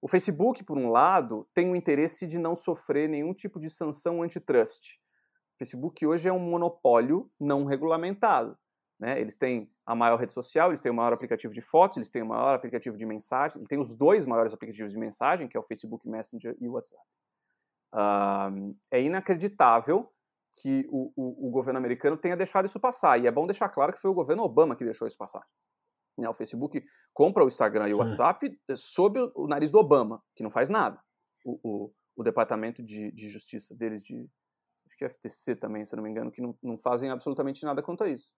O 0.00 0.06
Facebook, 0.06 0.62
por 0.62 0.78
um 0.78 0.90
lado, 0.90 1.48
tem 1.52 1.70
o 1.70 1.74
interesse 1.74 2.26
de 2.26 2.38
não 2.38 2.54
sofrer 2.54 3.08
nenhum 3.08 3.34
tipo 3.34 3.58
de 3.58 3.68
sanção 3.68 4.22
antitrust. 4.22 4.98
O 5.54 5.58
Facebook 5.58 6.06
hoje 6.06 6.28
é 6.28 6.32
um 6.32 6.38
monopólio 6.38 7.28
não 7.40 7.64
regulamentado. 7.64 8.56
Né? 8.98 9.20
Eles 9.20 9.36
têm 9.36 9.70
a 9.86 9.94
maior 9.94 10.16
rede 10.16 10.32
social, 10.32 10.70
eles 10.70 10.80
têm 10.80 10.90
o 10.90 10.94
maior 10.94 11.12
aplicativo 11.12 11.54
de 11.54 11.60
fotos, 11.60 11.96
eles 11.96 12.10
têm 12.10 12.22
o 12.22 12.26
maior 12.26 12.54
aplicativo 12.54 12.96
de 12.96 13.06
mensagem, 13.06 13.58
eles 13.58 13.68
têm 13.68 13.78
os 13.78 13.94
dois 13.94 14.26
maiores 14.26 14.52
aplicativos 14.52 14.92
de 14.92 14.98
mensagem, 14.98 15.46
que 15.46 15.56
é 15.56 15.60
o 15.60 15.62
Facebook 15.62 16.08
Messenger 16.08 16.56
e 16.60 16.68
o 16.68 16.72
WhatsApp. 16.72 17.02
Uh, 17.94 18.76
é 18.90 19.00
inacreditável 19.00 20.12
que 20.60 20.86
o, 20.90 21.12
o, 21.16 21.48
o, 21.48 21.50
governo 21.50 21.78
americano 21.78 22.16
tenha 22.16 22.36
deixado 22.36 22.64
isso 22.64 22.80
passar. 22.80 23.20
E 23.20 23.26
é 23.26 23.30
bom 23.30 23.46
deixar 23.46 23.68
claro 23.68 23.92
que 23.92 24.00
foi 24.00 24.10
o 24.10 24.14
governo 24.14 24.42
Obama 24.42 24.74
que 24.74 24.84
deixou 24.84 25.06
isso 25.06 25.16
passar. 25.16 25.46
Né? 26.18 26.28
O 26.28 26.34
Facebook 26.34 26.84
compra 27.14 27.44
o 27.44 27.46
Instagram 27.46 27.88
e 27.88 27.94
o 27.94 27.98
WhatsApp 27.98 28.58
sob 28.74 29.20
o, 29.20 29.32
o 29.34 29.46
nariz 29.46 29.70
do 29.70 29.78
Obama, 29.78 30.22
que 30.34 30.42
não 30.42 30.50
faz 30.50 30.68
nada. 30.68 31.00
O, 31.44 31.92
departamento 32.24 32.82
de, 32.82 33.12
de, 33.12 33.28
justiça 33.28 33.76
deles, 33.76 34.02
de, 34.02 34.28
acho 34.86 34.96
que 34.96 35.04
é 35.04 35.08
FTC 35.08 35.54
também, 35.54 35.84
se 35.84 35.94
não 35.94 36.02
me 36.02 36.10
engano, 36.10 36.32
que 36.32 36.42
não, 36.42 36.58
não 36.60 36.76
fazem 36.76 37.10
absolutamente 37.10 37.64
nada 37.64 37.80
quanto 37.80 38.02
a 38.02 38.08
isso. 38.08 38.32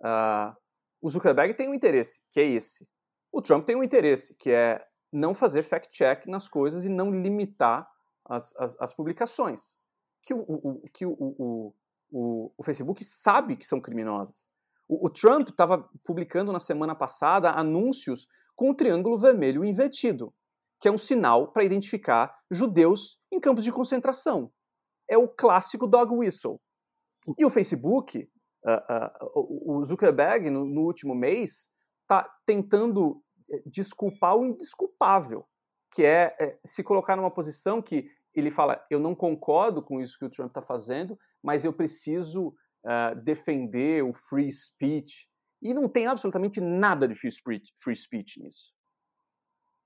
Uh, 0.00 0.56
O 1.00 1.10
Zuckerberg 1.10 1.54
tem 1.54 1.68
um 1.68 1.74
interesse, 1.74 2.20
que 2.30 2.40
é 2.40 2.44
esse. 2.44 2.84
O 3.32 3.40
Trump 3.40 3.64
tem 3.64 3.76
um 3.76 3.84
interesse, 3.84 4.34
que 4.34 4.50
é 4.50 4.84
não 5.12 5.32
fazer 5.32 5.62
fact-check 5.62 6.26
nas 6.26 6.48
coisas 6.48 6.84
e 6.84 6.88
não 6.88 7.10
limitar 7.10 7.88
as, 8.28 8.54
as, 8.56 8.76
as 8.80 8.94
publicações. 8.94 9.78
Que, 10.22 10.34
o, 10.34 10.40
o, 10.40 10.82
que 10.92 11.06
o, 11.06 11.12
o, 11.12 11.74
o, 12.10 12.52
o 12.58 12.62
Facebook 12.64 13.04
sabe 13.04 13.56
que 13.56 13.64
são 13.64 13.80
criminosas. 13.80 14.48
O, 14.88 15.06
o 15.06 15.10
Trump 15.10 15.48
estava 15.50 15.88
publicando 16.04 16.52
na 16.52 16.58
semana 16.58 16.94
passada 16.94 17.52
anúncios 17.52 18.26
com 18.56 18.70
um 18.70 18.74
triângulo 18.74 19.16
vermelho 19.16 19.64
invertido, 19.64 20.34
que 20.80 20.88
é 20.88 20.90
um 20.90 20.98
sinal 20.98 21.52
para 21.52 21.64
identificar 21.64 22.36
judeus 22.50 23.20
em 23.30 23.38
campos 23.38 23.62
de 23.62 23.72
concentração. 23.72 24.50
É 25.08 25.16
o 25.16 25.28
clássico 25.28 25.86
dog 25.86 26.12
whistle. 26.12 26.60
E 27.38 27.44
o 27.44 27.50
Facebook, 27.50 28.28
uh, 28.64 29.38
uh, 29.40 29.76
o 29.76 29.82
Zuckerberg, 29.84 30.50
no, 30.50 30.64
no 30.64 30.82
último 30.82 31.14
mês, 31.14 31.70
está 32.02 32.28
tentando 32.46 33.22
eh, 33.50 33.62
desculpar 33.66 34.36
o 34.36 34.46
indesculpável, 34.46 35.46
que 35.92 36.04
é, 36.04 36.34
é, 36.40 36.58
se 36.64 36.82
colocar 36.82 37.16
numa 37.16 37.30
posição 37.30 37.82
que 37.82 38.10
ele 38.34 38.50
fala: 38.50 38.84
eu 38.90 38.98
não 38.98 39.14
concordo 39.14 39.82
com 39.82 40.00
isso 40.00 40.18
que 40.18 40.24
o 40.24 40.30
Trump 40.30 40.48
está 40.48 40.62
fazendo, 40.62 41.18
mas 41.42 41.64
eu 41.64 41.72
preciso 41.72 42.48
uh, 42.84 43.14
defender 43.22 44.02
o 44.02 44.12
free 44.12 44.50
speech. 44.50 45.28
E 45.60 45.74
não 45.74 45.88
tem 45.88 46.06
absolutamente 46.06 46.60
nada 46.60 47.08
de 47.08 47.14
free 47.14 47.32
speech, 47.32 47.72
free 47.82 47.96
speech 47.96 48.40
nisso. 48.40 48.72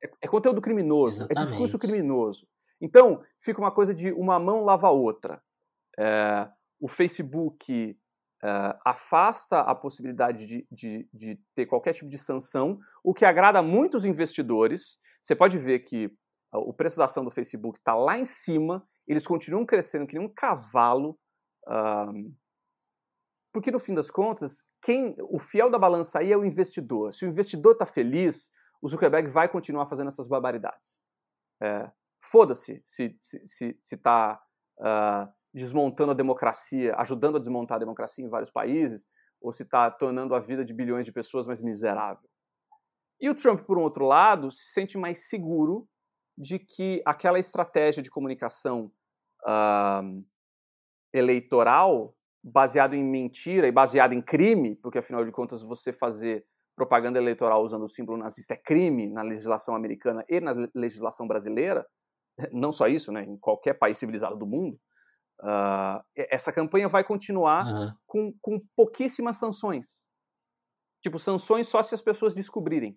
É, 0.04 0.10
é 0.22 0.28
conteúdo 0.28 0.60
criminoso, 0.60 1.22
Exatamente. 1.22 1.38
é 1.38 1.44
discurso 1.44 1.78
criminoso. 1.78 2.46
Então, 2.80 3.22
fica 3.40 3.60
uma 3.60 3.72
coisa 3.72 3.94
de 3.94 4.12
uma 4.12 4.38
mão 4.38 4.64
lava 4.64 4.88
a 4.88 4.90
outra. 4.90 5.42
É, 5.98 6.48
o 6.80 6.88
Facebook 6.88 7.96
uh, 8.44 8.78
afasta 8.84 9.60
a 9.60 9.74
possibilidade 9.74 10.46
de, 10.46 10.66
de, 10.70 11.08
de, 11.12 11.40
ter 11.54 11.66
qualquer 11.66 11.94
tipo 11.94 12.08
de 12.08 12.18
sanção, 12.18 12.78
o 13.02 13.14
que 13.14 13.24
agrada 13.24 13.62
muitos 13.62 14.04
investidores. 14.04 15.00
Você 15.20 15.34
pode 15.34 15.58
ver 15.58 15.80
que 15.80 16.06
uh, 16.06 16.58
o 16.58 16.72
preço 16.72 16.98
da 16.98 17.04
ação 17.04 17.24
do 17.24 17.30
Facebook 17.30 17.78
está 17.78 17.94
lá 17.94 18.18
em 18.18 18.24
cima, 18.24 18.86
eles 19.06 19.26
continuam 19.26 19.66
crescendo 19.66 20.06
que 20.06 20.16
nem 20.18 20.26
um 20.26 20.32
cavalo, 20.32 21.18
uh, 21.68 22.34
porque 23.52 23.70
no 23.70 23.78
fim 23.78 23.94
das 23.94 24.10
contas, 24.10 24.64
quem 24.82 25.14
o 25.20 25.38
fiel 25.38 25.70
da 25.70 25.78
balança 25.78 26.18
aí 26.18 26.32
é 26.32 26.36
o 26.36 26.44
investidor. 26.44 27.12
Se 27.12 27.24
o 27.24 27.28
investidor 27.28 27.72
está 27.72 27.84
feliz, 27.84 28.50
o 28.80 28.88
Zuckerberg 28.88 29.28
vai 29.28 29.48
continuar 29.48 29.86
fazendo 29.86 30.08
essas 30.08 30.26
barbaridades. 30.26 31.06
É, 31.62 31.90
Foda-se 32.24 32.80
se 32.84 33.16
está 33.78 34.40
tá, 34.78 35.34
desmontando 35.52 36.12
a 36.12 36.14
democracia, 36.14 36.94
ajudando 36.96 37.36
a 37.36 37.40
desmontar 37.40 37.76
a 37.76 37.80
democracia 37.80 38.24
em 38.24 38.28
vários 38.28 38.50
países, 38.50 39.06
ou 39.40 39.52
se 39.52 39.64
está 39.64 39.90
tornando 39.90 40.34
a 40.34 40.40
vida 40.40 40.64
de 40.64 40.72
bilhões 40.72 41.04
de 41.04 41.12
pessoas 41.12 41.46
mais 41.46 41.60
miserável. 41.60 42.28
E 43.20 43.28
o 43.28 43.34
Trump, 43.34 43.60
por 43.62 43.78
um 43.78 43.82
outro 43.82 44.06
lado, 44.06 44.50
se 44.50 44.72
sente 44.72 44.96
mais 44.96 45.28
seguro 45.28 45.86
de 46.36 46.58
que 46.58 47.02
aquela 47.04 47.38
estratégia 47.38 48.02
de 48.02 48.10
comunicação 48.10 48.90
uh, 49.44 50.24
eleitoral, 51.12 52.16
baseada 52.42 52.96
em 52.96 53.04
mentira 53.04 53.68
e 53.68 53.72
baseada 53.72 54.14
em 54.14 54.22
crime, 54.22 54.76
porque 54.76 54.98
afinal 54.98 55.24
de 55.24 55.30
contas 55.30 55.62
você 55.62 55.92
fazer 55.92 56.44
propaganda 56.74 57.18
eleitoral 57.18 57.62
usando 57.62 57.84
o 57.84 57.88
símbolo 57.88 58.18
nazista 58.18 58.54
é 58.54 58.56
crime 58.56 59.06
na 59.06 59.22
legislação 59.22 59.76
americana 59.76 60.24
e 60.28 60.40
na 60.40 60.52
legislação 60.74 61.26
brasileira, 61.28 61.86
não 62.52 62.72
só 62.72 62.88
isso, 62.88 63.12
né, 63.12 63.22
em 63.24 63.36
qualquer 63.36 63.74
país 63.74 63.98
civilizado 63.98 64.36
do 64.36 64.46
mundo, 64.46 64.78
Uh, 65.42 66.00
essa 66.14 66.52
campanha 66.52 66.86
vai 66.86 67.02
continuar 67.02 67.66
uhum. 67.66 67.92
com, 68.06 68.32
com 68.40 68.60
pouquíssimas 68.76 69.38
sanções. 69.38 70.00
Tipo, 71.02 71.18
sanções 71.18 71.68
só 71.68 71.82
se 71.82 71.94
as 71.94 72.00
pessoas 72.00 72.32
descobrirem. 72.32 72.96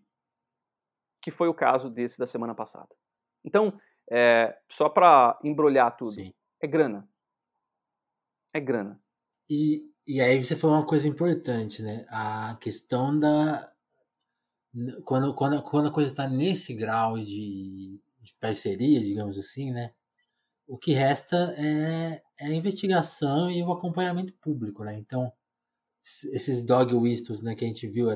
Que 1.23 1.31
foi 1.31 1.47
o 1.47 1.55
caso 1.55 1.89
desse 1.89 2.19
da 2.19 2.27
semana 2.27 2.53
passada. 2.53 2.95
Então, 3.43 3.79
é, 4.11 4.55
só 4.71 4.87
para 4.87 5.39
embrulhar 5.43 5.97
tudo, 5.97 6.11
Sim. 6.11 6.31
é 6.61 6.67
grana. 6.67 7.09
É 8.53 8.59
grana. 8.59 9.01
E, 9.49 9.91
e 10.07 10.21
aí 10.21 10.43
você 10.43 10.55
falou 10.55 10.77
uma 10.77 10.85
coisa 10.85 11.07
importante, 11.07 11.81
né? 11.81 12.05
A 12.09 12.55
questão 12.61 13.17
da. 13.19 13.73
Quando, 15.03 15.33
quando, 15.33 15.63
quando 15.63 15.87
a 15.87 15.91
coisa 15.91 16.11
está 16.11 16.27
nesse 16.27 16.75
grau 16.75 17.17
de, 17.17 17.99
de 18.21 18.33
parceria, 18.39 19.01
digamos 19.01 19.37
assim, 19.37 19.71
né? 19.71 19.95
O 20.67 20.77
que 20.77 20.93
resta 20.93 21.53
é, 21.57 22.21
é, 22.39 22.45
a 22.47 22.53
investigação 22.53 23.49
e 23.49 23.61
o 23.63 23.71
acompanhamento 23.71 24.33
público, 24.41 24.83
né? 24.83 24.97
Então, 24.97 25.31
esses 26.03 26.63
dog 26.63 26.93
whistles, 26.93 27.41
né, 27.41 27.55
que 27.55 27.65
a 27.65 27.67
gente 27.67 27.87
viu, 27.87 28.07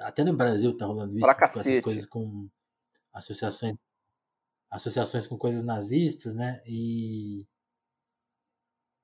até 0.00 0.24
no 0.24 0.34
Brasil 0.34 0.76
tá 0.76 0.86
rolando 0.86 1.18
isso, 1.18 1.36
com 1.36 1.44
essas 1.60 1.80
coisas 1.80 2.06
com 2.06 2.48
associações 3.12 3.74
associações 4.70 5.26
com 5.26 5.38
coisas 5.38 5.62
nazistas, 5.62 6.34
né? 6.34 6.60
E 6.66 7.46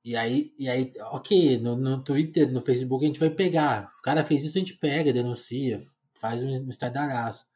e 0.04 0.16
aí, 0.16 0.54
e 0.58 0.68
aí 0.68 0.92
ok, 1.12 1.58
no, 1.58 1.76
no 1.76 2.02
Twitter, 2.02 2.50
no 2.50 2.62
Facebook 2.62 3.04
a 3.04 3.06
gente 3.06 3.20
vai 3.20 3.30
pegar. 3.30 3.92
O 3.98 4.02
cara 4.02 4.24
fez 4.24 4.44
isso, 4.44 4.56
a 4.56 4.60
gente 4.60 4.76
pega, 4.78 5.12
denuncia, 5.12 5.78
faz 6.14 6.42
um 6.42 6.70
estardalhaço. 6.70 7.46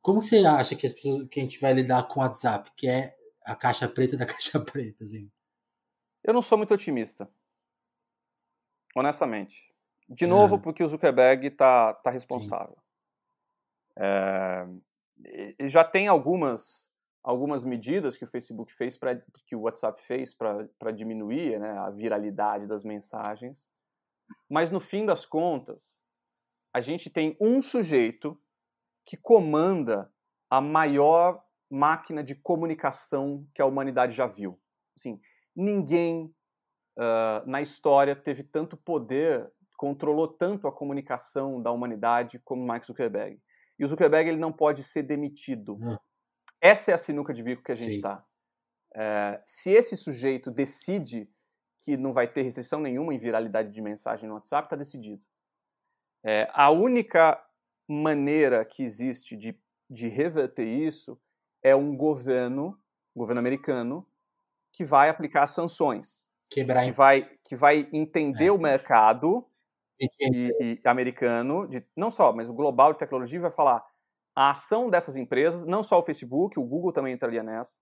Como 0.00 0.20
que 0.20 0.26
você 0.26 0.38
acha 0.46 0.74
que, 0.74 0.86
as 0.86 0.92
pessoas, 0.92 1.28
que 1.28 1.40
a 1.40 1.42
gente 1.42 1.60
vai 1.60 1.74
lidar 1.74 2.04
com 2.08 2.20
o 2.20 2.22
WhatsApp? 2.22 2.70
Que 2.76 2.88
é 2.88 3.14
a 3.46 3.54
caixa 3.54 3.88
preta 3.88 4.16
da 4.16 4.26
caixa 4.26 4.58
preta, 4.60 5.04
assim. 5.04 5.30
Eu 6.22 6.34
não 6.34 6.42
sou 6.42 6.58
muito 6.58 6.74
otimista. 6.74 7.30
Honestamente. 8.94 9.72
De 10.08 10.26
novo, 10.26 10.60
porque 10.60 10.82
o 10.82 10.88
Zuckerberg 10.88 11.50
tá, 11.50 11.94
tá 11.94 12.10
responsável. 12.10 12.76
É, 13.98 14.66
já 15.68 15.84
tem 15.84 16.08
algumas 16.08 16.90
algumas 17.22 17.64
medidas 17.64 18.16
que 18.16 18.22
o 18.22 18.28
Facebook 18.28 18.72
fez 18.72 18.96
para 18.96 19.20
que 19.46 19.56
o 19.56 19.62
WhatsApp 19.62 20.00
fez 20.00 20.32
para 20.32 20.92
diminuir 20.92 21.58
né, 21.58 21.76
a 21.78 21.90
viralidade 21.90 22.68
das 22.68 22.84
mensagens. 22.84 23.68
Mas 24.48 24.70
no 24.70 24.78
fim 24.78 25.04
das 25.04 25.26
contas, 25.26 25.98
a 26.72 26.80
gente 26.80 27.10
tem 27.10 27.36
um 27.40 27.60
sujeito 27.60 28.40
que 29.04 29.16
comanda 29.16 30.08
a 30.48 30.60
maior 30.60 31.44
máquina 31.70 32.22
de 32.22 32.34
comunicação 32.34 33.46
que 33.54 33.60
a 33.60 33.66
humanidade 33.66 34.14
já 34.14 34.26
viu. 34.26 34.60
Assim, 34.96 35.20
ninguém 35.54 36.32
uh, 36.98 37.48
na 37.48 37.60
história 37.60 38.14
teve 38.14 38.42
tanto 38.42 38.76
poder, 38.76 39.50
controlou 39.76 40.28
tanto 40.28 40.66
a 40.66 40.72
comunicação 40.72 41.60
da 41.60 41.70
humanidade 41.70 42.38
como 42.44 42.64
Mark 42.64 42.84
Zuckerberg. 42.84 43.40
E 43.78 43.84
o 43.84 43.88
Zuckerberg 43.88 44.28
ele 44.28 44.38
não 44.38 44.52
pode 44.52 44.82
ser 44.82 45.02
demitido. 45.02 45.74
Hum. 45.74 45.96
Essa 46.60 46.92
é 46.92 46.94
a 46.94 46.98
sinuca 46.98 47.34
de 47.34 47.42
bico 47.42 47.62
que 47.62 47.72
a 47.72 47.74
gente 47.76 47.96
está. 47.96 48.24
É, 48.94 49.42
se 49.44 49.70
esse 49.72 49.96
sujeito 49.96 50.50
decide 50.50 51.28
que 51.78 51.96
não 51.96 52.14
vai 52.14 52.26
ter 52.26 52.42
restrição 52.42 52.80
nenhuma 52.80 53.12
em 53.14 53.18
viralidade 53.18 53.70
de 53.70 53.82
mensagem 53.82 54.26
no 54.26 54.34
WhatsApp, 54.34 54.66
está 54.66 54.76
decidido. 54.76 55.22
É, 56.24 56.48
a 56.54 56.70
única 56.70 57.38
maneira 57.86 58.64
que 58.64 58.82
existe 58.82 59.36
de, 59.36 59.60
de 59.90 60.08
reverter 60.08 60.66
isso 60.66 61.20
é 61.66 61.74
um 61.74 61.96
governo, 61.96 62.78
governo 63.14 63.40
americano, 63.40 64.06
que 64.72 64.84
vai 64.84 65.08
aplicar 65.08 65.48
sanções. 65.48 66.28
Quebrar 66.48 66.84
que 66.84 66.92
vai 66.92 67.28
que 67.42 67.56
vai 67.56 67.88
entender 67.92 68.46
é. 68.46 68.52
o 68.52 68.58
mercado 68.58 69.44
e, 70.00 70.52
e, 70.60 70.80
americano, 70.84 71.66
de, 71.66 71.84
não 71.96 72.08
só, 72.08 72.32
mas 72.32 72.48
o 72.48 72.54
global 72.54 72.92
de 72.92 73.00
tecnologia 73.00 73.40
vai 73.40 73.50
falar 73.50 73.84
a 74.36 74.50
ação 74.50 74.88
dessas 74.88 75.16
empresas, 75.16 75.66
não 75.66 75.82
só 75.82 75.98
o 75.98 76.02
Facebook, 76.02 76.56
o 76.56 76.62
Google 76.62 76.92
também 76.92 77.14
entraria 77.14 77.42
nessa, 77.42 77.76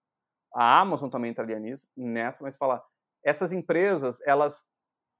a 0.54 0.80
Amazon 0.80 1.10
também 1.10 1.30
entraria 1.30 1.60
nessa, 1.94 2.42
mas 2.42 2.56
falar 2.56 2.82
essas 3.22 3.52
empresas, 3.52 4.18
elas 4.22 4.64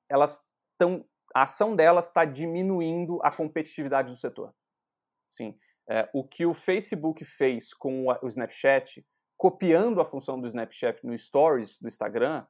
elas 0.09 0.43
estão 0.73 1.05
a 1.35 1.43
ação 1.43 1.77
delas 1.77 2.07
está 2.07 2.25
diminuindo 2.25 3.21
a 3.23 3.31
competitividade 3.31 4.11
do 4.11 4.17
setor. 4.17 4.55
Sim, 5.29 5.59
é, 5.89 6.09
o 6.13 6.25
que 6.25 6.47
o 6.47 6.55
Facebook 6.55 7.25
fez 7.25 7.75
com 7.75 8.07
o 8.07 8.29
Snapchat, 8.29 9.05
copiando 9.37 10.01
a 10.01 10.05
função 10.05 10.41
do 10.41 10.47
Snapchat 10.47 11.05
no 11.05 11.17
Stories 11.17 11.79
do 11.79 11.89
Instagram, 11.89 12.47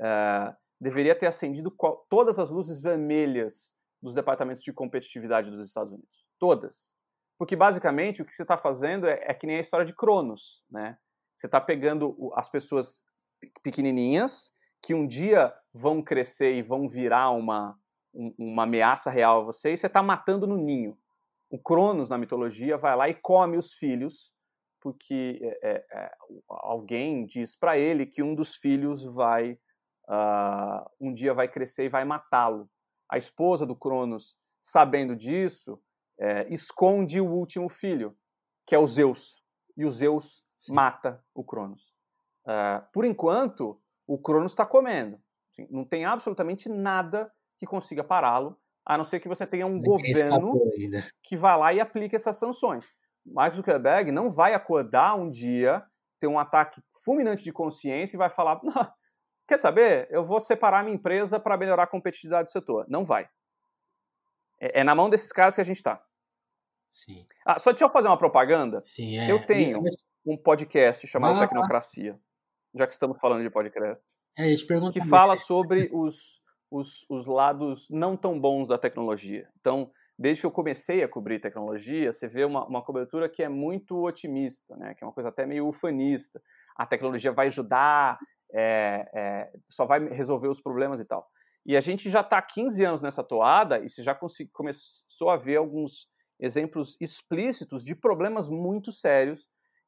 é, 0.00 0.54
deveria 0.80 1.14
ter 1.14 1.26
acendido 1.26 1.74
todas 2.08 2.38
as 2.38 2.50
luzes 2.50 2.80
vermelhas 2.80 3.72
dos 4.02 4.14
departamentos 4.14 4.62
de 4.62 4.72
competitividade 4.72 5.50
dos 5.50 5.66
Estados 5.66 5.92
Unidos. 5.92 6.24
Todas. 6.38 6.94
Porque, 7.38 7.54
basicamente, 7.54 8.22
o 8.22 8.24
que 8.24 8.34
você 8.34 8.42
está 8.42 8.56
fazendo 8.56 9.06
é, 9.06 9.18
é, 9.22 9.34
que 9.34 9.46
nem 9.46 9.56
a 9.56 9.60
história 9.60 9.84
de 9.84 9.94
Cronos. 9.94 10.64
Né? 10.70 10.96
Você 11.34 11.46
está 11.46 11.60
pegando 11.60 12.32
as 12.34 12.48
pessoas 12.48 13.04
pequenininhas, 13.62 14.52
que 14.82 14.94
um 14.94 15.06
dia 15.06 15.52
vão 15.72 16.02
crescer 16.02 16.54
e 16.54 16.62
vão 16.62 16.88
virar 16.88 17.30
uma, 17.30 17.78
uma 18.38 18.62
ameaça 18.62 19.10
real 19.10 19.40
a 19.40 19.44
você, 19.44 19.72
e 19.72 19.76
você 19.76 19.86
está 19.86 20.02
matando 20.02 20.46
no 20.46 20.56
ninho 20.56 20.96
o 21.50 21.58
Cronos 21.58 22.08
na 22.08 22.16
mitologia 22.16 22.78
vai 22.78 22.96
lá 22.96 23.08
e 23.08 23.14
come 23.14 23.56
os 23.56 23.72
filhos, 23.74 24.32
porque 24.80 25.38
é, 25.42 25.70
é, 25.70 25.86
é 25.92 26.10
alguém 26.48 27.26
diz 27.26 27.56
para 27.56 27.76
ele 27.76 28.06
que 28.06 28.22
um 28.22 28.34
dos 28.34 28.54
filhos 28.54 29.04
vai 29.14 29.58
uh, 30.10 30.90
um 31.00 31.12
dia 31.12 31.32
vai 31.32 31.48
crescer 31.48 31.84
e 31.84 31.88
vai 31.88 32.04
matá-lo. 32.04 32.70
A 33.10 33.16
esposa 33.18 33.64
do 33.66 33.76
Cronos, 33.76 34.36
sabendo 34.60 35.16
disso, 35.16 35.80
é, 36.18 36.46
esconde 36.52 37.20
o 37.20 37.26
último 37.26 37.68
filho, 37.68 38.16
que 38.66 38.74
é 38.74 38.78
o 38.78 38.86
Zeus. 38.86 39.42
E 39.76 39.84
o 39.84 39.90
Zeus 39.90 40.44
Sim. 40.58 40.74
mata 40.74 41.24
o 41.34 41.42
Cronos. 41.42 41.82
Uh, 42.44 42.84
por 42.92 43.04
enquanto, 43.04 43.80
o 44.06 44.20
Cronos 44.20 44.52
está 44.52 44.66
comendo. 44.66 45.20
Assim, 45.50 45.66
não 45.70 45.84
tem 45.84 46.04
absolutamente 46.04 46.68
nada 46.68 47.32
que 47.56 47.66
consiga 47.66 48.04
pará-lo, 48.04 48.59
a 48.90 48.98
não 48.98 49.04
ser 49.04 49.20
que 49.20 49.28
você 49.28 49.46
tenha 49.46 49.64
um 49.68 49.74
Ninguém 49.74 50.12
governo 50.12 50.60
que 51.22 51.36
vá 51.36 51.54
lá 51.54 51.72
e 51.72 51.78
aplique 51.78 52.16
essas 52.16 52.36
sanções. 52.36 52.90
Mark 53.24 53.54
Zuckerberg 53.54 54.10
não 54.10 54.28
vai 54.28 54.52
acordar 54.52 55.14
um 55.14 55.30
dia, 55.30 55.84
ter 56.18 56.26
um 56.26 56.36
ataque 56.36 56.82
fulminante 57.04 57.44
de 57.44 57.52
consciência 57.52 58.16
e 58.16 58.18
vai 58.18 58.28
falar: 58.28 58.60
quer 59.46 59.60
saber? 59.60 60.08
Eu 60.10 60.24
vou 60.24 60.40
separar 60.40 60.82
minha 60.82 60.96
empresa 60.96 61.38
para 61.38 61.56
melhorar 61.56 61.84
a 61.84 61.86
competitividade 61.86 62.46
do 62.46 62.50
setor. 62.50 62.84
Não 62.88 63.04
vai. 63.04 63.28
É, 64.60 64.80
é 64.80 64.84
na 64.84 64.92
mão 64.92 65.08
desses 65.08 65.30
caras 65.30 65.54
que 65.54 65.60
a 65.60 65.64
gente 65.64 65.76
está. 65.76 66.04
Sim. 66.90 67.24
Ah, 67.46 67.60
só 67.60 67.70
deixa 67.70 67.84
eu 67.84 67.90
fazer 67.90 68.08
uma 68.08 68.18
propaganda. 68.18 68.82
Sim, 68.84 69.20
é. 69.20 69.30
Eu 69.30 69.46
tenho 69.46 69.80
um 70.26 70.36
podcast 70.36 71.06
chamado 71.06 71.38
ah, 71.38 71.46
Tecnocracia, 71.46 72.18
já 72.74 72.88
que 72.88 72.92
estamos 72.92 73.20
falando 73.20 73.44
de 73.44 73.50
podcast. 73.50 74.04
É, 74.36 74.52
que 74.92 75.00
fala 75.00 75.36
sobre 75.36 75.88
os, 75.92 76.39
os, 76.70 77.04
os 77.08 77.26
lados 77.26 77.88
não 77.90 78.16
tão 78.16 78.38
bons 78.38 78.68
da 78.68 78.78
tecnologia. 78.78 79.48
Então, 79.58 79.90
desde 80.18 80.42
que 80.42 80.46
eu 80.46 80.50
comecei 80.50 81.02
a 81.02 81.08
cobrir 81.08 81.40
tecnologia, 81.40 82.12
você 82.12 82.28
vê 82.28 82.44
uma, 82.44 82.66
uma 82.66 82.82
cobertura 82.82 83.28
que 83.28 83.42
é 83.42 83.48
muito 83.48 84.04
otimista, 84.04 84.76
né? 84.76 84.94
que 84.94 85.02
é 85.02 85.06
uma 85.06 85.12
coisa 85.12 85.30
até 85.30 85.46
meio 85.46 85.66
ufanista. 85.66 86.40
A 86.76 86.86
tecnologia 86.86 87.32
vai 87.32 87.48
ajudar, 87.48 88.18
é, 88.52 89.08
é, 89.14 89.52
só 89.68 89.86
vai 89.86 90.00
resolver 90.08 90.48
os 90.48 90.60
problemas 90.60 91.00
e 91.00 91.04
tal. 91.04 91.26
E 91.64 91.76
a 91.76 91.80
gente 91.80 92.08
já 92.08 92.20
está 92.20 92.38
há 92.38 92.42
15 92.42 92.84
anos 92.84 93.02
nessa 93.02 93.22
toada 93.22 93.78
e 93.78 93.88
você 93.88 94.02
já 94.02 94.18
começou 94.52 95.30
a 95.30 95.36
ver 95.36 95.56
alguns 95.56 96.08
exemplos 96.38 96.96
explícitos 97.00 97.84
de 97.84 97.94
problemas 97.94 98.48
muito 98.48 98.92
sérios 98.92 99.46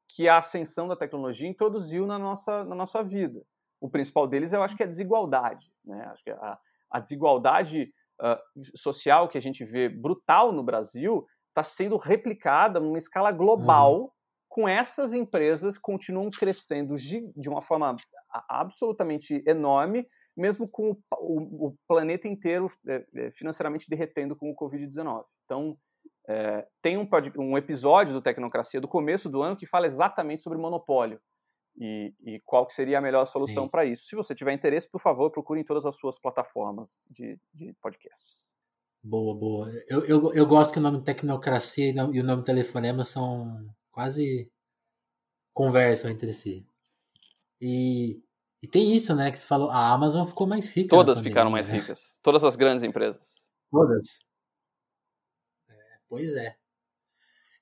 que 0.08 0.28
a 0.28 0.38
ascensão 0.38 0.86
da 0.86 0.96
tecnologia 0.96 1.48
introduziu 1.48 2.06
na 2.06 2.18
nossa, 2.18 2.64
na 2.64 2.74
nossa 2.74 3.02
vida. 3.02 3.42
O 3.80 3.88
principal 3.88 4.28
deles 4.28 4.52
eu 4.52 4.62
acho 4.62 4.76
que 4.76 4.82
é 4.82 4.86
a 4.86 4.88
desigualdade. 4.88 5.72
Né? 5.84 6.04
Acho 6.12 6.22
que 6.22 6.30
a, 6.30 6.58
a 6.92 7.00
desigualdade 7.00 7.92
uh, 8.20 8.76
social 8.76 9.28
que 9.28 9.38
a 9.38 9.40
gente 9.40 9.64
vê 9.64 9.88
brutal 9.88 10.52
no 10.52 10.62
Brasil 10.62 11.26
está 11.48 11.62
sendo 11.62 11.96
replicada 11.96 12.78
numa 12.80 12.98
escala 12.98 13.32
global 13.32 14.02
uhum. 14.02 14.08
com 14.48 14.68
essas 14.68 15.12
empresas 15.12 15.78
continuam 15.78 16.30
crescendo 16.30 16.96
de 16.96 17.48
uma 17.48 17.60
forma 17.60 17.94
absolutamente 18.48 19.42
enorme, 19.46 20.06
mesmo 20.36 20.68
com 20.68 20.92
o, 20.92 20.96
o, 21.18 21.66
o 21.68 21.74
planeta 21.86 22.26
inteiro 22.26 22.68
é, 22.88 23.30
financeiramente 23.32 23.86
derretendo 23.88 24.34
com 24.34 24.50
o 24.50 24.56
Covid-19. 24.56 25.24
Então, 25.44 25.76
é, 26.28 26.66
tem 26.80 26.96
um, 26.96 27.08
um, 27.38 27.58
episódio 27.58 28.14
do 28.14 28.22
Tecnocracia 28.22 28.80
do 28.80 28.88
começo 28.88 29.28
do 29.28 29.42
ano 29.42 29.56
que 29.56 29.66
fala 29.66 29.86
exatamente 29.86 30.42
sobre 30.42 30.58
monopólio 30.58 31.20
e, 31.76 32.12
e 32.24 32.40
qual 32.40 32.66
que 32.66 32.74
seria 32.74 32.98
a 32.98 33.00
melhor 33.00 33.24
solução 33.26 33.68
para 33.68 33.84
isso. 33.84 34.06
Se 34.06 34.16
você 34.16 34.34
tiver 34.34 34.52
interesse, 34.52 34.88
por 34.88 35.00
favor, 35.00 35.30
procure 35.30 35.60
em 35.60 35.64
todas 35.64 35.86
as 35.86 35.96
suas 35.96 36.18
plataformas 36.18 37.06
de, 37.10 37.38
de 37.52 37.72
podcasts. 37.74 38.54
Boa, 39.02 39.34
boa. 39.34 39.68
Eu, 39.88 40.04
eu, 40.06 40.34
eu 40.34 40.46
gosto 40.46 40.72
que 40.72 40.78
o 40.78 40.82
nome 40.82 41.02
Tecnocracia 41.02 41.92
e 42.12 42.20
o 42.20 42.24
nome 42.24 42.44
Telefonema 42.44 43.04
são 43.04 43.68
quase 43.90 44.50
conversam 45.52 46.10
entre 46.10 46.32
si. 46.32 46.66
E, 47.60 48.22
e 48.62 48.68
tem 48.68 48.94
isso, 48.94 49.14
né, 49.14 49.30
que 49.30 49.38
você 49.38 49.46
falou, 49.46 49.70
a 49.70 49.92
Amazon 49.92 50.26
ficou 50.26 50.46
mais 50.46 50.70
rica. 50.70 50.90
Todas 50.90 51.20
ficaram 51.20 51.50
mais 51.50 51.68
né? 51.68 51.74
ricas. 51.74 52.18
Todas 52.22 52.44
as 52.44 52.54
grandes 52.54 52.84
empresas. 52.84 53.20
Todas. 53.70 54.20
Pois 56.08 56.34
é. 56.34 56.56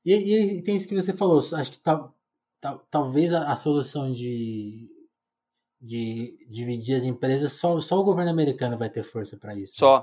E, 0.05 0.59
e, 0.59 0.63
tem 0.63 0.75
isso 0.75 0.89
que 0.89 0.95
você 0.95 1.13
falou, 1.13 1.39
acho 1.39 1.71
que 1.71 1.79
tal, 1.79 2.15
tal, 2.61 2.79
talvez 2.91 3.33
a, 3.33 3.51
a, 3.51 3.57
solução 3.57 4.11
de, 4.11 4.89
de 5.81 6.37
dividir 6.49 6.95
as 6.95 7.05
empresas, 7.05 7.53
só, 7.53 7.81
só 7.81 7.99
o 7.99 8.05
governo 8.05 8.31
americano 8.31 8.77
vai 8.77 8.91
ter 8.91 9.03
força 9.03 9.39
para 9.39 9.55
isso. 9.55 9.77
Só. 9.77 9.99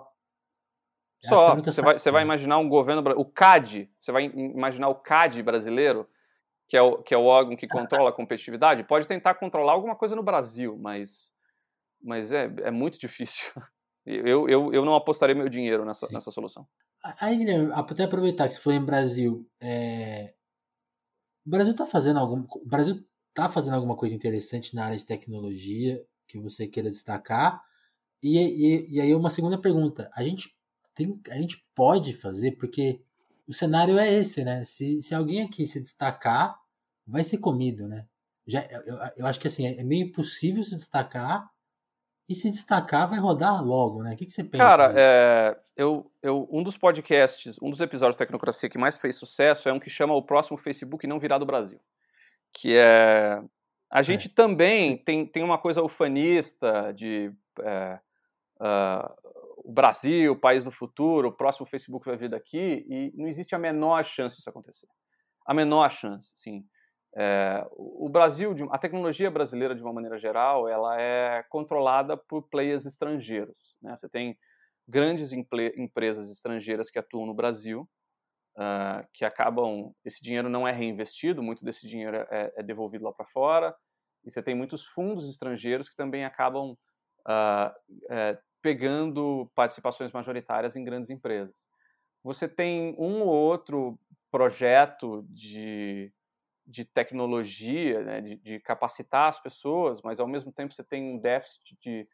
Né? 1.23 1.29
Só. 1.29 1.55
Você 1.55 1.81
vai, 1.81 1.97
você 1.97 2.11
vai 2.11 2.23
imaginar 2.23 2.57
um 2.57 2.69
governo. 2.69 3.03
O 3.17 3.25
CAD, 3.25 3.89
você 3.99 4.11
vai 4.11 4.25
imaginar 4.25 4.89
o 4.89 4.95
CAD 4.95 5.41
brasileiro, 5.43 6.07
que 6.67 6.75
é 6.75 6.81
o, 6.81 7.01
que 7.01 7.13
é 7.13 7.17
o 7.17 7.25
órgão 7.25 7.55
que 7.55 7.67
controla 7.67 8.09
a 8.09 8.13
competitividade, 8.13 8.83
pode 8.83 9.07
tentar 9.07 9.35
controlar 9.35 9.73
alguma 9.73 9.95
coisa 9.95 10.15
no 10.15 10.23
Brasil, 10.23 10.77
mas, 10.77 11.31
mas 12.03 12.31
é, 12.31 12.51
é 12.63 12.71
muito 12.71 12.99
difícil. 12.99 13.45
Eu, 14.09 14.47
eu, 14.47 14.73
eu 14.73 14.85
não 14.85 14.95
apostaria 14.95 15.35
meu 15.35 15.49
dinheiro 15.49 15.83
nessa, 15.83 16.07
nessa 16.13 16.31
solução. 16.31 16.65
Aí, 17.19 17.35
Guilherme, 17.35 17.73
até 17.73 18.05
aproveitar 18.05 18.47
que 18.47 18.53
você 18.53 18.61
falou 18.61 18.79
em 18.79 18.85
Brasil. 18.85 19.45
É... 19.59 20.33
O 21.47 21.49
Brasil 21.49 21.71
está 21.71 21.85
fazendo 21.85 22.19
algum. 22.19 22.45
O 22.49 22.65
Brasil 22.65 23.01
tá 23.33 23.47
fazendo 23.47 23.75
alguma 23.75 23.95
coisa 23.95 24.13
interessante 24.13 24.75
na 24.75 24.83
área 24.83 24.97
de 24.97 25.05
tecnologia 25.05 26.05
que 26.27 26.37
você 26.37 26.67
queira 26.67 26.89
destacar? 26.89 27.63
E, 28.21 28.37
e, 28.37 28.95
e 28.95 28.99
aí 28.99 29.15
uma 29.15 29.29
segunda 29.29 29.57
pergunta. 29.57 30.11
A 30.13 30.23
gente 30.23 30.53
tem, 30.93 31.17
a 31.31 31.37
gente 31.37 31.65
pode 31.73 32.13
fazer, 32.13 32.57
porque 32.57 33.01
o 33.47 33.53
cenário 33.53 33.97
é 33.97 34.11
esse, 34.13 34.43
né? 34.43 34.65
Se, 34.65 35.01
se 35.01 35.15
alguém 35.15 35.41
aqui 35.41 35.65
se 35.65 35.79
destacar, 35.79 36.59
vai 37.05 37.23
ser 37.23 37.37
comido, 37.37 37.87
né? 37.87 38.05
Já, 38.45 38.67
eu, 38.85 38.97
eu 39.15 39.25
acho 39.25 39.39
que 39.39 39.47
assim, 39.47 39.65
é 39.65 39.83
meio 39.85 40.07
impossível 40.07 40.63
se 40.65 40.75
destacar 40.75 41.49
e 42.29 42.35
se 42.35 42.51
destacar, 42.51 43.07
vai 43.07 43.19
rodar 43.19 43.63
logo, 43.63 44.03
né? 44.03 44.13
O 44.13 44.17
que, 44.17 44.25
que 44.25 44.31
você 44.31 44.43
pensa? 44.43 44.63
Cara, 44.63 44.93
é, 44.95 45.57
eu, 45.77 46.11
eu, 46.21 46.47
um 46.51 46.61
dos 46.61 46.77
podcasts, 46.77 47.57
um 47.61 47.69
dos 47.69 47.79
episódios 47.79 48.15
de 48.15 48.19
Tecnocracia 48.19 48.69
que 48.69 48.77
mais 48.77 48.97
fez 48.97 49.15
sucesso 49.15 49.69
é 49.69 49.73
um 49.73 49.79
que 49.79 49.89
chama 49.89 50.13
O 50.13 50.21
Próximo 50.21 50.57
Facebook 50.57 51.07
Não 51.07 51.19
Virá 51.19 51.37
do 51.37 51.45
Brasil. 51.45 51.79
Que 52.53 52.77
é. 52.77 53.41
A 53.89 54.01
gente 54.01 54.27
é. 54.27 54.31
também 54.33 54.97
tem, 54.97 55.25
tem 55.25 55.43
uma 55.43 55.57
coisa 55.57 55.81
ufanista 55.81 56.91
de. 56.93 57.31
É, 57.61 57.99
uh, 58.59 59.27
o 59.63 59.71
Brasil, 59.71 60.31
o 60.31 60.39
país 60.39 60.63
do 60.63 60.71
futuro, 60.71 61.27
o 61.27 61.31
próximo 61.31 61.65
Facebook 61.65 62.05
vai 62.05 62.15
vir 62.15 62.29
daqui, 62.29 62.85
e 62.87 63.11
não 63.15 63.27
existe 63.27 63.53
a 63.53 63.59
menor 63.59 64.03
chance 64.05 64.37
disso 64.37 64.49
acontecer. 64.49 64.87
A 65.45 65.53
menor 65.53 65.89
chance, 65.91 66.31
sim. 66.35 66.65
É, 67.19 67.65
o 67.71 68.07
Brasil, 68.07 68.53
a 68.71 68.77
tecnologia 68.77 69.31
brasileira, 69.31 69.73
de 69.73 69.81
uma 69.81 69.91
maneira 69.91 70.19
geral, 70.19 70.69
ela 70.69 71.01
é 71.01 71.43
controlada 71.49 72.15
por 72.15 72.43
players 72.43 72.85
estrangeiros. 72.85 73.75
Né? 73.81 73.95
Você 73.95 74.07
tem 74.07 74.37
grandes 74.87 75.31
empresas 75.31 76.29
estrangeiras 76.29 76.91
que 76.91 76.99
atuam 76.99 77.25
no 77.25 77.33
Brasil, 77.33 77.89
uh, 78.55 79.03
que 79.11 79.25
acabam, 79.25 79.91
esse 80.05 80.23
dinheiro 80.23 80.47
não 80.47 80.67
é 80.67 80.71
reinvestido, 80.71 81.41
muito 81.41 81.65
desse 81.65 81.87
dinheiro 81.87 82.17
é, 82.17 82.53
é 82.55 82.61
devolvido 82.61 83.05
lá 83.05 83.11
para 83.11 83.25
fora, 83.25 83.75
e 84.23 84.29
você 84.29 84.43
tem 84.43 84.53
muitos 84.53 84.85
fundos 84.85 85.27
estrangeiros 85.27 85.89
que 85.89 85.95
também 85.95 86.23
acabam 86.23 86.77
uh, 87.27 88.37
pegando 88.61 89.51
participações 89.55 90.11
majoritárias 90.11 90.75
em 90.75 90.83
grandes 90.83 91.09
empresas. 91.09 91.55
Você 92.23 92.47
tem 92.47 92.95
um 92.99 93.21
ou 93.21 93.29
outro 93.29 93.99
projeto 94.29 95.25
de 95.29 96.11
de 96.67 96.83
tecnologia, 96.83 98.03
né, 98.03 98.21
de, 98.21 98.35
de, 98.35 98.59
capacitar 98.59 99.29
as 99.29 99.39
pessoas, 99.39 100.01
mas 100.01 100.19
ao 100.19 100.27
mesmo 100.27 100.51
tempo 100.51 100.73
você 100.73 100.83
tem 100.83 101.01
um 101.01 101.17
déficit 101.17 101.77
de, 101.79 102.07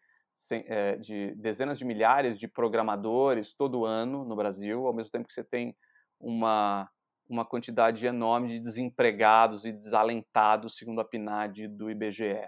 é, 0.67 0.95
de 0.97 1.33
dezenas 1.35 1.79
de 1.79 1.85
milhares 1.85 2.37
de 2.37 2.47
programadores 2.47 3.55
todo 3.55 3.83
ano 3.83 4.23
no 4.23 4.35
Brasil, 4.35 4.85
ao 4.85 4.93
mesmo 4.93 5.11
tempo 5.11 5.27
que 5.27 5.33
você 5.33 5.43
tem 5.43 5.75
uma, 6.19 6.87
uma 7.27 7.43
quantidade 7.43 8.05
enorme 8.05 8.49
de 8.49 8.59
desempregados 8.59 9.65
e 9.65 9.71
desalentados, 9.71 10.77
segundo 10.77 11.01
a 11.01 11.05
PNAD 11.05 11.67
do 11.67 11.89
IBGE. 11.89 12.47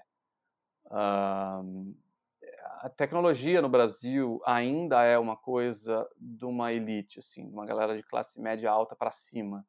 Uh, 0.86 1.96
a 2.82 2.90
tecnologia 2.96 3.64
no 3.64 3.70
Brasil 3.70 4.40
ainda 4.46 5.04
é 5.04 5.18
uma 5.18 5.36
coisa 5.36 6.08
de 6.20 6.46
uma 6.46 6.72
elite, 6.72 7.18
assim, 7.18 7.50
uma 7.50 7.66
galera 7.66 7.98
de 7.98 8.04
classe 8.04 8.40
média 8.40 8.70
alta 8.70 8.96
para 8.96 9.10
cima 9.10 9.66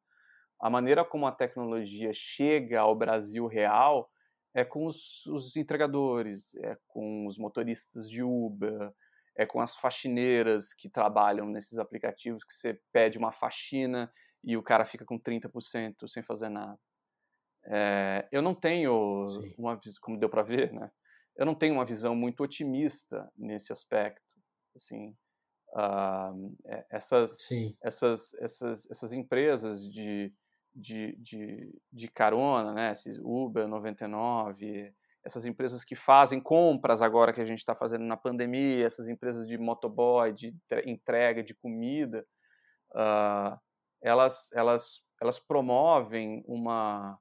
a 0.59 0.69
maneira 0.69 1.05
como 1.05 1.25
a 1.27 1.31
tecnologia 1.31 2.11
chega 2.13 2.79
ao 2.79 2.95
Brasil 2.95 3.47
real 3.47 4.09
é 4.53 4.65
com 4.65 4.85
os, 4.87 5.25
os, 5.27 5.55
entregadores, 5.55 6.55
é 6.55 6.77
com 6.87 7.27
os 7.27 7.37
motoristas 7.37 8.09
de 8.09 8.23
Uber, 8.23 8.91
é 9.37 9.45
com 9.45 9.61
as 9.61 9.75
faxineiras 9.75 10.73
que 10.73 10.89
trabalham 10.89 11.47
nesses 11.47 11.77
aplicativos 11.77 12.43
que 12.43 12.53
você 12.53 12.81
pede 12.91 13.19
uma 13.19 13.31
faxina 13.31 14.11
e 14.43 14.57
o 14.57 14.63
cara 14.63 14.85
fica 14.85 15.05
com 15.05 15.19
30% 15.19 16.07
sem 16.07 16.23
fazer 16.23 16.49
nada. 16.49 16.79
É, 17.65 18.27
eu 18.31 18.41
não 18.41 18.55
tenho 18.55 19.27
Sim. 19.27 19.53
uma 19.57 19.79
como 20.01 20.17
deu 20.17 20.29
para 20.29 20.41
ver, 20.41 20.73
né? 20.73 20.89
Eu 21.35 21.45
não 21.45 21.53
tenho 21.53 21.75
uma 21.75 21.85
visão 21.85 22.15
muito 22.15 22.41
otimista 22.41 23.29
nesse 23.37 23.71
aspecto. 23.71 24.25
Assim, 24.75 25.15
uh, 25.75 26.57
essas, 26.89 27.37
essas, 27.83 28.33
essas, 28.35 28.89
essas 28.89 29.13
empresas 29.13 29.83
de 29.91 30.33
de, 30.77 31.15
de, 31.17 31.73
de 31.91 32.07
carona, 32.07 32.71
né? 32.71 32.91
Esses 32.91 33.17
Uber 33.19 33.67
99, 33.67 34.93
essas 35.25 35.45
empresas 35.45 35.83
que 35.83 35.95
fazem 35.95 36.39
compras 36.39 37.01
agora 37.01 37.33
que 37.33 37.41
a 37.41 37.45
gente 37.45 37.59
está 37.59 37.75
fazendo 37.75 38.05
na 38.05 38.15
pandemia, 38.15 38.85
essas 38.85 39.07
empresas 39.07 39.47
de 39.47 39.57
motoboy, 39.57 40.31
de 40.31 40.55
entrega 40.85 41.43
de 41.43 41.55
comida, 41.55 42.23
uh, 42.91 43.59
elas, 44.01 44.51
elas, 44.53 45.01
elas 45.19 45.39
promovem 45.39 46.43
uma, 46.47 47.17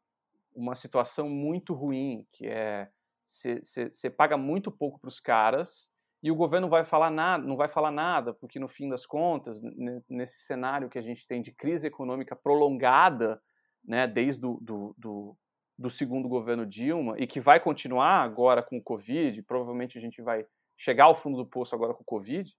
uma 0.54 0.74
situação 0.74 1.28
muito 1.30 1.72
ruim, 1.72 2.26
que 2.32 2.46
é 2.46 2.90
você 3.26 4.08
paga 4.08 4.36
muito 4.36 4.70
pouco 4.70 5.00
para 5.00 5.08
os 5.08 5.18
caras 5.18 5.90
e 6.22 6.30
o 6.30 6.36
governo 6.36 6.68
vai 6.68 6.84
falar 6.84 7.10
nada, 7.10 7.44
não 7.44 7.56
vai 7.56 7.68
falar 7.68 7.90
nada, 7.90 8.32
porque 8.32 8.58
no 8.58 8.68
fim 8.68 8.88
das 8.88 9.04
contas, 9.04 9.60
nesse 10.08 10.38
cenário 10.40 10.88
que 10.88 10.98
a 10.98 11.02
gente 11.02 11.26
tem 11.26 11.42
de 11.42 11.52
crise 11.52 11.86
econômica 11.86 12.34
prolongada, 12.36 13.40
né, 13.86 14.06
desde 14.06 14.40
do, 14.40 14.58
do, 14.60 14.94
do, 14.98 15.36
do 15.78 15.90
segundo 15.90 16.28
governo 16.28 16.66
Dilma 16.66 17.18
e 17.18 17.26
que 17.26 17.40
vai 17.40 17.60
continuar 17.60 18.22
agora 18.22 18.62
com 18.62 18.78
o 18.78 18.82
Covid, 18.82 19.42
provavelmente 19.44 19.96
a 19.96 20.00
gente 20.00 20.20
vai 20.20 20.46
chegar 20.76 21.04
ao 21.04 21.14
fundo 21.14 21.38
do 21.38 21.46
poço 21.46 21.74
agora 21.74 21.94
com 21.94 22.02
o 22.02 22.06
Covid, 22.06 22.52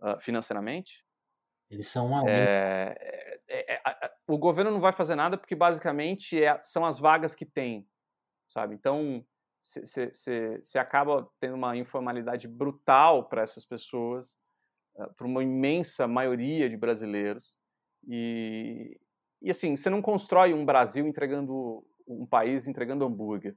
uh, 0.00 0.20
financeiramente. 0.20 1.04
Eles 1.70 1.86
são 1.88 2.08
uma 2.08 2.28
é, 2.28 2.96
é, 3.48 3.74
é, 3.74 3.80
o 4.26 4.36
governo 4.36 4.72
não 4.72 4.80
vai 4.80 4.92
fazer 4.92 5.14
nada 5.14 5.38
porque 5.38 5.54
basicamente 5.54 6.42
é, 6.42 6.60
são 6.62 6.84
as 6.84 6.98
vagas 6.98 7.34
que 7.34 7.46
tem, 7.46 7.88
sabe? 8.48 8.74
Então 8.74 9.24
você 9.60 10.78
acaba 10.78 11.28
tendo 11.38 11.54
uma 11.54 11.76
informalidade 11.76 12.48
brutal 12.48 13.28
para 13.28 13.42
essas 13.42 13.64
pessoas, 13.64 14.30
uh, 14.96 15.02
ah, 15.02 15.08
para 15.16 15.26
uma 15.26 15.42
imensa 15.42 16.08
maioria 16.08 16.68
de 16.68 16.76
brasileiros 16.76 17.58
e, 18.08 18.98
e 19.40 19.50
assim 19.50 19.76
você 19.76 19.90
não 19.90 20.02
constrói 20.02 20.52
um 20.52 20.64
Brasil 20.64 21.06
entregando 21.06 21.84
um 22.06 22.26
país 22.26 22.66
entregando 22.66 23.04
hambúrguer, 23.04 23.56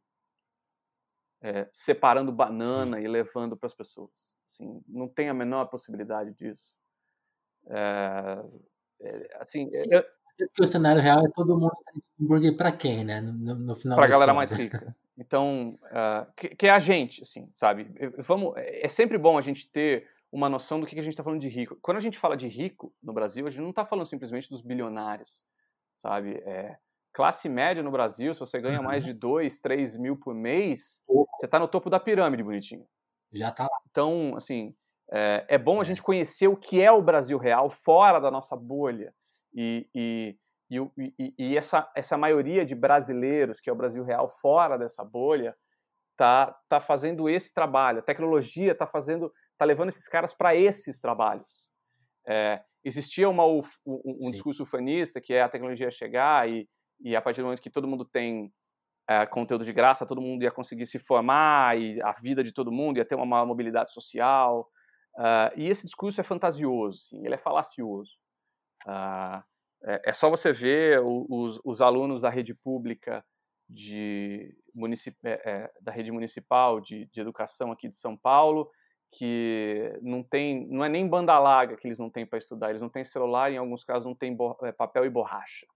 é, 1.41 1.67
separando 1.73 2.31
banana 2.31 2.97
Sim. 2.97 3.03
e 3.03 3.07
levando 3.07 3.57
para 3.57 3.67
as 3.67 3.73
pessoas. 3.73 4.11
Assim, 4.47 4.81
não 4.87 5.07
tem 5.07 5.29
a 5.29 5.33
menor 5.33 5.65
possibilidade 5.65 6.33
disso. 6.33 6.73
É, 7.67 8.43
é, 9.01 9.37
assim, 9.41 9.69
eu, 9.89 10.03
o 10.59 10.65
cenário 10.65 11.01
real 11.01 11.25
é 11.25 11.29
todo 11.29 11.57
mundo 11.57 11.75
hambúrguer 12.19 12.55
para 12.55 12.71
quem, 12.71 13.03
né? 13.03 13.21
No, 13.21 13.55
no 13.55 13.75
final. 13.75 13.97
Para 13.97 14.05
a 14.05 14.09
galera 14.09 14.33
mais 14.33 14.51
rica. 14.51 14.95
Então, 15.17 15.77
uh, 15.83 16.31
que, 16.35 16.55
que, 16.55 16.65
é 16.65 16.71
a 16.71 16.79
gente, 16.79 17.21
assim, 17.21 17.47
sabe? 17.53 17.87
Vamos, 18.17 18.53
é 18.57 18.89
sempre 18.89 19.15
bom 19.17 19.37
a 19.37 19.41
gente 19.41 19.69
ter 19.69 20.07
uma 20.31 20.49
noção 20.49 20.79
do 20.79 20.87
que, 20.87 20.95
que 20.95 20.99
a 20.99 21.03
gente 21.03 21.13
está 21.13 21.23
falando 21.23 21.39
de 21.39 21.49
rico. 21.49 21.77
Quando 21.81 21.97
a 21.97 22.01
gente 22.01 22.17
fala 22.17 22.35
de 22.35 22.47
rico 22.47 22.91
no 23.01 23.13
Brasil, 23.13 23.45
a 23.45 23.51
gente 23.51 23.61
não 23.61 23.69
está 23.69 23.85
falando 23.85 24.07
simplesmente 24.07 24.49
dos 24.49 24.63
bilionários, 24.63 25.43
sabe? 25.95 26.41
É, 26.45 26.77
classe 27.13 27.47
média 27.47 27.83
no 27.83 27.91
Brasil, 27.91 28.33
se 28.33 28.39
você 28.39 28.59
ganha 28.59 28.79
uhum. 28.79 28.85
mais 28.85 29.05
de 29.05 29.13
2, 29.13 29.59
3 29.59 29.97
mil 29.97 30.17
por 30.17 30.33
mês, 30.33 31.01
Pouco. 31.05 31.31
você 31.37 31.45
está 31.45 31.59
no 31.59 31.67
topo 31.67 31.89
da 31.89 31.99
pirâmide, 31.99 32.43
bonitinho. 32.43 32.85
Já 33.31 33.49
está 33.49 33.63
lá. 33.63 33.79
Então, 33.89 34.33
assim, 34.35 34.75
é, 35.11 35.45
é 35.47 35.57
bom 35.57 35.77
é. 35.77 35.81
a 35.81 35.83
gente 35.83 36.01
conhecer 36.01 36.47
o 36.47 36.57
que 36.57 36.81
é 36.81 36.91
o 36.91 37.01
Brasil 37.01 37.37
real 37.37 37.69
fora 37.69 38.19
da 38.19 38.31
nossa 38.31 38.55
bolha. 38.55 39.13
E, 39.53 39.87
e, 39.93 40.37
e, 40.71 41.33
e, 41.37 41.57
essa, 41.57 41.89
essa 41.95 42.17
maioria 42.17 42.65
de 42.65 42.73
brasileiros, 42.73 43.59
que 43.59 43.69
é 43.69 43.73
o 43.73 43.75
Brasil 43.75 44.03
real 44.03 44.27
fora 44.27 44.77
dessa 44.77 45.03
bolha, 45.03 45.55
tá, 46.17 46.55
tá 46.67 46.79
fazendo 46.79 47.29
esse 47.29 47.53
trabalho. 47.53 47.99
A 47.99 48.03
tecnologia 48.03 48.71
está 48.71 48.87
fazendo, 48.87 49.31
tá 49.57 49.65
levando 49.65 49.89
esses 49.89 50.07
caras 50.07 50.33
para 50.33 50.55
esses 50.55 50.99
trabalhos. 50.99 51.69
É, 52.27 52.63
existia 52.83 53.29
uma, 53.29 53.45
um, 53.45 53.61
um 53.85 54.31
discurso 54.31 54.63
ufanista 54.63 55.21
que 55.21 55.33
é 55.33 55.41
a 55.41 55.49
tecnologia 55.49 55.89
chegar 55.89 56.49
e 56.49 56.67
e 57.03 57.15
a 57.15 57.21
partir 57.21 57.41
do 57.41 57.45
momento 57.45 57.61
que 57.61 57.69
todo 57.69 57.87
mundo 57.87 58.05
tem 58.05 58.51
é, 59.07 59.25
conteúdo 59.25 59.65
de 59.65 59.73
graça, 59.73 60.05
todo 60.05 60.21
mundo 60.21 60.43
ia 60.43 60.51
conseguir 60.51 60.85
se 60.85 60.97
formar 60.97 61.77
e 61.77 62.01
a 62.01 62.13
vida 62.13 62.43
de 62.43 62.53
todo 62.53 62.71
mundo 62.71 62.97
ia 62.97 63.05
ter 63.05 63.15
uma 63.15 63.25
maior 63.25 63.45
mobilidade 63.45 63.91
social. 63.91 64.69
Uh, 65.15 65.51
e 65.57 65.67
esse 65.67 65.85
discurso 65.85 66.19
é 66.21 66.23
fantasioso, 66.23 66.99
assim, 67.05 67.25
ele 67.25 67.35
é 67.35 67.37
falacioso. 67.37 68.11
Uh, 68.87 69.43
é, 69.85 70.01
é, 70.05 70.13
só 70.13 70.29
você 70.29 70.51
ver 70.51 71.01
os, 71.03 71.59
os, 71.63 71.81
alunos 71.81 72.21
da 72.21 72.29
rede 72.29 72.55
pública 72.55 73.23
de 73.69 74.55
municip, 74.73 75.15
é, 75.23 75.41
é, 75.45 75.71
da 75.81 75.91
rede 75.91 76.11
municipal 76.11 76.79
de, 76.79 77.05
de 77.11 77.19
educação 77.21 77.71
aqui 77.71 77.89
de 77.89 77.97
São 77.97 78.17
Paulo 78.17 78.71
que 79.13 79.97
não 80.01 80.23
tem, 80.23 80.67
não 80.67 80.83
é 80.83 80.89
nem 80.89 81.07
banda 81.07 81.37
larga 81.37 81.77
que 81.77 81.87
eles 81.87 81.99
não 81.99 82.09
têm 82.09 82.25
para 82.25 82.39
estudar, 82.39 82.69
eles 82.69 82.81
não 82.81 82.89
têm 82.89 83.03
celular, 83.03 83.51
em 83.51 83.57
alguns 83.57 83.83
casos 83.83 84.05
não 84.05 84.15
tem 84.15 84.35
é, 84.63 84.71
papel 84.71 85.05
e 85.05 85.09
borracha 85.09 85.67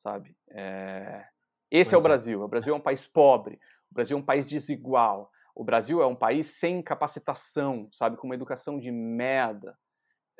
sabe? 0.00 0.34
É... 0.50 1.24
Esse 1.70 1.92
pois 1.92 1.92
é 1.92 1.96
o 1.98 2.02
Brasil. 2.02 2.42
É. 2.42 2.44
O 2.44 2.48
Brasil 2.48 2.74
é 2.74 2.76
um 2.76 2.80
país 2.80 3.06
pobre. 3.06 3.60
O 3.90 3.94
Brasil 3.94 4.16
é 4.16 4.20
um 4.20 4.24
país 4.24 4.46
desigual. 4.46 5.30
O 5.54 5.62
Brasil 5.62 6.02
é 6.02 6.06
um 6.06 6.16
país 6.16 6.58
sem 6.58 6.82
capacitação, 6.82 7.88
sabe? 7.92 8.16
Com 8.16 8.26
uma 8.26 8.34
educação 8.34 8.78
de 8.78 8.90
merda. 8.90 9.76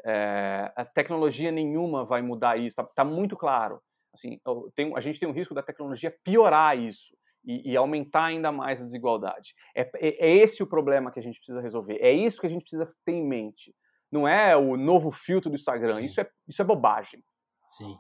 É... 0.05 0.73
A 0.75 0.85
tecnologia 0.85 1.53
nenhuma 1.53 2.05
vai 2.05 2.23
mudar 2.23 2.59
isso. 2.59 2.77
Tá, 2.77 2.85
tá 2.85 3.05
muito 3.05 3.37
claro. 3.37 3.81
Assim, 4.13 4.41
tem, 4.75 4.97
a 4.97 5.01
gente 5.01 5.21
tem 5.21 5.29
o 5.29 5.33
risco 5.33 5.55
da 5.55 5.63
tecnologia 5.63 6.15
piorar 6.25 6.77
isso. 6.77 7.17
E, 7.43 7.73
e, 7.73 7.77
aumentar 7.77 8.27
ainda 8.27 8.53
mais 8.53 8.83
a 8.83 8.85
desigualdade. 8.85 9.55
É, 9.75 9.81
é, 9.95 10.27
é, 10.29 10.37
esse 10.43 10.63
o 10.63 10.67
problema 10.67 11.11
que 11.11 11.19
a 11.19 11.23
gente 11.23 11.39
precisa 11.39 11.61
resolver. 11.61 11.97
É 12.01 12.13
isso 12.13 12.39
que 12.39 12.47
a 12.47 12.51
gente 12.51 12.63
precisa 12.63 12.87
ter 13.03 13.13
em 13.13 13.27
mente. 13.27 13.75
Não 14.13 14.29
é 14.29 14.55
o 14.55 14.77
novo 14.77 15.11
filtro 15.11 15.49
do 15.49 15.57
Instagram. 15.57 16.03
Isso 16.03 16.21
é, 16.21 16.29
isso 16.47 16.61
é 16.61 16.65
bobagem. 16.65 17.25
Sim. 17.71 17.97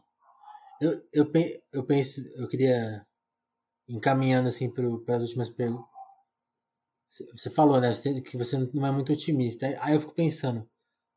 Eu, 0.80 0.92
eu, 1.12 1.32
eu 1.72 1.86
penso, 1.86 2.20
eu 2.36 2.48
queria 2.48 3.06
encaminhando 3.88 4.48
assim 4.48 4.70
para 4.72 5.16
as 5.16 5.22
últimas 5.22 5.48
perguntas. 5.48 5.88
Você 7.32 7.50
falou, 7.50 7.80
né, 7.80 7.90
que 8.24 8.36
você 8.36 8.56
não 8.72 8.86
é 8.86 8.92
muito 8.92 9.12
otimista. 9.12 9.66
Aí 9.80 9.94
eu 9.94 10.00
fico 10.00 10.14
pensando, 10.14 10.68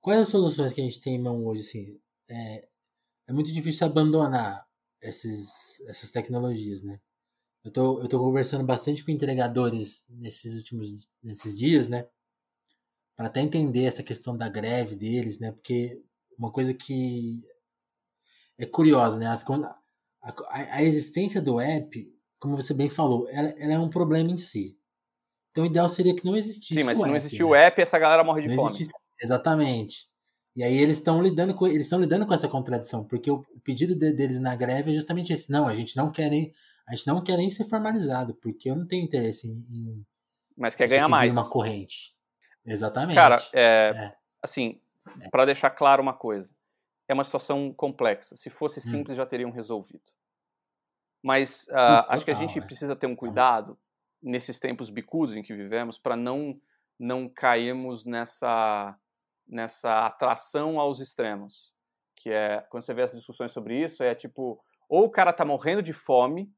quais 0.02 0.22
as 0.22 0.28
soluções 0.30 0.74
que 0.74 0.82
a 0.82 0.84
gente 0.84 1.00
tem 1.00 1.16
em 1.16 1.22
mão 1.22 1.46
hoje, 1.46 1.62
assim? 1.62 2.00
É, 2.30 2.68
é 3.28 3.34
muito 3.34 3.54
difícil 3.54 3.86
abandonar 3.86 4.66
esses, 5.02 5.82
essas 5.88 6.10
tecnologias, 6.10 6.82
né? 6.82 7.00
Eu 7.64 7.72
tô, 7.72 8.02
eu 8.02 8.10
tô 8.10 8.20
conversando 8.20 8.64
bastante 8.66 9.04
com 9.04 9.12
entregadores 9.12 10.06
nesses 10.10 10.58
últimos 10.58 11.08
nesses 11.24 11.58
dias, 11.58 11.88
né? 11.88 12.06
Para 13.16 13.28
até 13.28 13.40
entender 13.40 13.86
essa 13.86 14.04
questão 14.04 14.36
da 14.36 14.50
greve 14.50 14.96
deles, 14.96 15.40
né? 15.40 15.52
Porque 15.52 16.04
uma 16.38 16.52
coisa 16.52 16.74
que 16.74 17.42
é 18.58 18.66
curiosa, 18.66 19.18
né? 19.18 19.28
As, 19.28 19.46
a, 19.50 20.34
a, 20.50 20.84
existência 20.84 21.42
do 21.42 21.60
app, 21.60 22.12
como 22.38 22.56
você 22.56 22.74
bem 22.74 22.90
falou, 22.90 23.30
ela, 23.30 23.50
ela, 23.58 23.74
é 23.74 23.80
um 23.80 23.90
problema 23.90 24.30
em 24.30 24.38
si. 24.38 24.78
Então 25.52 25.64
o 25.64 25.68
ideal 25.68 25.88
seria 25.88 26.16
que 26.16 26.26
não 26.26 26.36
existisse 26.36 26.82
Sim, 26.82 26.84
mas 26.84 26.98
se 26.98 27.04
não 27.04 27.16
existir 27.16 27.44
né? 27.44 27.46
o 27.46 27.56
app, 27.56 27.82
essa 27.82 27.98
galera 27.98 28.24
morre 28.24 28.42
se 28.42 28.48
de 28.48 28.56
fome. 28.56 28.70
Existisse... 28.70 28.92
Exatamente. 29.22 30.10
E 30.56 30.64
aí 30.64 30.78
eles 30.78 30.98
estão 30.98 31.22
lidando 31.22 31.54
com 31.54 31.66
eles 31.66 31.86
estão 31.86 32.00
lidando 32.00 32.26
com 32.26 32.34
essa 32.34 32.48
contradição, 32.50 33.06
porque 33.06 33.32
o, 33.32 33.46
o 33.56 33.60
pedido 33.62 33.96
de, 33.96 34.12
deles 34.12 34.40
na 34.40 34.56
greve 34.56 34.92
é 34.92 34.94
justamente 34.94 35.32
esse. 35.32 35.50
Não, 35.50 35.68
a 35.68 35.74
gente 35.74 35.96
não 35.96 36.12
quer 36.12 36.30
nem 36.30 36.52
a 36.88 36.96
gente 36.96 37.08
não 37.08 37.24
quer 37.24 37.38
nem 37.38 37.50
ser 37.50 37.66
formalizado, 37.66 38.36
porque 38.36 38.70
eu 38.70 38.76
não 38.76 38.86
tenho 38.86 39.04
interesse 39.04 39.48
em, 39.48 40.06
mas 40.58 40.76
quer 40.76 40.88
ganhar 40.88 41.08
mais 41.08 41.32
uma 41.32 41.50
corrente. 41.50 42.16
Exatamente. 42.66 43.16
Cara, 43.16 43.38
é, 43.54 43.92
é. 43.96 44.18
assim, 44.42 44.80
é. 45.22 45.30
para 45.30 45.46
deixar 45.46 45.70
claro 45.72 46.02
uma 46.02 46.14
coisa, 46.14 46.50
é 47.08 47.14
uma 47.14 47.24
situação 47.24 47.74
complexa. 47.74 48.36
Se 48.36 48.50
fosse 48.50 48.80
hum. 48.80 48.84
simples, 48.84 49.16
hum. 49.16 49.22
já 49.22 49.26
teriam 49.26 49.52
resolvido. 49.52 50.12
Mas 51.22 51.66
uh, 51.70 52.06
acho 52.10 52.26
que 52.26 52.32
a 52.32 52.36
gente 52.36 52.60
é. 52.60 52.62
precisa 52.62 52.96
ter 52.96 53.08
um 53.08 53.16
cuidado 53.16 53.78
nesses 54.22 54.60
tempos 54.60 54.90
bicudos 54.90 55.36
em 55.36 55.42
que 55.42 55.54
vivemos 55.54 55.98
para 55.98 56.16
não 56.16 56.60
não 57.00 57.28
cairmos 57.28 58.06
nessa 58.06 58.98
nessa 59.46 60.06
atração 60.06 60.80
aos 60.80 61.00
extremos, 61.00 61.74
que 62.16 62.30
é 62.30 62.62
quando 62.70 62.84
você 62.84 62.94
vê 62.94 63.02
essas 63.02 63.18
discussões 63.18 63.52
sobre 63.52 63.84
isso 63.84 64.04
é 64.04 64.14
tipo 64.16 64.64
ou 64.88 65.06
o 65.06 65.10
cara 65.10 65.34
tá 65.34 65.44
morrendo 65.44 65.82
de 65.82 65.92
fome 65.92 66.54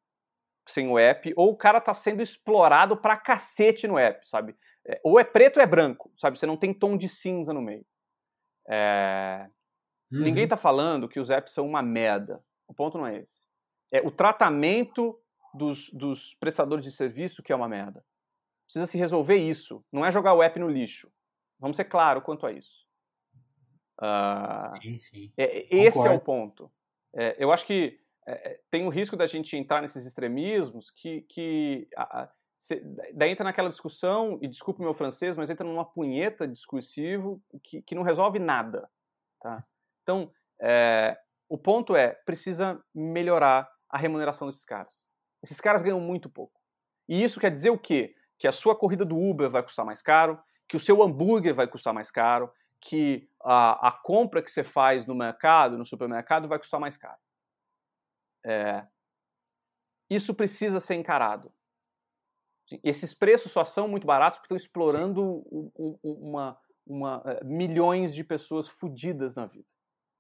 sem 0.68 0.88
o 0.88 0.98
app, 0.98 1.34
ou 1.36 1.52
o 1.52 1.58
cara 1.58 1.80
tá 1.80 1.94
sendo 1.94 2.22
explorado 2.22 2.98
pra 2.98 3.18
cacete 3.18 3.88
no 3.88 3.98
app, 3.98 4.28
sabe? 4.28 4.56
É, 4.88 5.00
ou 5.04 5.20
é 5.20 5.24
preto 5.24 5.58
ou 5.58 5.64
é 5.64 5.66
branco, 5.66 6.12
sabe? 6.18 6.40
Você 6.40 6.46
não 6.46 6.58
tem 6.58 6.74
tom 6.74 6.98
de 6.98 7.10
cinza 7.10 7.54
no 7.54 7.62
meio. 7.62 7.86
É, 8.68 9.48
Uhum. 10.12 10.22
Ninguém 10.22 10.44
está 10.44 10.58
falando 10.58 11.10
que 11.10 11.20
os 11.20 11.30
apps 11.30 11.54
são 11.54 11.68
uma 11.68 11.82
merda. 11.82 12.44
O 12.68 12.74
ponto 12.74 12.98
não 12.98 13.08
é 13.08 13.18
esse. 13.18 13.40
É 13.92 14.02
o 14.02 14.12
tratamento 14.12 15.20
dos, 15.54 15.90
dos 15.92 16.36
prestadores 16.36 16.84
de 16.84 16.92
serviço 16.92 17.44
que 17.44 17.52
é 17.52 17.56
uma 17.56 17.68
merda. 17.68 18.04
Precisa 18.66 18.86
se 18.86 18.98
resolver 18.98 19.38
isso. 19.38 19.84
Não 19.92 20.06
é 20.06 20.12
jogar 20.12 20.34
o 20.34 20.42
app 20.42 20.60
no 20.60 20.70
lixo. 20.70 21.12
Vamos 21.60 21.78
ser 21.78 21.86
claro 21.86 22.22
quanto 22.22 22.46
a 22.46 22.52
isso. 22.52 22.86
Uh, 24.02 24.82
sim, 24.82 24.98
sim. 24.98 25.34
É, 25.38 25.76
esse 25.76 26.06
é 26.06 26.12
o 26.12 26.20
ponto. 26.20 26.72
É, 27.16 27.36
eu 27.40 27.52
acho 27.52 27.66
que 27.66 28.00
é, 28.28 28.52
é, 28.52 28.60
tem 28.72 28.86
o 28.86 28.90
risco 28.90 29.16
da 29.16 29.28
gente 29.28 29.56
entrar 29.56 29.82
nesses 29.82 30.06
extremismos 30.06 30.92
que, 30.92 31.22
que 31.30 31.88
a, 31.96 32.24
a, 32.24 32.32
daí 33.14 33.32
entra 33.32 33.44
naquela 33.44 33.70
discussão, 33.70 34.40
e 34.42 34.48
desculpe 34.48 34.80
o 34.80 34.84
meu 34.84 34.94
francês, 34.94 35.38
mas 35.38 35.50
entra 35.50 35.66
numa 35.66 35.86
punheta 35.86 36.48
discursivo 36.48 37.42
que, 37.64 37.82
que 37.82 37.96
não 37.96 38.04
resolve 38.04 38.40
nada. 38.40 38.90
Tá? 39.42 39.64
Então, 40.02 40.32
é, 40.60 41.18
o 41.48 41.58
ponto 41.58 41.96
é, 41.96 42.14
precisa 42.26 42.82
melhorar 42.94 43.70
a 43.90 43.98
remuneração 43.98 44.48
desses 44.48 44.66
caras. 44.66 45.06
Esses 45.44 45.62
caras 45.62 45.84
ganham 45.84 46.00
muito 46.00 46.30
pouco. 46.30 46.60
E 47.08 47.24
isso 47.24 47.40
quer 47.40 47.52
dizer 47.52 47.70
o 47.70 47.78
quê? 47.78 48.16
Que 48.40 48.48
a 48.48 48.52
sua 48.52 48.76
corrida 48.76 49.06
do 49.06 49.18
Uber 49.18 49.50
vai 49.50 49.62
custar 49.62 49.86
mais 49.86 50.02
caro, 50.02 50.40
que 50.68 50.76
o 50.76 50.80
seu 50.80 51.04
hambúrguer 51.04 51.54
vai 51.54 51.68
custar 51.68 51.94
mais 51.94 52.10
caro, 52.10 52.52
que 52.82 53.30
a, 53.44 53.90
a 53.90 53.92
compra 53.92 54.42
que 54.42 54.50
você 54.50 54.64
faz 54.64 55.06
no 55.06 55.14
mercado, 55.14 55.78
no 55.78 55.86
supermercado, 55.86 56.48
vai 56.48 56.58
custar 56.58 56.80
mais 56.80 56.98
caro. 56.98 57.20
É, 58.46 58.86
isso 60.10 60.34
precisa 60.34 60.80
ser 60.80 60.96
encarado. 60.96 61.52
Esses 62.84 63.14
preços 63.14 63.52
só 63.52 63.64
são 63.64 63.88
muito 63.88 64.06
baratos 64.06 64.38
porque 64.38 64.54
estão 64.54 64.58
explorando 64.58 65.44
uma, 66.04 66.58
uma, 66.86 67.24
é, 67.26 67.44
milhões 67.44 68.14
de 68.14 68.24
pessoas 68.24 68.68
fodidas 68.68 69.36
na 69.36 69.46
vida. 69.46 69.68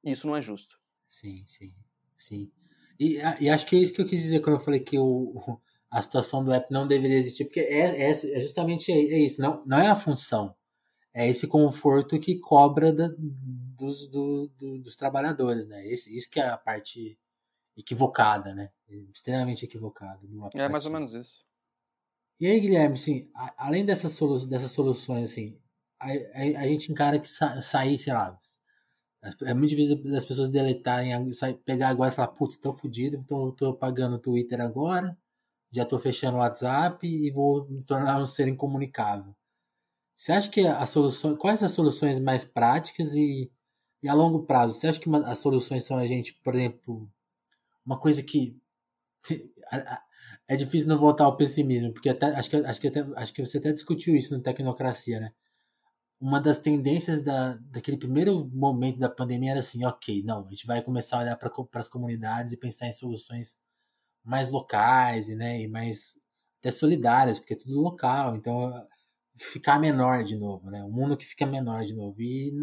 Isso 0.03 0.27
não 0.27 0.35
é 0.35 0.41
justo. 0.41 0.77
Sim, 1.05 1.43
sim, 1.45 1.75
sim. 2.15 2.51
E, 2.99 3.17
e, 3.39 3.49
acho 3.49 3.65
que 3.65 3.75
é 3.75 3.79
isso 3.79 3.93
que 3.93 4.01
eu 4.01 4.07
quis 4.07 4.21
dizer 4.21 4.39
quando 4.39 4.57
eu 4.57 4.63
falei 4.63 4.79
que 4.79 4.97
o, 4.97 5.59
a 5.91 6.01
situação 6.01 6.43
do 6.43 6.53
app 6.53 6.71
não 6.71 6.87
deveria 6.87 7.17
existir, 7.17 7.45
porque 7.45 7.59
é, 7.59 8.01
é, 8.03 8.11
é 8.11 8.41
justamente 8.41 8.91
é, 8.91 8.95
é, 8.95 9.19
isso, 9.19 9.41
não, 9.41 9.63
não 9.65 9.79
é 9.79 9.87
a 9.87 9.95
função, 9.95 10.55
é 11.13 11.27
esse 11.27 11.47
conforto 11.47 12.19
que 12.19 12.39
cobra 12.39 12.93
da, 12.93 13.09
dos, 13.17 14.07
do, 14.07 14.47
do, 14.57 14.79
dos 14.79 14.95
trabalhadores, 14.95 15.67
né? 15.67 15.85
Esse, 15.87 16.15
isso 16.15 16.29
que 16.29 16.39
é 16.39 16.47
a 16.47 16.57
parte 16.57 17.17
equivocada, 17.75 18.53
né? 18.53 18.71
Extremamente 19.13 19.65
equivocada. 19.65 20.19
é 20.55 20.69
mais 20.69 20.85
ou 20.85 20.91
menos 20.91 21.13
isso. 21.13 21.45
E 22.39 22.47
aí, 22.47 22.59
Guilherme, 22.59 22.95
assim, 22.95 23.29
a, 23.33 23.67
além 23.67 23.85
dessas, 23.85 24.13
solu 24.13 24.45
dessas 24.45 24.71
soluções, 24.71 25.31
assim, 25.31 25.57
a, 25.99 26.07
a, 26.07 26.61
a 26.63 26.67
gente 26.67 26.91
encara 26.91 27.19
que 27.19 27.27
sa 27.27 27.61
sair, 27.61 27.97
sei 27.97 28.13
lá, 28.13 28.37
é 29.43 29.53
muito 29.53 29.69
difícil 29.69 30.01
das 30.03 30.25
pessoas 30.25 30.49
deletarem, 30.49 31.33
sair, 31.33 31.55
pegar 31.55 31.89
agora 31.89 32.11
e 32.11 32.15
falar, 32.15 32.29
putz, 32.29 32.57
tô 32.57 32.73
fudido, 32.73 33.17
então 33.17 33.51
tô 33.51 33.73
pagando 33.73 34.15
o 34.17 34.19
Twitter 34.19 34.61
agora, 34.61 35.17
já 35.71 35.85
tô 35.85 35.97
fechando 35.97 36.37
o 36.37 36.39
WhatsApp 36.41 37.07
e 37.07 37.31
vou 37.31 37.67
me 37.69 37.83
tornar 37.83 38.19
um 38.21 38.25
ser 38.25 38.47
incomunicável. 38.47 39.35
Você 40.15 40.31
acha 40.31 40.49
que 40.49 40.65
a 40.65 40.85
solução, 40.85 41.35
quais 41.35 41.63
as 41.63 41.71
soluções 41.71 42.19
mais 42.19 42.45
práticas 42.45 43.15
e, 43.15 43.51
e 44.01 44.07
a 44.07 44.13
longo 44.13 44.43
prazo? 44.45 44.73
Você 44.73 44.87
acha 44.87 44.99
que 44.99 45.07
uma, 45.07 45.19
as 45.27 45.39
soluções 45.39 45.83
são 45.83 45.97
a 45.97 46.05
gente, 46.05 46.33
por 46.35 46.55
exemplo, 46.55 47.09
uma 47.85 47.99
coisa 47.99 48.23
que 48.23 48.59
é 50.47 50.55
difícil 50.55 50.89
não 50.89 50.97
voltar 50.97 51.25
ao 51.25 51.37
pessimismo, 51.37 51.91
porque 51.93 52.09
até, 52.09 52.27
acho, 52.27 52.49
que, 52.49 52.55
acho, 52.57 52.81
que 52.81 52.87
até, 52.87 53.01
acho 53.15 53.33
que 53.33 53.45
você 53.45 53.57
até 53.57 53.71
discutiu 53.71 54.15
isso 54.15 54.35
no 54.35 54.41
Tecnocracia, 54.41 55.19
né? 55.19 55.31
Uma 56.19 56.39
das 56.39 56.59
tendências 56.59 57.21
da, 57.21 57.55
daquele 57.55 57.97
primeiro 57.97 58.47
momento 58.53 58.99
da 58.99 59.09
pandemia 59.09 59.51
era 59.51 59.59
assim, 59.59 59.85
ok, 59.85 60.23
não, 60.23 60.45
a 60.45 60.49
gente 60.49 60.65
vai 60.65 60.81
começar 60.81 61.17
a 61.17 61.21
olhar 61.21 61.37
para 61.37 61.51
as 61.73 61.87
comunidades 61.87 62.53
e 62.53 62.57
pensar 62.57 62.87
em 62.87 62.91
soluções 62.91 63.57
mais 64.23 64.49
locais 64.49 65.29
e, 65.29 65.35
né, 65.35 65.61
e 65.61 65.67
mais 65.67 66.17
até 66.59 66.71
solidárias, 66.71 67.39
porque 67.39 67.53
é 67.53 67.57
tudo 67.57 67.79
local, 67.79 68.35
então 68.35 68.87
ficar 69.35 69.79
menor 69.79 70.23
de 70.23 70.37
novo, 70.37 70.69
né? 70.71 70.83
O 70.83 70.89
mundo 70.89 71.17
que 71.17 71.25
fica 71.25 71.45
menor 71.45 71.85
de 71.85 71.93
novo. 71.93 72.21
E 72.21 72.53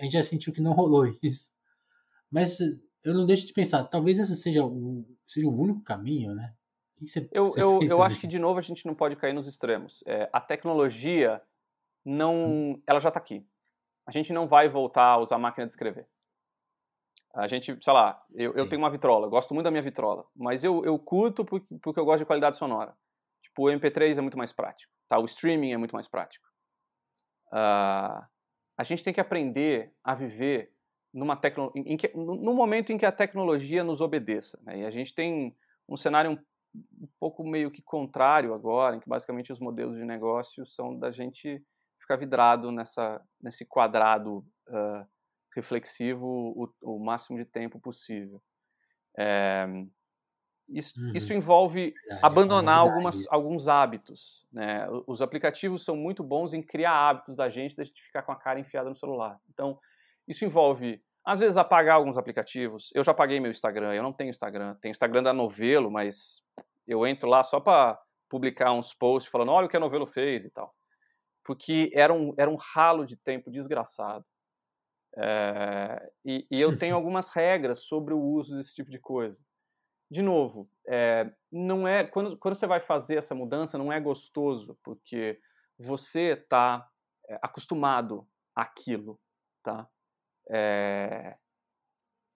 a 0.00 0.04
gente 0.04 0.12
já 0.12 0.24
sentiu 0.24 0.52
que 0.52 0.60
não 0.60 0.72
rolou 0.72 1.06
isso. 1.22 1.52
Mas 2.30 2.58
eu 3.04 3.14
não 3.14 3.26
deixo 3.26 3.46
de 3.46 3.52
pensar, 3.52 3.84
talvez 3.84 4.18
esse 4.18 4.36
seja 4.36 4.64
o, 4.64 5.04
seja 5.24 5.48
o 5.48 5.58
único 5.58 5.82
caminho, 5.82 6.34
né? 6.34 6.54
Que 6.96 7.06
você, 7.06 7.28
eu 7.32 7.46
você 7.46 7.62
eu, 7.62 7.80
eu 7.82 8.02
acho 8.02 8.20
que, 8.20 8.26
de 8.26 8.38
novo, 8.38 8.58
a 8.58 8.62
gente 8.62 8.84
não 8.84 8.94
pode 8.94 9.16
cair 9.16 9.32
nos 9.32 9.46
extremos. 9.46 10.02
É, 10.06 10.28
a 10.32 10.40
tecnologia 10.40 11.42
não. 12.04 12.34
Hum. 12.34 12.82
Ela 12.86 13.00
já 13.00 13.08
está 13.08 13.18
aqui. 13.18 13.46
A 14.06 14.10
gente 14.10 14.32
não 14.32 14.46
vai 14.46 14.68
voltar 14.68 15.06
a 15.06 15.18
usar 15.18 15.36
a 15.36 15.38
máquina 15.38 15.66
de 15.66 15.72
escrever. 15.72 16.06
A 17.34 17.46
gente, 17.46 17.78
sei 17.80 17.92
lá, 17.92 18.20
eu, 18.34 18.52
eu 18.54 18.68
tenho 18.68 18.82
uma 18.82 18.90
vitrola, 18.90 19.28
gosto 19.28 19.54
muito 19.54 19.64
da 19.64 19.70
minha 19.70 19.82
vitrola, 19.82 20.26
mas 20.34 20.64
eu, 20.64 20.84
eu 20.84 20.98
curto 20.98 21.44
porque, 21.44 21.78
porque 21.80 22.00
eu 22.00 22.04
gosto 22.04 22.18
de 22.18 22.26
qualidade 22.26 22.56
sonora. 22.56 22.96
Tipo, 23.40 23.68
o 23.68 23.72
MP3 23.72 24.18
é 24.18 24.20
muito 24.20 24.36
mais 24.36 24.52
prático, 24.52 24.92
tá? 25.08 25.16
O 25.16 25.26
streaming 25.26 25.72
é 25.72 25.76
muito 25.76 25.94
mais 25.94 26.08
prático. 26.08 26.44
Uh, 27.52 28.26
a 28.76 28.82
gente 28.82 29.04
tem 29.04 29.14
que 29.14 29.20
aprender 29.20 29.94
a 30.02 30.14
viver 30.14 30.74
numa 31.12 31.36
tecno... 31.36 31.72
em 31.74 31.96
que, 31.96 32.10
no 32.14 32.54
momento 32.54 32.92
em 32.92 32.98
que 32.98 33.06
a 33.06 33.12
tecnologia 33.12 33.82
nos 33.82 34.00
obedeça. 34.00 34.58
Né? 34.62 34.80
E 34.80 34.86
a 34.86 34.90
gente 34.90 35.14
tem 35.14 35.56
um 35.88 35.96
cenário 35.96 36.30
um, 36.32 36.38
um, 37.02 37.08
pouco 37.18 37.44
meio 37.44 37.70
que 37.70 37.82
contrário 37.82 38.54
agora, 38.54 38.96
em 38.96 39.00
que 39.00 39.08
basicamente 39.08 39.52
os 39.52 39.58
modelos 39.58 39.96
de 39.96 40.04
negócio 40.04 40.64
são 40.64 40.96
da 40.96 41.10
gente 41.10 41.62
ficar 42.00 42.16
vidrado 42.16 42.70
nessa, 42.70 43.20
nesse 43.40 43.64
quadrado 43.64 44.38
uh, 44.68 45.06
reflexivo 45.54 46.26
o, 46.26 46.72
o, 46.82 46.98
máximo 46.98 47.38
de 47.38 47.44
tempo 47.44 47.80
possível. 47.80 48.40
É, 49.18 49.66
isso, 50.68 50.94
uhum. 51.00 51.12
isso, 51.14 51.32
envolve 51.32 51.92
é, 52.08 52.18
abandonar 52.22 52.78
é 52.78 52.88
algumas, 52.88 53.28
alguns 53.28 53.66
hábitos. 53.66 54.46
Né? 54.52 54.86
Os 55.06 55.20
aplicativos 55.20 55.84
são 55.84 55.96
muito 55.96 56.22
bons 56.22 56.52
em 56.52 56.62
criar 56.62 56.92
hábitos 56.92 57.36
da 57.36 57.48
gente, 57.48 57.76
da 57.76 57.82
gente 57.82 58.00
ficar 58.02 58.22
com 58.22 58.32
a 58.32 58.36
cara 58.36 58.60
enfiada 58.60 58.88
no 58.88 58.94
celular. 58.94 59.38
Então, 59.52 59.78
isso 60.26 60.44
envolve, 60.44 61.02
às 61.24 61.38
vezes, 61.38 61.56
apagar 61.56 61.96
alguns 61.96 62.16
aplicativos. 62.16 62.90
Eu 62.94 63.04
já 63.04 63.12
apaguei 63.12 63.40
meu 63.40 63.50
Instagram, 63.50 63.94
eu 63.94 64.02
não 64.02 64.12
tenho 64.12 64.30
Instagram. 64.30 64.76
Tenho 64.80 64.92
Instagram 64.92 65.22
da 65.22 65.32
Novelo, 65.32 65.90
mas 65.90 66.42
eu 66.86 67.06
entro 67.06 67.28
lá 67.28 67.42
só 67.42 67.60
para 67.60 68.00
publicar 68.28 68.72
uns 68.72 68.94
posts 68.94 69.30
falando, 69.30 69.52
olha 69.52 69.66
o 69.66 69.68
que 69.68 69.76
a 69.76 69.80
Novelo 69.80 70.06
fez 70.06 70.44
e 70.44 70.50
tal. 70.50 70.74
Porque 71.44 71.90
era 71.94 72.12
um, 72.12 72.32
era 72.38 72.50
um 72.50 72.56
ralo 72.56 73.04
de 73.04 73.16
tempo 73.16 73.50
desgraçado. 73.50 74.24
É, 75.16 76.10
e, 76.24 76.46
e, 76.50 76.60
eu 76.60 76.76
tenho 76.78 76.94
algumas 76.96 77.30
regras 77.30 77.84
sobre 77.84 78.14
o 78.14 78.20
uso 78.20 78.56
desse 78.56 78.74
tipo 78.74 78.90
de 78.90 78.98
coisa. 78.98 79.40
De 80.10 80.22
novo, 80.22 80.68
é, 80.88 81.30
não 81.52 81.86
é 81.86 82.04
quando, 82.04 82.36
quando 82.38 82.54
você 82.54 82.66
vai 82.66 82.80
fazer 82.80 83.16
essa 83.16 83.34
mudança, 83.34 83.78
não 83.78 83.92
é 83.92 84.00
gostoso, 84.00 84.78
porque 84.82 85.40
você 85.78 86.32
está 86.32 86.88
é, 87.28 87.38
acostumado 87.42 88.26
àquilo, 88.54 89.20
tá? 89.62 89.88
É, 90.50 91.36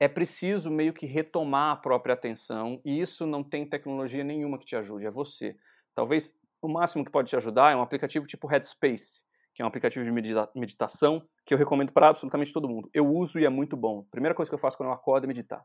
é 0.01 0.09
preciso 0.09 0.71
meio 0.71 0.93
que 0.93 1.07
retomar 1.07 1.73
a 1.73 1.77
própria 1.77 2.15
atenção 2.15 2.81
e 2.85 3.01
isso 3.01 3.27
não 3.27 3.43
tem 3.43 3.69
tecnologia 3.69 4.25
nenhuma 4.25 4.59
que 4.59 4.67
te 4.67 4.77
ajude, 4.77 5.07
é 5.07 5.11
você. 5.11 5.57
Talvez 5.95 6.37
o 6.63 6.69
máximo 6.69 7.05
que 7.05 7.11
pode 7.11 7.29
te 7.29 7.37
ajudar 7.37 7.73
é 7.73 7.77
um 7.77 7.83
aplicativo 7.83 8.27
tipo 8.27 8.47
Headspace, 8.47 9.21
que 9.55 9.63
é 9.63 9.65
um 9.65 9.69
aplicativo 9.69 10.05
de 10.05 10.11
medita 10.11 10.51
meditação 10.55 11.27
que 11.45 11.53
eu 11.53 11.59
recomendo 11.59 11.93
para 11.93 12.09
absolutamente 12.09 12.53
todo 12.53 12.69
mundo. 12.69 12.91
Eu 12.93 13.07
uso 13.07 13.39
e 13.39 13.45
é 13.45 13.49
muito 13.49 13.77
bom. 13.77 14.03
Primeira 14.11 14.35
coisa 14.35 14.51
que 14.51 14.55
eu 14.55 14.59
faço 14.59 14.77
quando 14.77 14.89
eu 14.89 14.95
acordo 14.95 15.25
é 15.25 15.29
meditar. 15.29 15.65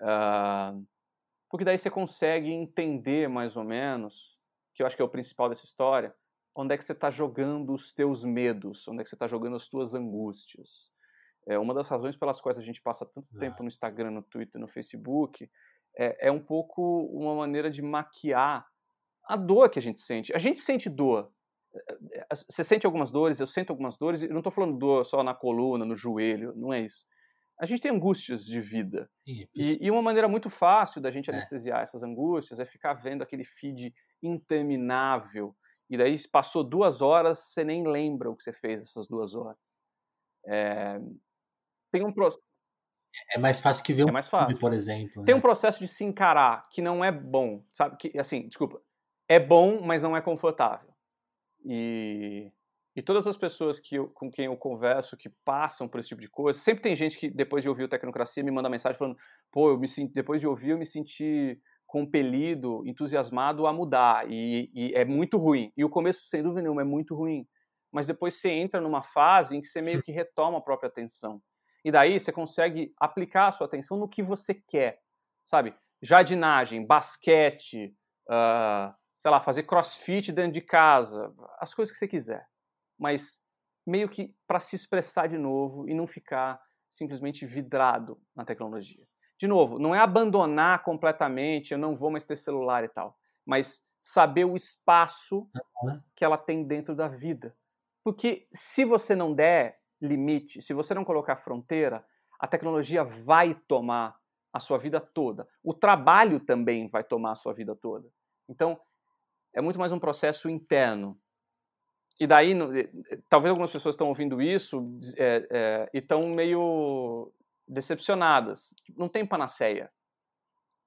Uh, 0.00 0.84
porque 1.48 1.64
daí 1.64 1.78
você 1.78 1.90
consegue 1.90 2.50
entender 2.50 3.28
mais 3.28 3.56
ou 3.56 3.64
menos, 3.64 4.38
que 4.74 4.82
eu 4.82 4.86
acho 4.86 4.96
que 4.96 5.02
é 5.02 5.04
o 5.04 5.08
principal 5.08 5.48
dessa 5.48 5.64
história, 5.64 6.14
onde 6.54 6.74
é 6.74 6.76
que 6.78 6.84
você 6.84 6.92
está 6.92 7.10
jogando 7.10 7.72
os 7.72 7.92
teus 7.92 8.24
medos, 8.24 8.86
onde 8.88 9.00
é 9.00 9.04
que 9.04 9.10
você 9.10 9.16
está 9.16 9.26
jogando 9.26 9.56
as 9.56 9.68
tuas 9.68 9.94
angústias. 9.94 10.90
É 11.48 11.58
uma 11.58 11.74
das 11.74 11.88
razões 11.88 12.16
pelas 12.16 12.40
quais 12.40 12.58
a 12.58 12.62
gente 12.62 12.82
passa 12.82 13.06
tanto 13.06 13.28
ah. 13.34 13.38
tempo 13.38 13.62
no 13.62 13.68
Instagram, 13.68 14.10
no 14.10 14.22
Twitter, 14.22 14.60
no 14.60 14.68
Facebook, 14.68 15.50
é, 15.96 16.28
é 16.28 16.32
um 16.32 16.40
pouco 16.40 17.06
uma 17.12 17.34
maneira 17.34 17.70
de 17.70 17.82
maquiar 17.82 18.66
a 19.24 19.36
dor 19.36 19.70
que 19.70 19.78
a 19.78 19.82
gente 19.82 20.00
sente. 20.00 20.34
A 20.34 20.38
gente 20.38 20.60
sente 20.60 20.88
dor. 20.88 21.32
É, 21.74 22.20
é, 22.20 22.26
você 22.34 22.64
sente 22.64 22.86
algumas 22.86 23.10
dores, 23.10 23.40
eu 23.40 23.46
sinto 23.46 23.70
algumas 23.70 23.96
dores, 23.96 24.22
e 24.22 24.28
não 24.28 24.38
estou 24.38 24.52
falando 24.52 24.78
dor 24.78 25.04
só 25.04 25.22
na 25.22 25.34
coluna, 25.34 25.84
no 25.84 25.96
joelho, 25.96 26.52
não 26.56 26.72
é 26.72 26.80
isso. 26.80 27.04
A 27.60 27.66
gente 27.66 27.82
tem 27.82 27.90
angústias 27.90 28.44
de 28.44 28.60
vida. 28.60 29.08
Sim, 29.12 29.46
e, 29.54 29.86
e, 29.86 29.90
uma 29.90 30.00
maneira 30.00 30.26
muito 30.26 30.48
fácil 30.48 31.00
da 31.00 31.10
gente 31.10 31.30
é. 31.30 31.34
anestesiar 31.34 31.82
essas 31.82 32.02
angústias 32.02 32.58
é 32.58 32.64
ficar 32.64 32.94
vendo 32.94 33.22
aquele 33.22 33.44
feed 33.44 33.94
interminável. 34.22 35.54
E 35.88 35.96
daí 35.96 36.16
passou 36.28 36.64
duas 36.64 37.02
horas, 37.02 37.38
você 37.38 37.62
nem 37.62 37.86
lembra 37.86 38.30
o 38.30 38.36
que 38.36 38.42
você 38.42 38.52
fez 38.52 38.80
essas 38.80 39.06
duas 39.06 39.34
horas. 39.34 39.58
É, 40.46 40.98
tem 41.90 42.04
um 42.04 42.12
processo. 42.12 42.42
É 43.34 43.38
mais 43.38 43.60
fácil 43.60 43.84
que 43.84 43.92
ver 43.92 44.02
é 44.02 44.06
um 44.06 44.12
mais 44.12 44.28
fácil. 44.28 44.58
Por 44.58 44.72
exemplo. 44.72 45.24
Tem 45.24 45.34
né? 45.34 45.38
um 45.38 45.42
processo 45.42 45.80
de 45.80 45.88
se 45.88 46.04
encarar 46.04 46.68
que 46.70 46.80
não 46.80 47.04
é 47.04 47.10
bom, 47.10 47.64
sabe? 47.72 47.96
Que, 47.96 48.18
assim, 48.18 48.46
desculpa. 48.46 48.80
É 49.28 49.38
bom, 49.38 49.80
mas 49.80 50.02
não 50.02 50.16
é 50.16 50.20
confortável. 50.20 50.88
E, 51.64 52.52
e 52.96 53.02
todas 53.02 53.26
as 53.26 53.36
pessoas 53.36 53.78
que 53.78 53.96
eu, 53.96 54.08
com 54.08 54.30
quem 54.30 54.46
eu 54.46 54.56
converso 54.56 55.16
que 55.16 55.28
passam 55.44 55.88
por 55.88 56.00
esse 56.00 56.08
tipo 56.08 56.20
de 56.20 56.28
coisa, 56.28 56.58
sempre 56.58 56.82
tem 56.82 56.96
gente 56.96 57.18
que 57.18 57.28
depois 57.30 57.62
de 57.62 57.68
ouvir 57.68 57.84
o 57.84 57.88
Tecnocracia 57.88 58.42
me 58.42 58.50
manda 58.50 58.68
mensagem 58.68 58.98
falando: 58.98 59.16
pô, 59.50 59.70
eu 59.70 59.78
me 59.78 59.88
senti, 59.88 60.12
depois 60.12 60.40
de 60.40 60.46
ouvir 60.46 60.70
eu 60.70 60.78
me 60.78 60.86
senti 60.86 61.60
compelido, 61.86 62.82
entusiasmado 62.86 63.66
a 63.66 63.72
mudar. 63.72 64.30
E, 64.30 64.70
e 64.72 64.94
é 64.94 65.04
muito 65.04 65.36
ruim. 65.36 65.72
E 65.76 65.84
o 65.84 65.90
começo, 65.90 66.26
sem 66.26 66.42
dúvida 66.42 66.62
nenhuma, 66.62 66.82
é 66.82 66.84
muito 66.84 67.14
ruim. 67.16 67.46
Mas 67.92 68.06
depois 68.06 68.34
você 68.34 68.50
entra 68.50 68.80
numa 68.80 69.02
fase 69.02 69.56
em 69.56 69.60
que 69.60 69.66
você 69.66 69.82
meio 69.82 70.00
que 70.00 70.12
retoma 70.12 70.58
a 70.58 70.60
própria 70.60 70.88
atenção. 70.88 71.42
E 71.84 71.90
daí 71.90 72.18
você 72.18 72.30
consegue 72.30 72.94
aplicar 72.98 73.48
a 73.48 73.52
sua 73.52 73.66
atenção 73.66 73.96
no 73.96 74.08
que 74.08 74.22
você 74.22 74.54
quer, 74.54 75.00
sabe? 75.44 75.74
Jardinagem, 76.02 76.86
basquete, 76.86 77.94
uh, 78.28 78.94
sei 79.18 79.30
lá, 79.30 79.40
fazer 79.40 79.64
crossfit 79.64 80.32
dentro 80.32 80.52
de 80.52 80.60
casa, 80.60 81.34
as 81.58 81.74
coisas 81.74 81.92
que 81.92 81.98
você 81.98 82.08
quiser. 82.08 82.46
Mas 82.98 83.40
meio 83.86 84.08
que 84.08 84.34
para 84.46 84.60
se 84.60 84.76
expressar 84.76 85.26
de 85.26 85.38
novo 85.38 85.88
e 85.88 85.94
não 85.94 86.06
ficar 86.06 86.60
simplesmente 86.88 87.46
vidrado 87.46 88.20
na 88.34 88.44
tecnologia. 88.44 89.06
De 89.38 89.46
novo, 89.46 89.78
não 89.78 89.94
é 89.94 89.98
abandonar 89.98 90.82
completamente, 90.82 91.72
eu 91.72 91.78
não 91.78 91.96
vou 91.96 92.10
mais 92.10 92.26
ter 92.26 92.36
celular 92.36 92.84
e 92.84 92.88
tal, 92.88 93.16
mas 93.46 93.82
saber 94.02 94.44
o 94.44 94.54
espaço 94.54 95.48
que 96.14 96.24
ela 96.24 96.36
tem 96.36 96.64
dentro 96.64 96.94
da 96.94 97.08
vida. 97.08 97.56
Porque 98.04 98.46
se 98.52 98.84
você 98.84 99.14
não 99.14 99.34
der 99.34 99.79
limite, 100.00 100.62
se 100.62 100.72
você 100.72 100.94
não 100.94 101.04
colocar 101.04 101.36
fronteira, 101.36 102.04
a 102.38 102.46
tecnologia 102.46 103.04
vai 103.04 103.54
tomar 103.54 104.16
a 104.52 104.58
sua 104.58 104.78
vida 104.78 105.00
toda. 105.00 105.46
O 105.62 105.74
trabalho 105.74 106.40
também 106.40 106.88
vai 106.88 107.04
tomar 107.04 107.32
a 107.32 107.36
sua 107.36 107.52
vida 107.52 107.76
toda. 107.76 108.08
Então, 108.48 108.80
é 109.54 109.60
muito 109.60 109.78
mais 109.78 109.92
um 109.92 109.98
processo 109.98 110.48
interno. 110.48 111.20
E 112.18 112.26
daí, 112.26 112.52
eh, 112.52 112.90
eh, 113.10 113.18
talvez 113.28 113.50
algumas 113.50 113.70
pessoas 113.70 113.94
estão 113.94 114.08
ouvindo 114.08 114.42
isso 114.42 114.98
é, 115.16 115.46
é, 115.50 115.90
e 115.94 115.98
estão 115.98 116.28
meio 116.28 117.32
decepcionadas. 117.66 118.74
Não 118.96 119.08
tem 119.08 119.24
panaceia. 119.24 119.90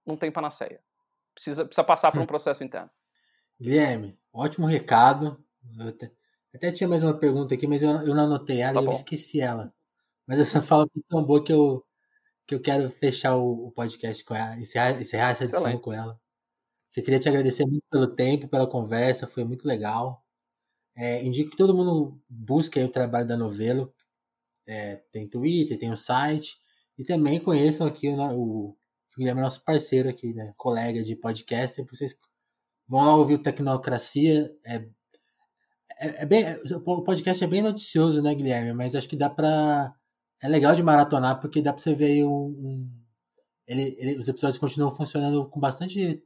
Não 0.05 0.18
tem 0.18 0.32
panaceia. 0.32 0.82
Precisa, 1.34 1.66
precisa 1.66 1.84
passar 1.84 2.11
por 2.11 2.22
um 2.22 2.26
processo 2.26 2.64
interno. 2.64 2.89
Guilherme, 3.59 4.20
ótimo 4.32 4.68
recado. 4.68 5.43
Até, 6.54 6.72
tinha 6.72 6.88
mais 6.88 7.01
uma 7.01 7.18
pergunta 7.18 7.54
aqui, 7.54 7.66
mas 7.66 7.82
eu, 7.82 7.89
eu 7.89 8.14
não 8.16 8.26
anotei 8.26 8.62
ela 8.62 8.76
tá 8.76 8.82
e 8.82 8.86
eu 8.86 8.91
esqueci 8.91 9.41
ela. 9.41 9.74
Mas 10.28 10.39
essa 10.39 10.62
fala 10.62 10.88
foi 10.93 11.04
tão 11.10 11.24
boa 11.24 11.43
que 11.43 11.51
eu, 11.51 11.84
que 12.45 12.56
eu 12.56 12.62
quero 12.62 12.89
fechar 12.89 13.36
o, 13.36 13.68
o 13.68 13.72
podcast 13.72 14.24
com 14.24 14.36
ela, 14.36 14.58
encerrar, 14.60 14.91
encerrar 15.01 15.30
essa 15.32 15.45
edição 15.45 15.62
Excelente. 15.62 15.82
com 15.82 15.93
ela. 15.93 16.20
Eu 16.95 17.04
queria 17.04 17.20
te 17.20 17.28
agradecer 17.28 17.66
muito 17.66 17.84
pelo 17.89 18.08
tempo, 18.08 18.47
pela 18.47 18.68
conversa, 18.68 19.26
foi 19.26 19.43
muito 19.43 19.68
legal. 19.68 20.24
É, 20.95 21.24
indico 21.24 21.51
que 21.51 21.58
todo 21.58 21.76
mundo 21.76 22.22
busque 22.30 22.80
o 22.80 22.89
trabalho 22.89 23.28
da 23.28 23.36
Novelo. 23.36 23.91
É, 24.68 24.97
tem 25.12 25.28
Twitter, 25.28 25.78
tem 25.78 25.91
o 25.91 25.97
site. 25.97 26.58
E 26.97 27.04
também 27.04 27.39
conheçam 27.39 27.88
aqui 27.88 28.08
o, 28.10 28.16
o, 28.16 28.70
o 28.70 28.78
Guilherme 29.18 29.41
é 29.41 29.43
nosso 29.43 29.64
parceiro 29.64 30.08
aqui, 30.08 30.34
né? 30.34 30.54
Colega 30.56 31.01
de 31.01 31.16
podcast. 31.16 31.82
Vocês 31.89 32.16
vão 32.88 33.04
lá 33.04 33.16
ouvir 33.16 33.36
o 33.36 33.41
Tecnocracia. 33.41 34.56
É, 34.66 34.88
é, 36.00 36.24
é 36.24 36.26
bem, 36.26 36.46
o 36.86 37.04
podcast 37.04 37.44
é 37.44 37.48
bem 37.48 37.62
noticioso, 37.62 38.22
né, 38.22 38.34
Guilherme? 38.34 38.74
Mas 38.74 38.96
acho 38.96 39.10
que 39.10 39.16
dá 39.16 39.30
pra. 39.30 39.94
É 40.41 40.48
legal 40.48 40.76
de 40.76 40.84
maratonar 40.84 41.39
porque 41.39 41.62
dá 41.62 41.72
pra 41.72 41.82
você 41.82 41.96
ver 41.96 42.26
um. 42.26 42.30
um 42.30 42.89
ele, 43.68 43.96
ele, 43.98 44.18
os 44.18 44.28
episódios 44.28 44.58
continuam 44.58 44.91
funcionando 44.91 45.50
com 45.50 45.60
bastante 45.60 46.22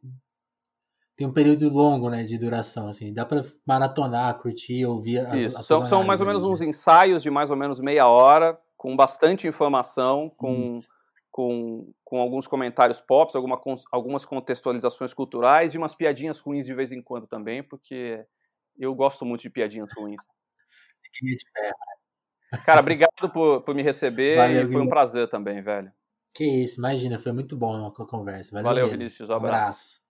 tem 1.17 1.25
um 1.25 1.33
período 1.33 1.67
longo, 1.67 2.11
né, 2.11 2.23
de 2.23 2.37
duração, 2.37 2.87
assim. 2.87 3.11
Dá 3.11 3.25
para 3.25 3.41
maratonar, 3.65 4.37
curtir, 4.37 4.85
ouvir 4.85 5.17
as, 5.17 5.33
Isso. 5.33 5.57
as 5.57 5.65
são, 5.65 5.83
são 5.87 6.03
mais 6.03 6.21
ou 6.21 6.27
menos 6.27 6.43
uns 6.43 6.59
né? 6.59 6.67
ensaios 6.67 7.23
de 7.23 7.31
mais 7.31 7.49
ou 7.49 7.57
menos 7.57 7.79
meia 7.79 8.07
hora, 8.07 8.57
com 8.77 8.95
bastante 8.95 9.47
informação, 9.47 10.31
com, 10.37 10.77
com, 11.31 11.91
com 12.05 12.19
alguns 12.19 12.45
comentários 12.45 13.01
pop, 13.01 13.35
alguma, 13.35 13.59
algumas 13.91 14.25
contextualizações 14.25 15.11
culturais 15.11 15.73
e 15.73 15.77
umas 15.79 15.95
piadinhas 15.95 16.39
ruins 16.39 16.67
de 16.67 16.75
vez 16.75 16.91
em 16.91 17.01
quando 17.01 17.25
também, 17.25 17.63
porque 17.63 18.23
eu 18.77 18.93
gosto 18.95 19.25
muito 19.25 19.41
de 19.41 19.49
piadinhas 19.49 19.89
ruins. 19.95 20.21
Cara, 22.65 22.79
obrigado 22.79 23.29
por, 23.33 23.61
por 23.61 23.75
me 23.75 23.83
receber 23.83 24.37
Valeu, 24.37 24.69
e 24.69 24.71
foi 24.71 24.81
um 24.81 24.87
prazer 24.87 25.29
também, 25.29 25.61
velho. 25.61 25.91
Que 26.33 26.45
isso, 26.45 26.79
imagina, 26.79 27.17
foi 27.17 27.33
muito 27.33 27.57
bom 27.57 27.87
a 27.87 28.07
conversa. 28.07 28.55
Valeu, 28.61 28.85
Valeu 28.85 28.97
Vinícius, 28.97 29.29
um 29.29 29.33
abraço. 29.33 29.53
Um 29.53 29.55
abraço. 29.55 30.06